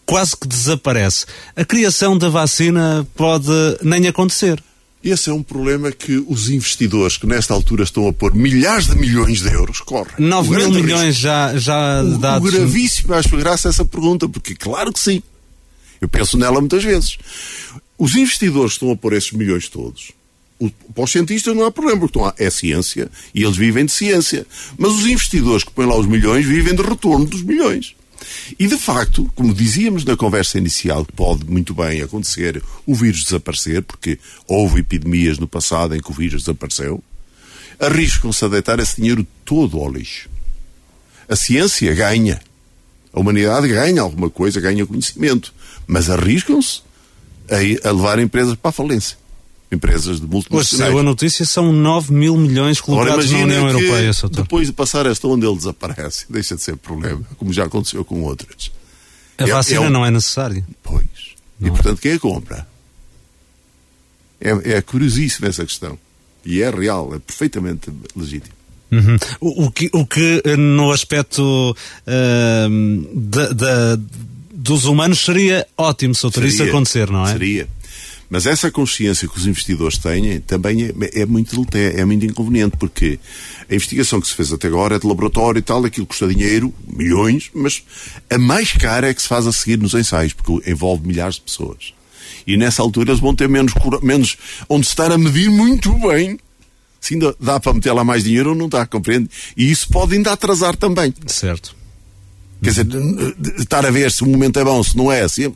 quase 0.09 0.35
que 0.35 0.47
desaparece. 0.47 1.25
A 1.55 1.63
criação 1.63 2.17
da 2.17 2.29
vacina 2.29 3.07
pode 3.15 3.51
nem 3.83 4.07
acontecer. 4.07 4.61
Esse 5.03 5.29
é 5.29 5.33
um 5.33 5.43
problema 5.43 5.91
que 5.91 6.21
os 6.27 6.49
investidores 6.49 7.15
que 7.15 7.27
nesta 7.27 7.53
altura 7.53 7.83
estão 7.83 8.07
a 8.07 8.11
pôr 8.11 8.33
milhares 8.33 8.87
de 8.87 8.97
milhões 8.97 9.39
de 9.39 9.47
euros 9.47 9.79
correm. 9.79 10.13
9 10.17 10.49
mil 10.49 10.71
milhões 10.71 11.15
já, 11.15 11.55
já 11.57 12.03
o, 12.03 12.17
dados. 12.17 12.49
O 12.49 12.51
gravíssimo, 12.51 13.13
acho 13.13 13.37
graça 13.37 13.69
essa 13.69 13.85
pergunta, 13.85 14.27
porque 14.27 14.55
claro 14.55 14.91
que 14.91 14.99
sim. 14.99 15.21
Eu 16.01 16.09
penso 16.09 16.37
nela 16.37 16.59
muitas 16.59 16.83
vezes. 16.83 17.17
Os 17.97 18.15
investidores 18.15 18.73
estão 18.73 18.91
a 18.91 18.95
pôr 18.95 19.13
esses 19.13 19.31
milhões 19.31 19.69
todos. 19.69 20.11
O, 20.59 20.69
para 20.93 21.03
os 21.03 21.11
cientistas 21.11 21.55
não 21.55 21.65
há 21.65 21.71
problema, 21.71 21.99
porque 21.99 22.19
estão 22.19 22.33
é 22.37 22.49
ciência 22.49 23.09
e 23.33 23.43
eles 23.43 23.55
vivem 23.55 23.85
de 23.85 23.93
ciência. 23.93 24.45
Mas 24.77 24.91
os 24.91 25.05
investidores 25.05 25.63
que 25.63 25.71
põem 25.71 25.87
lá 25.87 25.95
os 25.95 26.07
milhões 26.07 26.45
vivem 26.45 26.75
de 26.75 26.81
retorno 26.81 27.25
dos 27.25 27.43
milhões. 27.43 27.95
E 28.59 28.67
de 28.67 28.77
facto, 28.77 29.31
como 29.35 29.53
dizíamos 29.53 30.03
na 30.05 30.15
conversa 30.15 30.57
inicial, 30.57 31.05
pode 31.15 31.45
muito 31.45 31.73
bem 31.73 32.01
acontecer 32.01 32.61
o 32.85 32.95
vírus 32.95 33.23
desaparecer, 33.23 33.83
porque 33.83 34.19
houve 34.47 34.81
epidemias 34.81 35.37
no 35.37 35.47
passado 35.47 35.95
em 35.95 36.01
que 36.01 36.11
o 36.11 36.13
vírus 36.13 36.43
desapareceu, 36.43 37.03
arriscam-se 37.79 38.43
a 38.43 38.47
deitar 38.47 38.79
esse 38.79 38.97
dinheiro 38.97 39.25
todo 39.45 39.77
ao 39.77 39.91
lixo. 39.91 40.29
A 41.27 41.35
ciência 41.35 41.93
ganha. 41.93 42.41
A 43.13 43.19
humanidade 43.19 43.67
ganha 43.67 44.01
alguma 44.01 44.29
coisa, 44.29 44.59
ganha 44.59 44.85
conhecimento. 44.85 45.53
Mas 45.87 46.09
arriscam-se 46.09 46.81
a, 47.49 47.91
levar 47.91 48.19
empresas 48.19 48.55
para 48.55 48.69
a 48.69 48.73
falência. 48.73 49.17
Empresas 49.71 50.19
de 50.19 50.25
multinacionais. 50.25 50.73
Hoje 50.73 50.77
saiu 50.77 50.99
a 50.99 51.03
notícia, 51.03 51.45
são 51.45 51.71
9 51.71 52.11
mil 52.11 52.35
milhões 52.35 52.81
colocados 52.81 53.29
na 53.31 53.39
União 53.39 53.67
Europeia, 53.67 54.11
Soutor. 54.13 54.43
Depois 54.43 54.67
de 54.67 54.73
passar 54.73 55.05
esta 55.05 55.27
onde 55.27 55.45
ele 55.45 55.55
desaparece, 55.55 56.25
deixa 56.29 56.55
de 56.55 56.63
ser 56.63 56.75
problema, 56.77 57.21
como 57.37 57.53
já 57.53 57.65
aconteceu 57.65 58.03
com 58.03 58.23
outras. 58.23 58.71
A 59.37 59.43
é, 59.43 59.47
vacina 59.47 59.85
é 59.85 59.87
um... 59.87 59.89
não 59.91 60.05
é 60.05 60.09
necessária. 60.09 60.65
Pois. 60.81 61.05
Não 61.59 61.67
e, 61.67 61.71
é? 61.71 61.73
portanto, 61.73 62.01
quem 62.01 62.13
a 62.13 62.19
compra? 62.19 62.67
É, 64.41 64.77
é 64.77 64.81
curiosíssima 64.81 65.47
essa 65.47 65.63
questão. 65.63 65.99
E 66.43 66.61
é 66.61 66.69
real, 66.71 67.13
é 67.13 67.19
perfeitamente 67.19 67.91
legítimo. 68.15 68.53
Uhum. 68.91 69.17
O, 69.39 69.65
o, 69.65 69.71
que, 69.71 69.89
o 69.93 70.05
que 70.05 70.41
no 70.57 70.91
aspecto 70.91 71.75
uh, 71.75 73.15
da, 73.15 73.53
da 73.53 73.99
dos 74.51 74.85
humanos 74.85 75.23
seria 75.23 75.65
ótimo 75.77 76.13
se 76.13 76.27
isso 76.45 76.63
acontecer, 76.63 77.09
não 77.09 77.25
é? 77.25 77.31
Seria. 77.31 77.67
Mas 78.29 78.45
essa 78.45 78.69
consciência 78.69 79.27
que 79.27 79.37
os 79.37 79.47
investidores 79.47 79.97
têm 79.97 80.39
também 80.41 80.85
é, 80.85 81.21
é 81.21 81.25
muito 81.25 81.65
é, 81.73 82.01
é 82.01 82.05
muito 82.05 82.25
inconveniente, 82.25 82.77
porque 82.77 83.19
a 83.69 83.73
investigação 83.73 84.21
que 84.21 84.27
se 84.27 84.35
fez 84.35 84.53
até 84.53 84.67
agora 84.67 84.95
é 84.95 84.99
de 84.99 85.07
laboratório 85.07 85.59
e 85.59 85.63
tal, 85.63 85.83
aquilo 85.83 86.05
custa 86.05 86.27
dinheiro, 86.27 86.73
milhões, 86.87 87.49
mas 87.53 87.83
a 88.29 88.37
mais 88.37 88.71
cara 88.71 89.09
é 89.09 89.13
que 89.13 89.21
se 89.21 89.27
faz 89.27 89.47
a 89.47 89.51
seguir 89.51 89.79
nos 89.79 89.93
ensaios, 89.95 90.33
porque 90.33 90.69
envolve 90.69 91.07
milhares 91.07 91.35
de 91.35 91.41
pessoas. 91.41 91.93
E 92.45 92.55
nessa 92.55 92.81
altura 92.81 93.11
eles 93.11 93.21
vão 93.21 93.35
ter 93.35 93.49
menos, 93.49 93.73
menos 94.03 94.37
onde 94.67 94.85
se 94.85 94.91
estar 94.91 95.11
a 95.11 95.17
medir 95.17 95.49
muito 95.49 95.91
bem 95.99 96.37
se 96.99 97.13
ainda 97.13 97.35
dá 97.39 97.59
para 97.59 97.73
meter 97.73 97.93
lá 97.93 98.03
mais 98.03 98.23
dinheiro 98.23 98.49
ou 98.49 98.55
não 98.55 98.67
dá, 98.67 98.85
compreende? 98.85 99.29
E 99.55 99.71
isso 99.71 99.87
pode 99.89 100.15
ainda 100.15 100.33
atrasar 100.33 100.75
também. 100.75 101.13
Certo. 101.27 101.75
Quer 102.61 102.71
dizer, 102.71 102.87
estar 103.57 103.85
a 103.85 103.91
ver 103.91 104.11
se 104.11 104.21
o 104.23 104.27
momento 104.27 104.59
é 104.59 104.63
bom, 104.63 104.83
se 104.83 104.97
não 104.97 105.11
é 105.11 105.21
assim. 105.21 105.53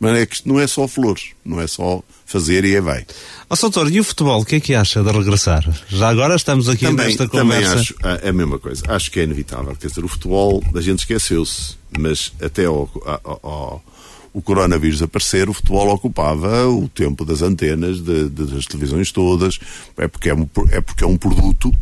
Mas 0.00 0.16
é 0.16 0.26
que 0.26 0.36
isto 0.36 0.48
não 0.48 0.60
é 0.60 0.66
só 0.66 0.86
flores, 0.86 1.30
não 1.44 1.60
é 1.60 1.66
só 1.66 2.02
fazer 2.24 2.64
e 2.64 2.74
é 2.74 2.80
vai. 2.80 3.04
Ó, 3.50 3.56
Soutor, 3.56 3.90
e 3.90 3.98
o 3.98 4.04
futebol, 4.04 4.40
o 4.40 4.44
que 4.44 4.56
é 4.56 4.60
que 4.60 4.74
acha 4.74 5.02
de 5.02 5.10
regressar? 5.10 5.64
Já 5.88 6.08
agora 6.08 6.36
estamos 6.36 6.68
aqui 6.68 6.84
também, 6.84 7.06
nesta 7.06 7.26
conversa. 7.26 7.68
Também 7.68 7.80
acho 7.80 7.94
a, 8.02 8.28
a, 8.28 8.32
mesma 8.32 8.58
coisa. 8.58 8.82
Acho 8.88 9.10
que 9.10 9.18
é 9.18 9.24
inevitável. 9.24 9.74
Quer 9.74 9.88
dizer, 9.88 10.04
o 10.04 10.08
futebol, 10.08 10.62
a 10.74 10.80
gente 10.80 11.00
esqueceu-se, 11.00 11.76
mas 11.98 12.32
até 12.40 12.66
ao, 12.66 12.88
ao, 13.24 13.40
ao, 13.42 13.84
o 14.32 14.40
coronavírus 14.40 15.02
aparecer, 15.02 15.48
o 15.48 15.54
futebol 15.54 15.88
ocupava 15.88 16.68
o 16.68 16.88
tempo 16.88 17.24
das 17.24 17.42
antenas, 17.42 18.00
de, 18.00 18.28
de, 18.28 18.46
das 18.46 18.66
televisões 18.66 19.10
todas, 19.10 19.58
é 19.96 20.06
porque 20.06 20.28
é, 20.28 20.34
um, 20.34 20.48
é 20.70 20.80
porque 20.80 21.02
é 21.02 21.06
um 21.06 21.16
produto 21.16 21.74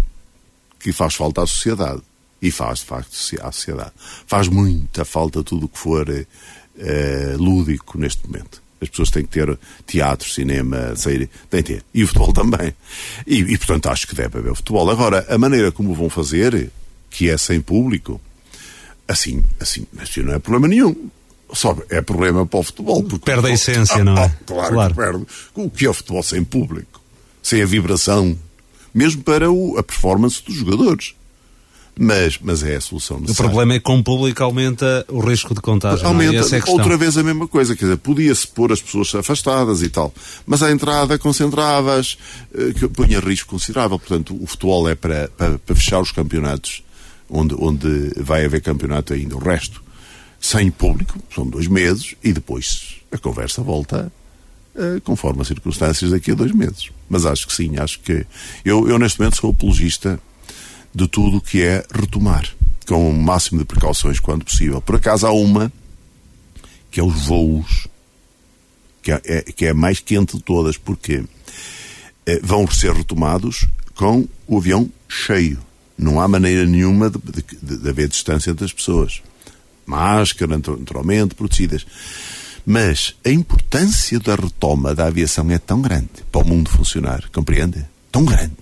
que 0.80 0.90
faz 0.90 1.14
falta 1.14 1.42
à 1.42 1.46
sociedade. 1.46 2.00
E 2.40 2.50
faz, 2.50 2.80
de 2.80 2.84
facto, 2.84 3.10
à 3.42 3.50
sociedade. 3.50 3.92
Faz 4.26 4.46
muita 4.46 5.04
falta 5.06 5.42
tudo 5.42 5.66
o 5.66 5.68
que 5.68 5.78
for 5.78 6.06
eh, 6.78 7.34
lúdico 7.38 7.98
neste 7.98 8.26
momento. 8.26 8.62
As 8.80 8.88
pessoas 8.88 9.10
têm 9.10 9.24
que 9.24 9.30
ter 9.30 9.58
teatro, 9.86 10.28
cinema, 10.28 10.94
sair, 10.96 11.30
têm 11.48 11.62
que 11.62 11.74
ter. 11.74 11.84
E 11.94 12.04
o 12.04 12.06
futebol 12.06 12.32
também. 12.34 12.74
E, 13.26 13.38
e, 13.40 13.58
portanto, 13.58 13.88
acho 13.88 14.06
que 14.06 14.14
deve 14.14 14.38
haver 14.38 14.54
futebol. 14.54 14.90
Agora, 14.90 15.26
a 15.28 15.38
maneira 15.38 15.72
como 15.72 15.94
vão 15.94 16.10
fazer, 16.10 16.70
que 17.10 17.30
é 17.30 17.38
sem 17.38 17.60
público, 17.60 18.20
assim, 19.08 19.42
assim, 19.60 19.86
assim 19.98 20.22
não 20.22 20.34
é 20.34 20.38
problema 20.38 20.68
nenhum. 20.68 21.10
Só 21.52 21.76
é 21.88 22.00
problema 22.00 22.44
para 22.44 22.58
o 22.58 22.62
futebol. 22.62 23.02
Porque 23.02 23.24
perde 23.24 23.46
a 23.48 23.50
essência, 23.50 23.96
ah, 24.02 24.04
não 24.04 24.16
é? 24.18 24.24
Ah, 24.24 24.30
claro, 24.44 24.74
claro. 24.74 24.94
que 24.94 25.00
perde. 25.00 25.26
O 25.54 25.70
que 25.70 25.86
é 25.86 25.90
o 25.90 25.94
futebol 25.94 26.22
sem 26.22 26.44
público? 26.44 27.00
Sem 27.42 27.62
a 27.62 27.66
vibração. 27.66 28.36
Mesmo 28.92 29.22
para 29.22 29.50
o, 29.50 29.78
a 29.78 29.82
performance 29.82 30.42
dos 30.42 30.56
jogadores. 30.56 31.14
Mas, 31.98 32.38
mas 32.42 32.62
é 32.62 32.76
a 32.76 32.80
solução 32.80 33.18
necessária. 33.18 33.48
O 33.48 33.50
problema 33.50 33.74
é 33.74 33.78
que 33.78 33.84
com 33.84 33.98
o 33.98 34.04
público 34.04 34.42
aumenta 34.42 35.06
o 35.08 35.18
risco 35.18 35.54
de 35.54 35.62
contágio. 35.62 36.04
É? 36.04 36.06
Aumenta 36.06 36.54
é? 36.54 36.58
é 36.58 36.70
outra 36.70 36.94
vez 36.94 37.16
a 37.16 37.22
mesma 37.22 37.48
coisa, 37.48 37.74
quer 37.74 37.86
dizer, 37.86 37.96
podia-se 37.96 38.46
pôr 38.46 38.70
as 38.70 38.82
pessoas 38.82 39.14
afastadas 39.14 39.80
e 39.80 39.88
tal, 39.88 40.12
mas 40.44 40.62
à 40.62 40.70
entrada 40.70 41.18
concentravas, 41.18 42.18
eh, 42.54 42.74
que 42.78 42.86
punha 42.88 43.18
risco 43.18 43.48
considerável. 43.48 43.98
Portanto, 43.98 44.38
o 44.38 44.46
futebol 44.46 44.86
é 44.86 44.94
para, 44.94 45.30
para, 45.38 45.58
para 45.58 45.74
fechar 45.74 45.98
os 46.00 46.12
campeonatos, 46.12 46.82
onde, 47.30 47.54
onde 47.58 48.12
vai 48.18 48.44
haver 48.44 48.60
campeonato 48.60 49.14
ainda. 49.14 49.34
O 49.34 49.38
resto, 49.38 49.82
sem 50.38 50.70
público, 50.70 51.18
são 51.34 51.46
dois 51.46 51.66
meses, 51.66 52.14
e 52.22 52.30
depois 52.30 52.96
a 53.10 53.16
conversa 53.16 53.62
volta 53.62 54.12
uh, 54.74 55.00
conforme 55.00 55.40
as 55.40 55.48
circunstâncias 55.48 56.10
daqui 56.10 56.32
a 56.32 56.34
dois 56.34 56.52
meses. 56.52 56.90
Mas 57.08 57.24
acho 57.24 57.46
que 57.46 57.54
sim, 57.54 57.78
acho 57.78 58.00
que. 58.00 58.26
Eu, 58.62 58.86
eu 58.86 58.98
neste 58.98 59.18
momento 59.18 59.36
sou 59.36 59.50
apologista 59.50 60.20
de 60.96 61.06
tudo 61.06 61.36
o 61.36 61.40
que 61.42 61.62
é 61.62 61.84
retomar, 61.92 62.48
com 62.88 63.10
o 63.10 63.12
máximo 63.12 63.58
de 63.58 63.66
precauções 63.66 64.18
quando 64.18 64.46
possível. 64.46 64.80
Por 64.80 64.96
acaso 64.96 65.26
há 65.26 65.30
uma, 65.30 65.70
que 66.90 66.98
é 66.98 67.04
os 67.04 67.26
voos, 67.26 67.86
que 69.02 69.12
é, 69.12 69.20
é 69.26 69.42
que 69.42 69.66
é 69.66 69.70
a 69.70 69.74
mais 69.74 70.00
quente 70.00 70.38
de 70.38 70.42
todas, 70.42 70.78
porque 70.78 71.22
é, 72.24 72.40
vão 72.40 72.66
ser 72.70 72.94
retomados 72.94 73.66
com 73.94 74.26
o 74.46 74.56
avião 74.56 74.90
cheio. 75.06 75.58
Não 75.98 76.18
há 76.18 76.26
maneira 76.26 76.64
nenhuma 76.64 77.10
de, 77.10 77.18
de, 77.62 77.76
de 77.76 77.88
haver 77.90 78.08
distância 78.08 78.50
entre 78.50 78.64
as 78.64 78.72
pessoas. 78.72 79.20
Máscara, 79.84 80.56
naturalmente, 80.56 81.34
protegidas. 81.34 81.86
Mas 82.64 83.14
a 83.22 83.28
importância 83.28 84.18
da 84.18 84.34
retoma 84.34 84.94
da 84.94 85.06
aviação 85.08 85.50
é 85.50 85.58
tão 85.58 85.82
grande 85.82 86.08
para 86.32 86.40
o 86.40 86.44
mundo 86.46 86.70
funcionar, 86.70 87.28
compreende? 87.30 87.84
Tão 88.10 88.24
grande, 88.24 88.56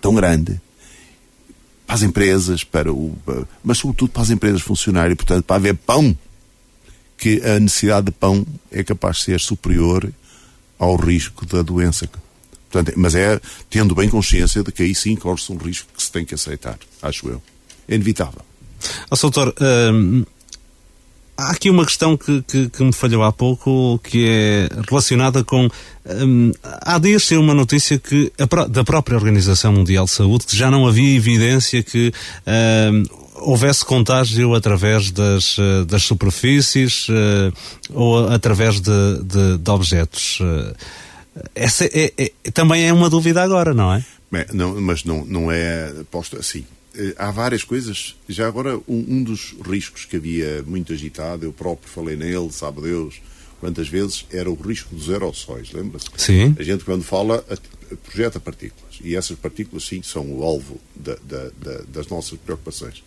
tão 0.00 0.14
grande, 0.14 0.60
para 1.90 1.96
as 1.96 2.02
empresas, 2.02 2.62
para 2.62 2.92
o, 2.92 3.18
mas 3.64 3.78
sobretudo 3.78 4.12
para 4.12 4.22
as 4.22 4.30
empresas 4.30 4.62
funcionarem, 4.62 5.16
portanto, 5.16 5.44
para 5.44 5.56
haver 5.56 5.74
pão, 5.74 6.16
que 7.18 7.42
a 7.44 7.58
necessidade 7.58 8.06
de 8.06 8.12
pão 8.12 8.46
é 8.70 8.84
capaz 8.84 9.16
de 9.16 9.24
ser 9.24 9.40
superior 9.40 10.08
ao 10.78 10.94
risco 10.94 11.44
da 11.44 11.62
doença. 11.62 12.08
Portanto, 12.70 12.94
mas 12.96 13.16
é 13.16 13.40
tendo 13.68 13.92
bem 13.92 14.08
consciência 14.08 14.62
de 14.62 14.70
que 14.70 14.84
aí 14.84 14.94
sim 14.94 15.16
corre-se 15.16 15.50
um 15.50 15.56
risco 15.56 15.88
que 15.92 16.00
se 16.00 16.12
tem 16.12 16.24
que 16.24 16.32
aceitar, 16.32 16.78
acho 17.02 17.28
eu. 17.28 17.42
É 17.88 17.96
inevitável. 17.96 18.40
Oh, 19.10 19.16
Soutor, 19.16 19.52
hum, 19.92 20.24
Há 21.40 21.52
aqui 21.52 21.70
uma 21.70 21.86
questão 21.86 22.18
que, 22.18 22.42
que, 22.42 22.68
que, 22.68 22.84
me 22.84 22.92
falhou 22.92 23.22
há 23.22 23.32
pouco, 23.32 23.98
que 24.04 24.26
é 24.28 24.68
relacionada 24.86 25.42
com. 25.42 25.68
Hum, 26.06 26.52
há 26.62 26.98
dias 26.98 27.24
saiu 27.24 27.40
uma 27.40 27.54
notícia 27.54 27.98
que 27.98 28.30
da 28.68 28.84
própria 28.84 29.16
Organização 29.16 29.72
Mundial 29.72 30.04
de 30.04 30.10
Saúde 30.10 30.44
que 30.44 30.54
já 30.54 30.70
não 30.70 30.86
havia 30.86 31.16
evidência 31.16 31.82
que 31.82 32.12
hum, 32.92 33.04
houvesse 33.36 33.84
contágio 33.86 34.54
através 34.54 35.10
das, 35.10 35.56
eh, 35.58 35.84
das 35.86 36.02
superfícies 36.02 37.08
uh, 37.08 37.52
ou 37.90 38.28
através 38.28 38.80
de, 38.80 39.22
de, 39.24 39.58
de 39.58 39.70
objetos. 39.70 40.40
Uh, 40.40 40.74
essa 41.54 41.86
é, 41.86 42.12
é, 42.18 42.50
também 42.52 42.86
é 42.86 42.92
uma 42.92 43.08
dúvida 43.08 43.42
agora, 43.42 43.72
não 43.72 43.94
é? 43.94 44.04
não, 44.52 44.78
mas 44.78 45.04
não, 45.04 45.24
não 45.24 45.50
é 45.50 45.90
posto 46.10 46.38
assim. 46.38 46.64
Eh, 46.94 47.14
há 47.16 47.30
várias 47.30 47.64
coisas. 47.64 48.16
Já 48.28 48.46
agora, 48.46 48.76
um, 48.76 48.82
um, 48.88 49.22
dos 49.22 49.54
riscos 49.64 50.04
que 50.04 50.16
havia 50.16 50.62
muito 50.66 50.92
agitado, 50.92 51.44
eu 51.44 51.52
próprio 51.52 51.90
falei 51.90 52.16
nele, 52.16 52.50
sabe 52.52 52.82
Deus 52.82 53.20
quantas 53.60 53.88
vezes, 53.88 54.24
era 54.32 54.50
o 54.50 54.54
risco 54.54 54.94
dos 54.94 55.10
aerossóis, 55.10 55.70
lembra-se? 55.72 56.06
Sim. 56.16 56.56
A 56.58 56.62
gente, 56.62 56.82
quando 56.82 57.04
fala, 57.04 57.44
projeta 58.04 58.40
partículas. 58.40 58.98
E 59.04 59.14
essas 59.14 59.38
partículas, 59.38 59.84
sim, 59.84 60.02
são 60.02 60.26
o 60.32 60.42
alvo 60.42 60.80
da, 60.96 61.14
da, 61.16 61.50
da, 61.60 61.82
das 61.88 62.08
nossas 62.08 62.38
preocupações. 62.38 63.04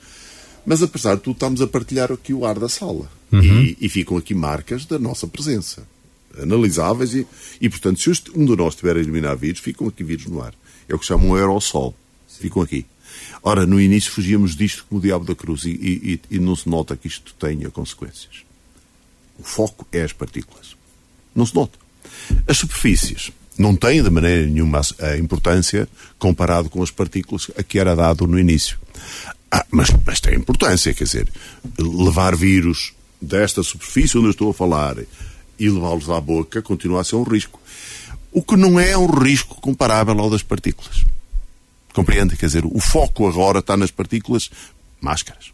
Mas, 0.65 0.81
apesar 0.81 1.15
de 1.15 1.21
tudo, 1.21 1.33
estamos 1.33 1.61
a 1.61 1.67
partilhar 1.67 2.11
aqui 2.11 2.33
o 2.33 2.45
ar 2.45 2.57
da 2.57 2.69
sala. 2.69 3.11
Uhum. 3.31 3.61
E, 3.61 3.77
e 3.81 3.89
ficam 3.89 4.15
aqui 4.15 4.33
marcas 4.33 4.85
da 4.85 4.99
nossa 4.99 5.27
presença. 5.27 5.85
analisáveis 6.39 7.15
e, 7.15 7.27
e 7.59 7.67
portanto, 7.67 7.99
se 7.99 8.09
um 8.35 8.45
de 8.45 8.55
nós 8.55 8.73
estiver 8.73 8.95
a 8.95 8.99
eliminar 8.99 9.35
vírus, 9.35 9.59
ficam 9.59 9.87
aqui 9.87 10.03
vírus 10.03 10.27
no 10.27 10.41
ar. 10.41 10.53
É 10.87 10.93
o 10.93 10.99
que 10.99 11.05
chamam 11.05 11.35
aerossol. 11.35 11.95
Ficam 12.39 12.61
aqui. 12.61 12.85
Ora, 13.43 13.65
no 13.65 13.79
início 13.79 14.11
fugíamos 14.11 14.55
disto 14.55 14.85
como 14.87 14.99
o 14.99 15.01
diabo 15.01 15.25
da 15.25 15.35
cruz 15.35 15.65
e, 15.65 15.69
e, 15.69 16.19
e 16.31 16.39
não 16.39 16.55
se 16.55 16.69
nota 16.69 16.95
que 16.95 17.07
isto 17.07 17.33
tenha 17.33 17.69
consequências. 17.69 18.45
O 19.37 19.43
foco 19.43 19.85
é 19.91 20.01
as 20.01 20.13
partículas. 20.13 20.77
Não 21.35 21.45
se 21.45 21.53
nota. 21.53 21.77
As 22.47 22.57
superfícies 22.57 23.31
não 23.57 23.75
têm 23.75 24.01
de 24.01 24.09
maneira 24.09 24.47
nenhuma 24.47 24.81
a 24.99 25.17
importância 25.17 25.89
comparado 26.17 26.69
com 26.69 26.81
as 26.81 26.89
partículas 26.89 27.51
a 27.57 27.63
que 27.63 27.77
era 27.77 27.95
dado 27.95 28.25
no 28.25 28.39
início. 28.39 28.79
Ah, 29.51 29.65
mas, 29.69 29.89
mas 30.05 30.21
tem 30.21 30.35
importância, 30.35 30.93
quer 30.93 31.03
dizer, 31.03 31.27
levar 31.77 32.35
vírus 32.35 32.93
desta 33.21 33.61
superfície 33.61 34.17
onde 34.17 34.27
eu 34.27 34.31
estou 34.31 34.51
a 34.51 34.53
falar 34.53 34.97
e 35.59 35.69
levá-los 35.69 36.09
à 36.09 36.19
boca 36.19 36.61
continua 36.61 37.01
a 37.01 37.03
ser 37.03 37.17
um 37.17 37.23
risco. 37.23 37.59
O 38.31 38.41
que 38.41 38.55
não 38.55 38.79
é 38.79 38.97
um 38.97 39.05
risco 39.05 39.59
comparável 39.61 40.17
ao 40.19 40.29
das 40.29 40.41
partículas. 40.41 41.03
Compreende? 41.93 42.35
Quer 42.35 42.47
dizer, 42.47 42.65
o 42.65 42.79
foco 42.79 43.27
agora 43.27 43.59
está 43.59 43.77
nas 43.77 43.91
partículas 43.91 44.49
máscaras. 44.99 45.51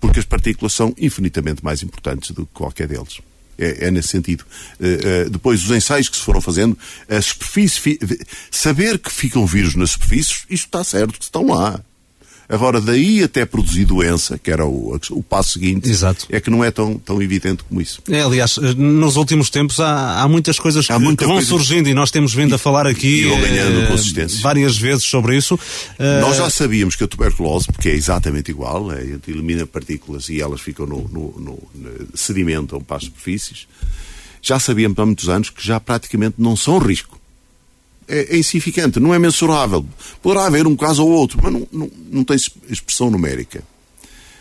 Porque 0.00 0.18
as 0.18 0.24
partículas 0.24 0.72
são 0.72 0.94
infinitamente 0.98 1.64
mais 1.64 1.82
importantes 1.82 2.32
do 2.32 2.44
que 2.44 2.52
qualquer 2.52 2.88
deles. 2.88 3.20
É, 3.58 3.86
é 3.86 3.90
nesse 3.90 4.08
sentido. 4.08 4.44
Uh, 4.78 5.26
uh, 5.26 5.30
depois, 5.30 5.64
os 5.64 5.70
ensaios 5.70 6.08
que 6.10 6.16
se 6.16 6.22
foram 6.22 6.42
fazendo, 6.42 6.76
a 7.08 7.22
superfície, 7.22 7.98
saber 8.50 8.98
que 8.98 9.10
ficam 9.10 9.46
vírus 9.46 9.74
nas 9.74 9.92
superfícies, 9.92 10.44
isto 10.50 10.66
está 10.66 10.84
certo, 10.84 11.18
que 11.18 11.24
estão 11.24 11.46
lá. 11.46 11.80
Agora, 12.48 12.80
daí 12.80 13.22
até 13.22 13.44
produzir 13.44 13.84
doença, 13.84 14.38
que 14.38 14.50
era 14.50 14.64
o, 14.64 14.98
o 15.10 15.22
passo 15.22 15.54
seguinte, 15.54 15.88
Exato. 15.88 16.26
é 16.30 16.40
que 16.40 16.48
não 16.48 16.62
é 16.62 16.70
tão, 16.70 16.96
tão 16.96 17.20
evidente 17.20 17.64
como 17.64 17.80
isso. 17.80 18.00
É, 18.08 18.22
aliás, 18.22 18.56
nos 18.56 19.16
últimos 19.16 19.50
tempos 19.50 19.80
há, 19.80 20.22
há 20.22 20.28
muitas 20.28 20.58
coisas 20.58 20.88
há 20.88 20.98
que, 20.98 21.16
que, 21.16 21.24
vão 21.24 21.34
coisa... 21.34 21.48
surgindo 21.48 21.88
e 21.88 21.94
nós 21.94 22.10
temos 22.10 22.32
vindo 22.32 22.54
a 22.54 22.58
falar 22.58 22.86
aqui 22.86 23.24
e 23.24 23.36
ganhando 23.40 23.80
eh, 23.80 24.26
várias 24.40 24.76
vezes 24.76 25.04
sobre 25.04 25.36
isso. 25.36 25.54
Uh... 25.54 26.20
Nós 26.20 26.36
já 26.36 26.48
sabíamos 26.48 26.94
que 26.94 27.02
a 27.02 27.08
tuberculose, 27.08 27.66
porque 27.66 27.88
é 27.88 27.94
exatamente 27.94 28.50
igual, 28.50 28.92
é, 28.92 29.02
elimina 29.26 29.66
partículas 29.66 30.28
e 30.28 30.40
elas 30.40 30.60
ficam 30.60 30.86
no, 30.86 31.02
no, 31.08 31.34
no, 31.38 31.58
no 31.74 32.08
sedimentam 32.14 32.80
para 32.80 32.98
as 32.98 33.04
superfícies, 33.04 33.66
já 34.40 34.60
sabíamos 34.60 34.96
há 34.98 35.04
muitos 35.04 35.28
anos 35.28 35.50
que 35.50 35.64
já 35.66 35.80
praticamente 35.80 36.36
não 36.38 36.54
são 36.54 36.78
risco 36.78 37.18
é, 38.08 38.34
é 38.34 38.38
insignificante, 38.38 39.00
não 39.00 39.14
é 39.14 39.18
mensurável. 39.18 39.84
Poderá 40.22 40.46
haver 40.46 40.66
um 40.66 40.76
caso 40.76 41.04
ou 41.04 41.10
outro, 41.10 41.38
mas 41.42 41.52
não, 41.52 41.66
não, 41.72 41.90
não 42.10 42.24
tem 42.24 42.36
expressão 42.68 43.10
numérica. 43.10 43.62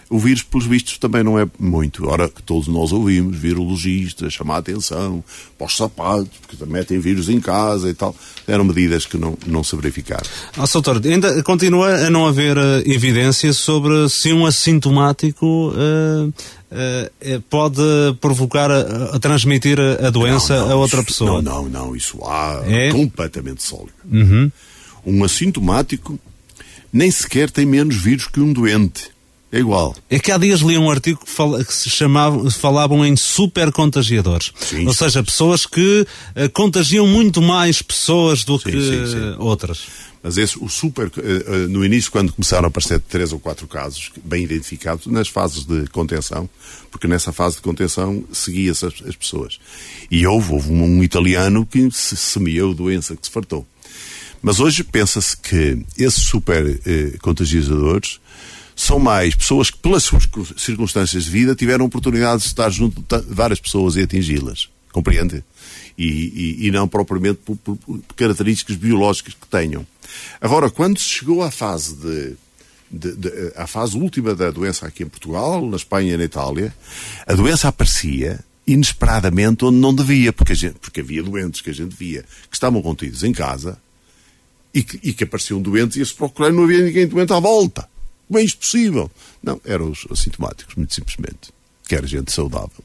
O 0.09 0.19
vírus, 0.19 0.43
pelos 0.43 0.67
vistos, 0.67 0.97
também 0.99 1.23
não 1.23 1.39
é 1.39 1.47
muito. 1.59 2.07
Ora, 2.07 2.29
que 2.29 2.41
todos 2.43 2.67
nós 2.67 2.91
ouvimos, 2.91 3.37
virologistas, 3.37 4.33
chamar 4.33 4.55
a 4.55 4.59
atenção 4.59 5.23
para 5.57 5.65
os 5.65 5.75
sapatos, 5.75 6.29
porque 6.41 6.55
também 6.55 6.83
têm 6.83 6.99
vírus 6.99 7.27
em 7.27 7.39
casa 7.39 7.89
e 7.89 7.93
tal. 7.93 8.15
Eram 8.47 8.65
medidas 8.65 9.05
que 9.05 9.17
não, 9.17 9.35
não 9.47 9.63
se 9.63 9.75
verificaram. 9.75 10.25
Ah, 10.55 10.65
doutor, 10.71 11.01
ainda 11.03 11.41
continua 11.41 12.05
a 12.05 12.09
não 12.09 12.27
haver 12.27 12.55
uh, 12.57 12.83
evidência 12.85 13.51
sobre 13.51 14.07
se 14.09 14.31
um 14.31 14.45
assintomático 14.45 15.45
uh, 15.45 16.27
uh, 16.27 17.41
pode 17.49 17.81
provocar, 18.21 18.69
a, 18.69 19.15
a 19.15 19.19
transmitir 19.19 19.79
a, 19.79 20.11
doença 20.11 20.55
não, 20.55 20.67
não, 20.67 20.71
a 20.73 20.75
outra 20.75 20.99
isso, 20.99 21.07
pessoa. 21.07 21.41
Não, 21.41 21.63
não, 21.63 21.69
não. 21.69 21.95
Isso 21.95 22.23
há 22.23 22.61
é? 22.67 22.91
completamente 22.91 23.63
sólido. 23.63 23.93
Uhum. 24.11 24.51
Um 25.03 25.23
assintomático 25.23 26.19
nem 26.93 27.09
sequer 27.09 27.49
tem 27.49 27.65
menos 27.65 27.95
vírus 27.95 28.27
que 28.27 28.39
um 28.39 28.53
doente. 28.53 29.14
É 29.55 29.59
igual. 29.59 29.95
É 30.09 30.19
que 30.19 30.33
há 30.33 30.37
dias 30.37 30.59
li 30.59 30.77
um 30.77 30.91
artigo 30.91 31.23
que, 31.23 31.31
fala, 31.31 31.63
que 31.63 31.73
se 31.73 31.89
chamava, 31.89 32.51
falavam 32.51 33.05
em 33.05 33.15
super 33.15 33.71
contagiadores. 33.71 34.51
Sim, 34.59 34.85
Ou 34.85 34.93
seja, 34.93 35.23
pessoas 35.23 35.65
que 35.65 36.05
uh, 36.35 36.49
contagiam 36.51 37.07
muito 37.07 37.41
mais 37.41 37.81
pessoas 37.81 38.43
do 38.43 38.59
sim, 38.59 38.71
que 38.71 38.81
sim, 38.81 39.35
outras. 39.39 39.87
Mas 40.21 40.37
esse, 40.37 40.61
o 40.61 40.67
super, 40.67 41.07
uh, 41.07 41.69
no 41.69 41.85
início, 41.85 42.11
quando 42.11 42.33
começaram 42.33 42.65
a 42.65 42.67
aparecer 42.67 42.99
três 42.99 43.31
ou 43.31 43.39
quatro 43.39 43.65
casos 43.65 44.11
bem 44.25 44.43
identificados, 44.43 45.07
nas 45.07 45.29
fases 45.29 45.63
de 45.63 45.87
contenção, 45.87 46.49
porque 46.91 47.07
nessa 47.07 47.31
fase 47.31 47.55
de 47.55 47.61
contenção 47.61 48.25
seguia-se 48.33 48.85
as, 48.85 48.93
as, 49.07 49.15
pessoas. 49.15 49.57
E 50.11 50.27
houve, 50.27 50.51
houve 50.51 50.69
um, 50.69 50.83
um 50.83 51.01
italiano 51.01 51.65
que 51.65 51.89
se 51.91 52.17
semeou 52.17 52.73
doença, 52.73 53.15
que 53.15 53.25
se 53.25 53.31
fartou. 53.31 53.65
Mas 54.41 54.59
hoje 54.59 54.83
pensa-se 54.83 55.37
que 55.37 55.81
esses 55.97 56.25
super 56.25 56.65
uh, 56.65 57.19
contagiadores 57.21 58.19
são 58.75 58.99
mais 58.99 59.33
pessoas 59.33 59.69
que, 59.69 59.77
pelas 59.77 60.03
suas 60.03 60.27
circunstâncias 60.57 61.23
de 61.23 61.29
vida, 61.29 61.55
tiveram 61.55 61.85
oportunidade 61.85 62.41
de 62.41 62.47
estar 62.47 62.69
junto 62.69 63.01
de 63.01 63.33
várias 63.33 63.59
pessoas 63.59 63.95
e 63.95 64.01
atingi-las. 64.01 64.69
Compreende? 64.91 65.43
E, 65.97 66.05
e, 66.05 66.67
e, 66.67 66.71
não 66.71 66.87
propriamente 66.87 67.39
por, 67.45 67.55
por, 67.57 67.77
por, 67.77 68.01
características 68.15 68.75
biológicas 68.75 69.33
que 69.33 69.47
tenham. 69.47 69.85
Agora, 70.41 70.69
quando 70.69 70.99
se 70.99 71.05
chegou 71.05 71.41
à 71.41 71.49
fase 71.49 71.95
de, 71.95 72.35
de, 72.91 73.15
de, 73.15 73.53
à 73.55 73.65
fase 73.65 73.97
última 73.97 74.35
da 74.35 74.51
doença 74.51 74.85
aqui 74.85 75.03
em 75.03 75.07
Portugal, 75.07 75.65
na 75.65 75.77
Espanha 75.77 76.13
e 76.13 76.17
na 76.17 76.25
Itália, 76.25 76.73
a 77.25 77.33
doença 77.33 77.69
aparecia 77.69 78.43
inesperadamente 78.67 79.63
onde 79.63 79.77
não 79.77 79.93
devia, 79.93 80.33
porque, 80.33 80.55
gente, 80.55 80.75
porque 80.79 80.99
havia 80.99 81.23
doentes 81.23 81.61
que 81.61 81.69
a 81.69 81.73
gente 81.73 81.95
via 81.95 82.23
que 82.49 82.55
estavam 82.55 82.81
contidos 82.81 83.23
em 83.23 83.31
casa 83.31 83.77
e 84.73 84.83
que, 84.83 84.99
e 85.01 85.13
que 85.13 85.23
apareciam 85.23 85.61
doentes 85.61 85.95
e 85.95 85.99
ia-se 85.99 86.13
procurar 86.13 86.51
não 86.51 86.63
havia 86.63 86.81
ninguém 86.81 87.07
doente 87.07 87.31
à 87.31 87.39
volta. 87.39 87.87
Como 88.27 88.39
é 88.39 88.43
isto 88.43 88.59
possível? 88.59 89.11
Não, 89.41 89.59
eram 89.65 89.91
os 89.91 90.05
assintomáticos, 90.09 90.75
muito 90.75 90.93
simplesmente. 90.93 91.53
Que 91.87 91.95
era 91.95 92.07
gente 92.07 92.31
saudável 92.31 92.83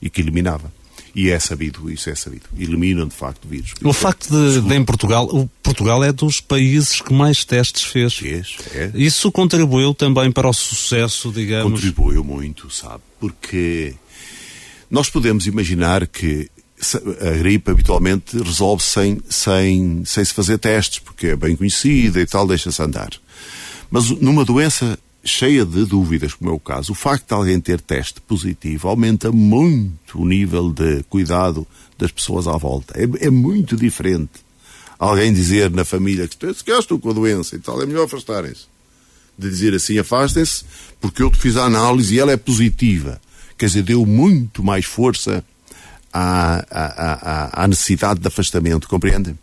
e 0.00 0.08
que 0.08 0.20
eliminava. 0.20 0.72
E 1.14 1.30
é 1.30 1.38
sabido, 1.38 1.90
isso 1.90 2.10
é 2.10 2.14
sabido. 2.14 2.44
Eliminam, 2.58 3.08
de 3.08 3.14
facto, 3.14 3.46
o 3.46 3.48
vírus. 3.48 3.72
O 3.82 3.92
facto 3.94 4.28
de, 4.28 4.60
de, 4.60 4.74
em 4.74 4.84
Portugal, 4.84 5.24
o 5.24 5.48
Portugal 5.62 6.04
é 6.04 6.12
dos 6.12 6.42
países 6.42 7.00
que 7.00 7.12
mais 7.12 7.42
testes 7.42 7.84
fez. 7.84 8.14
Fez, 8.14 8.56
é. 8.74 8.90
Isso 8.94 9.32
contribuiu 9.32 9.94
também 9.94 10.30
para 10.30 10.46
o 10.46 10.52
sucesso, 10.52 11.32
digamos? 11.32 11.72
Contribuiu 11.72 12.22
muito, 12.22 12.70
sabe? 12.70 13.02
Porque 13.18 13.94
nós 14.90 15.08
podemos 15.08 15.46
imaginar 15.46 16.06
que 16.06 16.50
a 17.22 17.38
gripe 17.38 17.70
habitualmente 17.70 18.36
resolve 18.36 18.82
sem, 18.82 19.18
sem, 19.26 20.04
sem 20.04 20.22
se 20.22 20.34
fazer 20.34 20.58
testes, 20.58 20.98
porque 20.98 21.28
é 21.28 21.36
bem 21.36 21.56
conhecida 21.56 22.20
e 22.20 22.26
tal, 22.26 22.46
deixa-se 22.46 22.82
andar. 22.82 23.10
Mas 23.90 24.10
numa 24.10 24.44
doença 24.44 24.98
cheia 25.26 25.64
de 25.64 25.84
dúvidas, 25.84 26.34
como 26.34 26.50
é 26.50 26.54
o 26.54 26.60
caso, 26.60 26.92
o 26.92 26.94
facto 26.94 27.28
de 27.28 27.34
alguém 27.34 27.60
ter 27.60 27.80
teste 27.80 28.20
positivo 28.20 28.88
aumenta 28.88 29.32
muito 29.32 30.20
o 30.20 30.26
nível 30.26 30.70
de 30.70 31.02
cuidado 31.04 31.66
das 31.98 32.12
pessoas 32.12 32.46
à 32.46 32.56
volta. 32.56 32.94
É, 32.96 33.26
é 33.26 33.30
muito 33.30 33.76
diferente. 33.76 34.46
Alguém 34.98 35.32
dizer 35.32 35.70
na 35.70 35.84
família 35.84 36.26
que 36.26 36.36
se 36.54 36.70
estou 36.70 36.98
com 36.98 37.10
a 37.10 37.12
doença 37.12 37.56
e 37.56 37.58
tal, 37.58 37.82
é 37.82 37.86
melhor 37.86 38.04
afastarem-se. 38.04 38.66
De 39.38 39.50
dizer 39.50 39.74
assim, 39.74 39.98
afastem-se, 39.98 40.64
porque 41.00 41.22
eu 41.22 41.30
te 41.30 41.38
fiz 41.38 41.56
a 41.56 41.64
análise 41.64 42.14
e 42.14 42.18
ela 42.18 42.32
é 42.32 42.36
positiva. 42.36 43.20
Quer 43.58 43.66
dizer, 43.66 43.82
deu 43.82 44.06
muito 44.06 44.62
mais 44.62 44.86
força 44.86 45.44
à, 46.12 46.64
à, 46.70 47.60
à, 47.60 47.64
à 47.64 47.68
necessidade 47.68 48.20
de 48.20 48.28
afastamento, 48.28 48.88
compreendem? 48.88 49.38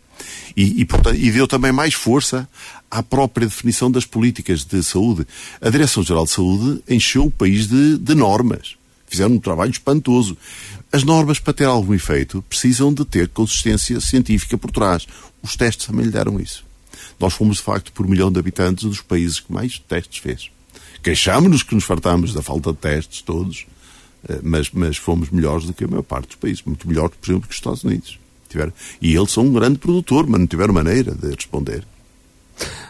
E, 0.56 0.80
e, 0.80 0.84
portanto, 0.84 1.16
e 1.16 1.30
deu 1.30 1.46
também 1.46 1.72
mais 1.72 1.94
força 1.94 2.48
à 2.94 3.02
própria 3.02 3.48
definição 3.48 3.90
das 3.90 4.04
políticas 4.04 4.64
de 4.64 4.80
saúde. 4.80 5.26
A 5.60 5.68
Direção-Geral 5.68 6.26
de 6.26 6.30
Saúde 6.30 6.80
encheu 6.88 7.24
o 7.24 7.30
país 7.30 7.66
de, 7.66 7.98
de 7.98 8.14
normas. 8.14 8.76
Fizeram 9.08 9.34
um 9.34 9.40
trabalho 9.40 9.72
espantoso. 9.72 10.38
As 10.92 11.02
normas, 11.02 11.40
para 11.40 11.52
ter 11.52 11.64
algum 11.64 11.92
efeito, 11.92 12.40
precisam 12.48 12.94
de 12.94 13.04
ter 13.04 13.28
consistência 13.30 14.00
científica 14.00 14.56
por 14.56 14.70
trás. 14.70 15.08
Os 15.42 15.56
testes 15.56 15.86
também 15.86 16.06
lhe 16.06 16.12
deram 16.12 16.38
isso. 16.38 16.64
Nós 17.18 17.34
fomos, 17.34 17.56
de 17.56 17.64
facto, 17.64 17.90
por 17.90 18.08
milhão 18.08 18.30
de 18.30 18.38
habitantes, 18.38 18.84
dos 18.84 19.00
países 19.00 19.40
que 19.40 19.52
mais 19.52 19.76
testes 19.80 20.18
fez. 20.18 20.48
Queixámos-nos 21.02 21.64
que 21.64 21.74
nos 21.74 21.82
fartámos 21.82 22.32
da 22.32 22.42
falta 22.42 22.70
de 22.70 22.78
testes, 22.78 23.22
todos, 23.22 23.66
eh, 24.28 24.38
mas, 24.40 24.70
mas 24.72 24.96
fomos 24.96 25.30
melhores 25.30 25.66
do 25.66 25.74
que 25.74 25.82
a 25.82 25.88
maior 25.88 26.02
parte 26.04 26.28
dos 26.28 26.36
países. 26.36 26.62
Muito 26.64 26.86
melhor, 26.86 27.08
por 27.08 27.28
exemplo, 27.28 27.48
que 27.48 27.54
os 27.54 27.58
Estados 27.58 27.82
Unidos. 27.82 28.20
Tiveram. 28.48 28.72
E 29.02 29.16
eles 29.16 29.32
são 29.32 29.46
um 29.46 29.52
grande 29.52 29.80
produtor, 29.80 30.28
mas 30.28 30.38
não 30.38 30.46
tiveram 30.46 30.72
maneira 30.72 31.12
de 31.12 31.34
responder. 31.34 31.84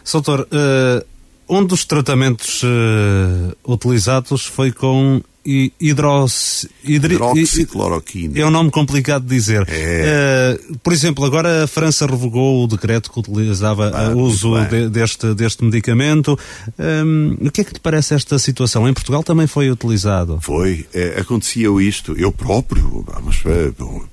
Soutor, 0.05 0.43
uh, 0.43 1.05
um 1.49 1.65
dos 1.65 1.87
tratamentos 1.87 2.63
uh, 2.63 3.57
utilizados 3.67 4.45
foi 4.45 4.71
com 4.71 5.23
hidros, 5.47 6.67
hidri, 6.83 7.15
hidroxicloroquina. 7.15 8.39
É 8.39 8.47
um 8.47 8.51
nome 8.51 8.71
complicado 8.71 9.23
de 9.23 9.35
dizer. 9.35 9.67
É. 9.69 10.59
Uh, 10.71 10.79
por 10.79 10.93
exemplo, 10.93 11.25
agora 11.25 11.65
a 11.65 11.67
França 11.67 12.07
revogou 12.07 12.65
o 12.65 12.67
decreto 12.67 13.11
que 13.11 13.19
utilizava 13.19 13.91
ah, 13.91 14.11
o 14.11 14.21
uso 14.21 14.55
de, 14.67 14.89
deste, 14.89 15.35
deste 15.35 15.65
medicamento. 15.65 16.39
Um, 16.79 17.37
o 17.47 17.51
que 17.51 17.61
é 17.61 17.65
que 17.65 17.75
te 17.75 17.81
parece 17.81 18.15
esta 18.15 18.39
situação? 18.39 18.89
Em 18.89 18.95
Portugal 18.95 19.23
também 19.23 19.47
foi 19.47 19.71
utilizado? 19.71 20.39
Foi. 20.41 20.87
É, 20.95 21.21
acontecia 21.21 21.69
isto. 21.83 22.15
Eu 22.19 22.33
próprio, 22.33 23.05
vamos 23.07 23.43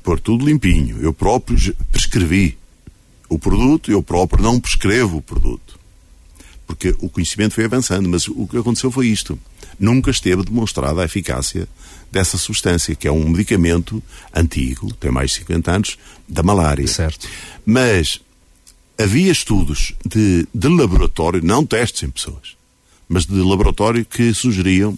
pôr 0.03 0.19
tudo 0.19 0.45
limpinho, 0.45 0.97
eu 1.01 1.13
próprio 1.13 1.57
prescrevi 1.91 2.57
o 3.29 3.39
produto, 3.39 3.89
eu 3.89 4.03
próprio 4.03 4.43
não 4.43 4.59
prescrevo 4.59 5.17
o 5.17 5.21
produto. 5.21 5.80
Porque 6.71 6.95
o 6.99 7.09
conhecimento 7.09 7.53
foi 7.53 7.65
avançando, 7.65 8.07
mas 8.07 8.29
o 8.29 8.47
que 8.47 8.57
aconteceu 8.57 8.89
foi 8.89 9.07
isto. 9.07 9.37
Nunca 9.77 10.09
esteve 10.09 10.41
demonstrada 10.43 11.01
a 11.01 11.05
eficácia 11.05 11.67
dessa 12.09 12.37
substância, 12.37 12.95
que 12.95 13.07
é 13.07 13.11
um 13.11 13.27
medicamento 13.27 14.01
antigo, 14.33 14.93
tem 14.93 15.11
mais 15.11 15.31
de 15.31 15.37
50 15.39 15.71
anos, 15.71 15.97
da 16.29 16.41
malária. 16.41 16.87
Certo. 16.87 17.27
Mas 17.65 18.21
havia 18.97 19.31
estudos 19.31 19.93
de, 20.05 20.47
de 20.53 20.67
laboratório, 20.69 21.43
não 21.43 21.65
testes 21.65 22.03
em 22.03 22.09
pessoas, 22.09 22.55
mas 23.07 23.25
de 23.25 23.35
laboratório 23.35 24.05
que 24.05 24.33
sugeriam, 24.33 24.97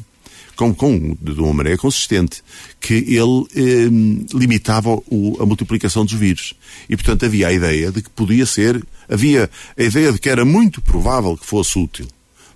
com, 0.55 0.73
com, 0.75 1.17
de 1.19 1.31
uma 1.31 1.53
maneira 1.55 1.79
consistente, 1.79 2.43
que 2.79 2.93
ele 2.93 3.47
eh, 3.55 4.37
limitava 4.37 4.91
o, 5.07 5.37
a 5.39 5.45
multiplicação 5.47 6.05
dos 6.05 6.13
vírus. 6.13 6.53
E, 6.87 6.95
portanto, 6.95 7.25
havia 7.25 7.47
a 7.47 7.51
ideia 7.51 7.91
de 7.91 8.03
que 8.03 8.09
podia 8.11 8.45
ser, 8.45 8.83
havia 9.13 9.49
a 9.77 9.83
ideia 9.83 10.11
de 10.11 10.17
que 10.17 10.27
era 10.27 10.43
muito 10.43 10.81
provável 10.81 11.37
que 11.37 11.45
fosse 11.45 11.77
útil, 11.77 12.07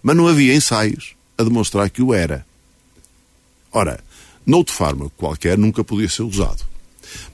mas 0.02 0.16
não 0.16 0.28
havia 0.28 0.56
ensaios 0.56 1.14
a 1.38 1.44
demonstrar 1.44 1.88
que 1.90 2.02
o 2.02 2.14
era. 2.14 2.44
Ora, 3.72 4.00
noutro 4.44 4.74
fármaco 4.74 5.12
qualquer 5.16 5.56
nunca 5.56 5.84
podia 5.84 6.10
ser 6.10 6.24
usado. 6.24 6.66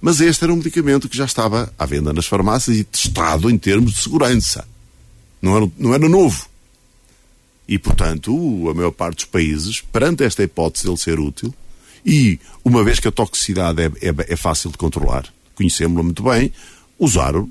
Mas 0.01 0.19
este 0.19 0.43
era 0.43 0.51
um 0.51 0.57
medicamento 0.57 1.07
que 1.07 1.15
já 1.15 1.26
estava 1.26 1.74
à 1.80 1.86
venda 1.86 2.11
nas 2.11 2.26
farmácias 2.26 2.78
e 2.78 2.84
testado 2.84 3.49
em 3.49 3.57
termos 3.57 3.93
de 3.93 4.01
segurança. 4.01 4.67
Não 5.41 5.55
era, 5.55 5.71
não 5.78 5.93
era 5.93 6.09
novo. 6.09 6.47
E, 7.67 7.80
portanto, 7.80 8.69
a 8.69 8.74
maior 8.74 8.91
parte 8.91 9.15
dos 9.15 9.26
países, 9.26 9.80
perante 9.80 10.24
esta 10.24 10.43
hipótese 10.43 10.84
de 10.84 10.89
ele 10.89 10.97
ser 10.97 11.19
útil, 11.19 11.53
e 12.05 12.38
uma 12.63 12.84
vez 12.84 12.99
que 12.99 13.07
a 13.07 13.11
toxicidade 13.11 13.82
é, 13.82 13.86
é, 13.86 14.34
é 14.34 14.36
fácil 14.36 14.69
de 14.69 14.78
controlar, 14.78 15.34
conhecemos-la 15.55 16.03
muito 16.03 16.24
bem, 16.24 16.51
usaram, 16.99 17.49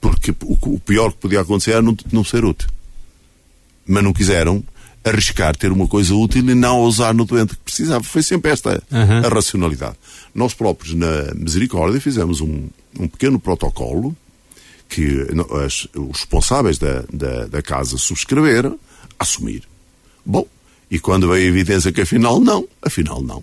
porque 0.00 0.34
o, 0.42 0.78
pior 0.80 1.12
que 1.12 1.18
podia 1.18 1.40
acontecer 1.40 1.72
era 1.72 1.82
não, 1.82 1.96
não 2.12 2.24
ser 2.24 2.44
útil. 2.44 2.68
Mas 3.86 4.04
não 4.04 4.12
quiseram 4.12 4.62
arriscar 5.04 5.56
ter 5.56 5.72
uma 5.72 5.86
coisa 5.86 6.14
útil 6.14 6.48
e 6.48 6.54
não 6.54 6.76
a 6.76 6.86
usar 6.86 7.14
no 7.14 7.24
doente 7.24 7.54
que 7.54 7.62
precisava. 7.62 8.02
Foi 8.04 8.22
sempre 8.22 8.50
esta 8.50 8.82
uhum. 8.90 9.26
a 9.26 9.28
racionalidade. 9.28 9.96
Nós 10.34 10.54
próprios, 10.54 10.94
na 10.94 11.34
Misericórdia, 11.34 12.00
fizemos 12.00 12.40
um, 12.40 12.68
um 12.98 13.08
pequeno 13.08 13.38
protocolo 13.38 14.16
que 14.88 15.26
as, 15.64 15.86
os 15.94 16.20
responsáveis 16.20 16.78
da, 16.78 17.04
da, 17.12 17.46
da, 17.46 17.62
casa 17.62 17.98
subscreveram, 17.98 18.78
assumir. 19.18 19.62
Bom, 20.24 20.46
e 20.90 20.98
quando 20.98 21.28
veio 21.28 21.44
a 21.44 21.48
evidência 21.48 21.92
que 21.92 22.00
afinal 22.00 22.40
não, 22.40 22.66
afinal 22.80 23.22
não. 23.22 23.42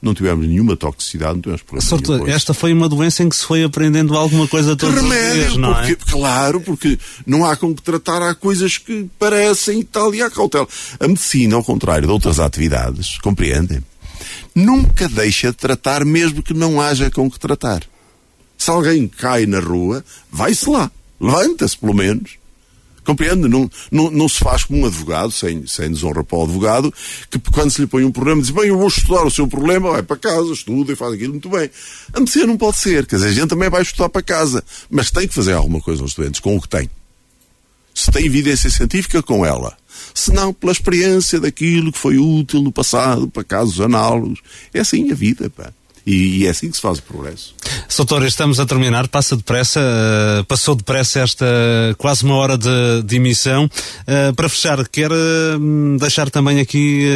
Não 0.00 0.14
tivemos 0.14 0.46
nenhuma 0.46 0.76
toxicidade, 0.76 1.34
não 1.34 1.40
tivemos 1.40 1.62
problema 1.62 1.88
Soutor, 1.88 2.28
esta 2.28 2.54
foi 2.54 2.72
uma 2.72 2.88
doença 2.88 3.22
em 3.22 3.28
que 3.28 3.36
se 3.36 3.44
foi 3.44 3.64
aprendendo 3.64 4.16
alguma 4.16 4.46
coisa 4.46 4.76
todos 4.76 4.94
remédio, 4.94 5.28
os 5.28 5.34
dias, 5.34 5.56
não 5.56 5.74
porque, 5.74 5.92
é? 5.92 5.96
Claro, 5.96 6.60
porque 6.60 6.98
não 7.26 7.44
há 7.44 7.56
como 7.56 7.74
tratar, 7.74 8.22
há 8.22 8.34
coisas 8.34 8.78
que 8.78 9.08
parecem 9.18 9.80
e 9.80 9.84
tal, 9.84 10.14
e 10.14 10.22
há 10.22 10.30
cautela. 10.30 10.68
A 11.00 11.08
medicina, 11.08 11.56
ao 11.56 11.64
contrário 11.64 12.06
de 12.06 12.12
outras 12.12 12.38
atividades, 12.38 13.18
compreendem? 13.18 13.82
Nunca 14.54 15.08
deixa 15.08 15.50
de 15.50 15.56
tratar 15.56 16.04
mesmo 16.04 16.42
que 16.42 16.54
não 16.54 16.80
haja 16.80 17.10
com 17.10 17.30
que 17.30 17.38
tratar. 17.38 17.82
Se 18.56 18.70
alguém 18.70 19.06
cai 19.06 19.46
na 19.46 19.60
rua, 19.60 20.04
vai-se 20.30 20.68
lá. 20.68 20.90
Levanta-se, 21.20 21.76
pelo 21.76 21.94
menos. 21.94 22.37
Compreende? 23.08 23.48
Não, 23.48 23.70
não, 23.90 24.10
não 24.10 24.28
se 24.28 24.38
faz 24.38 24.64
como 24.64 24.80
um 24.80 24.86
advogado, 24.86 25.32
sem, 25.32 25.66
sem 25.66 25.90
desonra 25.90 26.22
para 26.22 26.36
o 26.36 26.42
advogado, 26.44 26.92
que 27.30 27.38
quando 27.50 27.70
se 27.70 27.80
lhe 27.80 27.86
põe 27.86 28.04
um 28.04 28.12
problema 28.12 28.42
diz, 28.42 28.50
bem, 28.50 28.66
eu 28.66 28.76
vou 28.76 28.88
estudar 28.88 29.24
o 29.24 29.30
seu 29.30 29.48
problema, 29.48 29.92
vai 29.92 30.02
para 30.02 30.18
casa, 30.18 30.52
estuda 30.52 30.92
e 30.92 30.96
faz 30.96 31.14
aquilo 31.14 31.32
muito 31.32 31.48
bem. 31.48 31.70
A 32.12 32.20
medicina 32.20 32.46
não 32.46 32.58
pode 32.58 32.76
ser, 32.76 33.06
quer 33.06 33.16
dizer, 33.16 33.28
a 33.28 33.32
gente 33.32 33.48
também 33.48 33.70
vai 33.70 33.80
estudar 33.80 34.10
para 34.10 34.20
casa, 34.20 34.62
mas 34.90 35.10
tem 35.10 35.26
que 35.26 35.32
fazer 35.32 35.54
alguma 35.54 35.80
coisa 35.80 36.02
aos 36.02 36.12
doentes 36.12 36.38
com 36.38 36.54
o 36.54 36.60
que 36.60 36.68
tem. 36.68 36.90
Se 37.94 38.10
tem 38.10 38.26
evidência 38.26 38.68
científica, 38.68 39.22
com 39.22 39.44
ela. 39.46 39.74
Se 40.12 40.30
não, 40.30 40.52
pela 40.52 40.70
experiência 40.70 41.40
daquilo 41.40 41.90
que 41.90 41.98
foi 41.98 42.18
útil 42.18 42.60
no 42.60 42.70
passado, 42.70 43.26
para 43.26 43.42
casos 43.42 43.80
análogos. 43.80 44.40
É 44.74 44.80
assim 44.80 45.10
a 45.10 45.14
vida, 45.14 45.48
pá. 45.48 45.72
E, 46.08 46.38
e, 46.38 46.46
é 46.46 46.50
assim 46.50 46.70
que 46.70 46.76
se 46.76 46.80
faz 46.80 47.00
o 47.00 47.02
progresso. 47.02 47.54
Soutor, 47.86 48.24
estamos 48.24 48.58
a 48.58 48.64
terminar, 48.64 49.08
passa 49.08 49.36
depressa, 49.36 49.78
uh, 49.78 50.44
passou 50.46 50.74
depressa 50.74 51.20
esta 51.20 51.44
quase 51.98 52.24
uma 52.24 52.34
hora 52.36 52.56
de, 52.56 53.02
de 53.04 53.16
emissão. 53.16 53.66
Uh, 53.66 54.34
para 54.34 54.48
fechar, 54.48 54.88
quer 54.88 55.12
uh, 55.12 55.98
deixar 56.00 56.30
também 56.30 56.60
aqui 56.60 57.06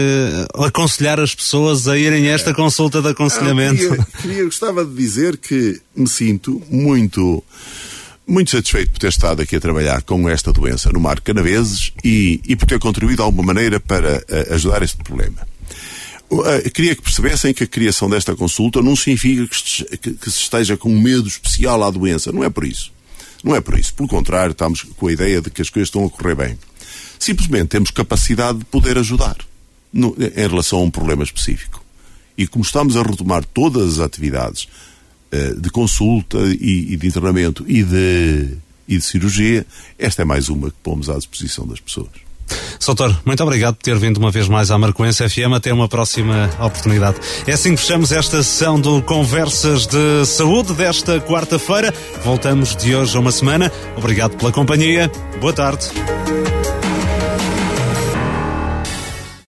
aconselhar 0.62 1.18
as 1.18 1.34
pessoas 1.34 1.88
a 1.88 1.96
irem 1.96 2.28
a 2.28 2.32
esta 2.32 2.52
consulta 2.52 3.00
de 3.00 3.08
aconselhamento? 3.08 3.82
Ah, 3.82 3.88
queria, 3.88 4.06
queria, 4.20 4.44
gostava 4.44 4.84
de 4.84 4.94
dizer 4.94 5.38
que 5.38 5.80
me 5.96 6.06
sinto 6.06 6.60
muito 6.68 7.42
muito 8.26 8.50
satisfeito 8.50 8.92
por 8.92 8.98
ter 8.98 9.08
estado 9.08 9.40
aqui 9.40 9.56
a 9.56 9.60
trabalhar 9.60 10.02
com 10.02 10.28
esta 10.28 10.52
doença 10.52 10.90
no 10.92 11.00
Mar 11.00 11.18
Canaveses 11.20 11.92
e, 12.04 12.42
e 12.46 12.54
por 12.54 12.66
ter 12.66 12.78
contribuído 12.78 13.22
de 13.22 13.22
alguma 13.22 13.42
maneira 13.42 13.80
para 13.80 14.22
ajudar 14.50 14.82
este 14.82 14.98
problema. 15.02 15.51
Uh, 16.32 16.70
queria 16.70 16.96
que 16.96 17.02
percebessem 17.02 17.52
que 17.52 17.64
a 17.64 17.66
criação 17.66 18.08
desta 18.08 18.34
consulta 18.34 18.80
não 18.80 18.96
significa 18.96 19.46
que, 19.46 20.30
se 20.30 20.38
esteja 20.38 20.78
com 20.78 20.88
medo 20.98 21.28
especial 21.28 21.82
à 21.82 21.90
doença. 21.90 22.32
Não 22.32 22.42
é 22.42 22.48
por 22.48 22.64
isso. 22.64 22.90
Não 23.44 23.54
é 23.54 23.60
por 23.60 23.78
isso. 23.78 23.92
Pelo 23.92 24.08
contrário, 24.08 24.52
estamos 24.52 24.82
com 24.82 25.08
a 25.08 25.12
ideia 25.12 25.42
de 25.42 25.50
que 25.50 25.60
as 25.60 25.68
coisas 25.68 25.88
estão 25.88 26.06
a 26.06 26.08
correr 26.08 26.34
bem. 26.34 26.58
Simplesmente 27.18 27.68
temos 27.68 27.90
capacidade 27.90 28.60
de 28.60 28.64
poder 28.64 28.96
ajudar 28.96 29.36
no, 29.92 30.16
em 30.18 30.48
relação 30.48 30.78
a 30.78 30.82
um 30.82 30.90
problema 30.90 31.22
específico. 31.22 31.84
E 32.38 32.46
como 32.46 32.64
estamos 32.64 32.96
a 32.96 33.02
retomar 33.02 33.44
todas 33.44 33.94
as 33.94 33.98
atividades 33.98 34.66
uh, 35.32 35.60
de 35.60 35.68
consulta 35.68 36.38
e, 36.58 36.94
e, 36.94 36.96
de 36.96 37.06
internamento 37.06 37.62
e 37.68 37.82
de, 37.82 38.56
e 38.88 38.96
de 38.96 39.02
cirurgia, 39.02 39.66
esta 39.98 40.22
é 40.22 40.24
mais 40.24 40.48
uma 40.48 40.70
que 40.70 40.78
pomos 40.82 41.10
à 41.10 41.16
disposição 41.18 41.66
das 41.66 41.78
pessoas. 41.78 42.31
Soutor, 42.78 43.16
muito 43.24 43.42
obrigado 43.42 43.76
por 43.76 43.82
ter 43.82 43.96
vindo 43.96 44.18
uma 44.18 44.30
vez 44.30 44.48
mais 44.48 44.70
à 44.70 44.78
Marcoense 44.78 45.28
FM. 45.28 45.54
Até 45.54 45.72
uma 45.72 45.88
próxima 45.88 46.50
oportunidade. 46.58 47.16
É 47.46 47.52
assim 47.52 47.74
que 47.74 47.80
fechamos 47.80 48.10
esta 48.10 48.42
sessão 48.42 48.80
do 48.80 49.00
Conversas 49.02 49.86
de 49.86 50.26
Saúde 50.26 50.74
desta 50.74 51.20
quarta-feira. 51.20 51.94
Voltamos 52.24 52.74
de 52.74 52.94
hoje 52.94 53.16
a 53.16 53.20
uma 53.20 53.30
semana. 53.30 53.70
Obrigado 53.96 54.36
pela 54.36 54.50
companhia. 54.50 55.10
Boa 55.40 55.52
tarde. 55.52 55.90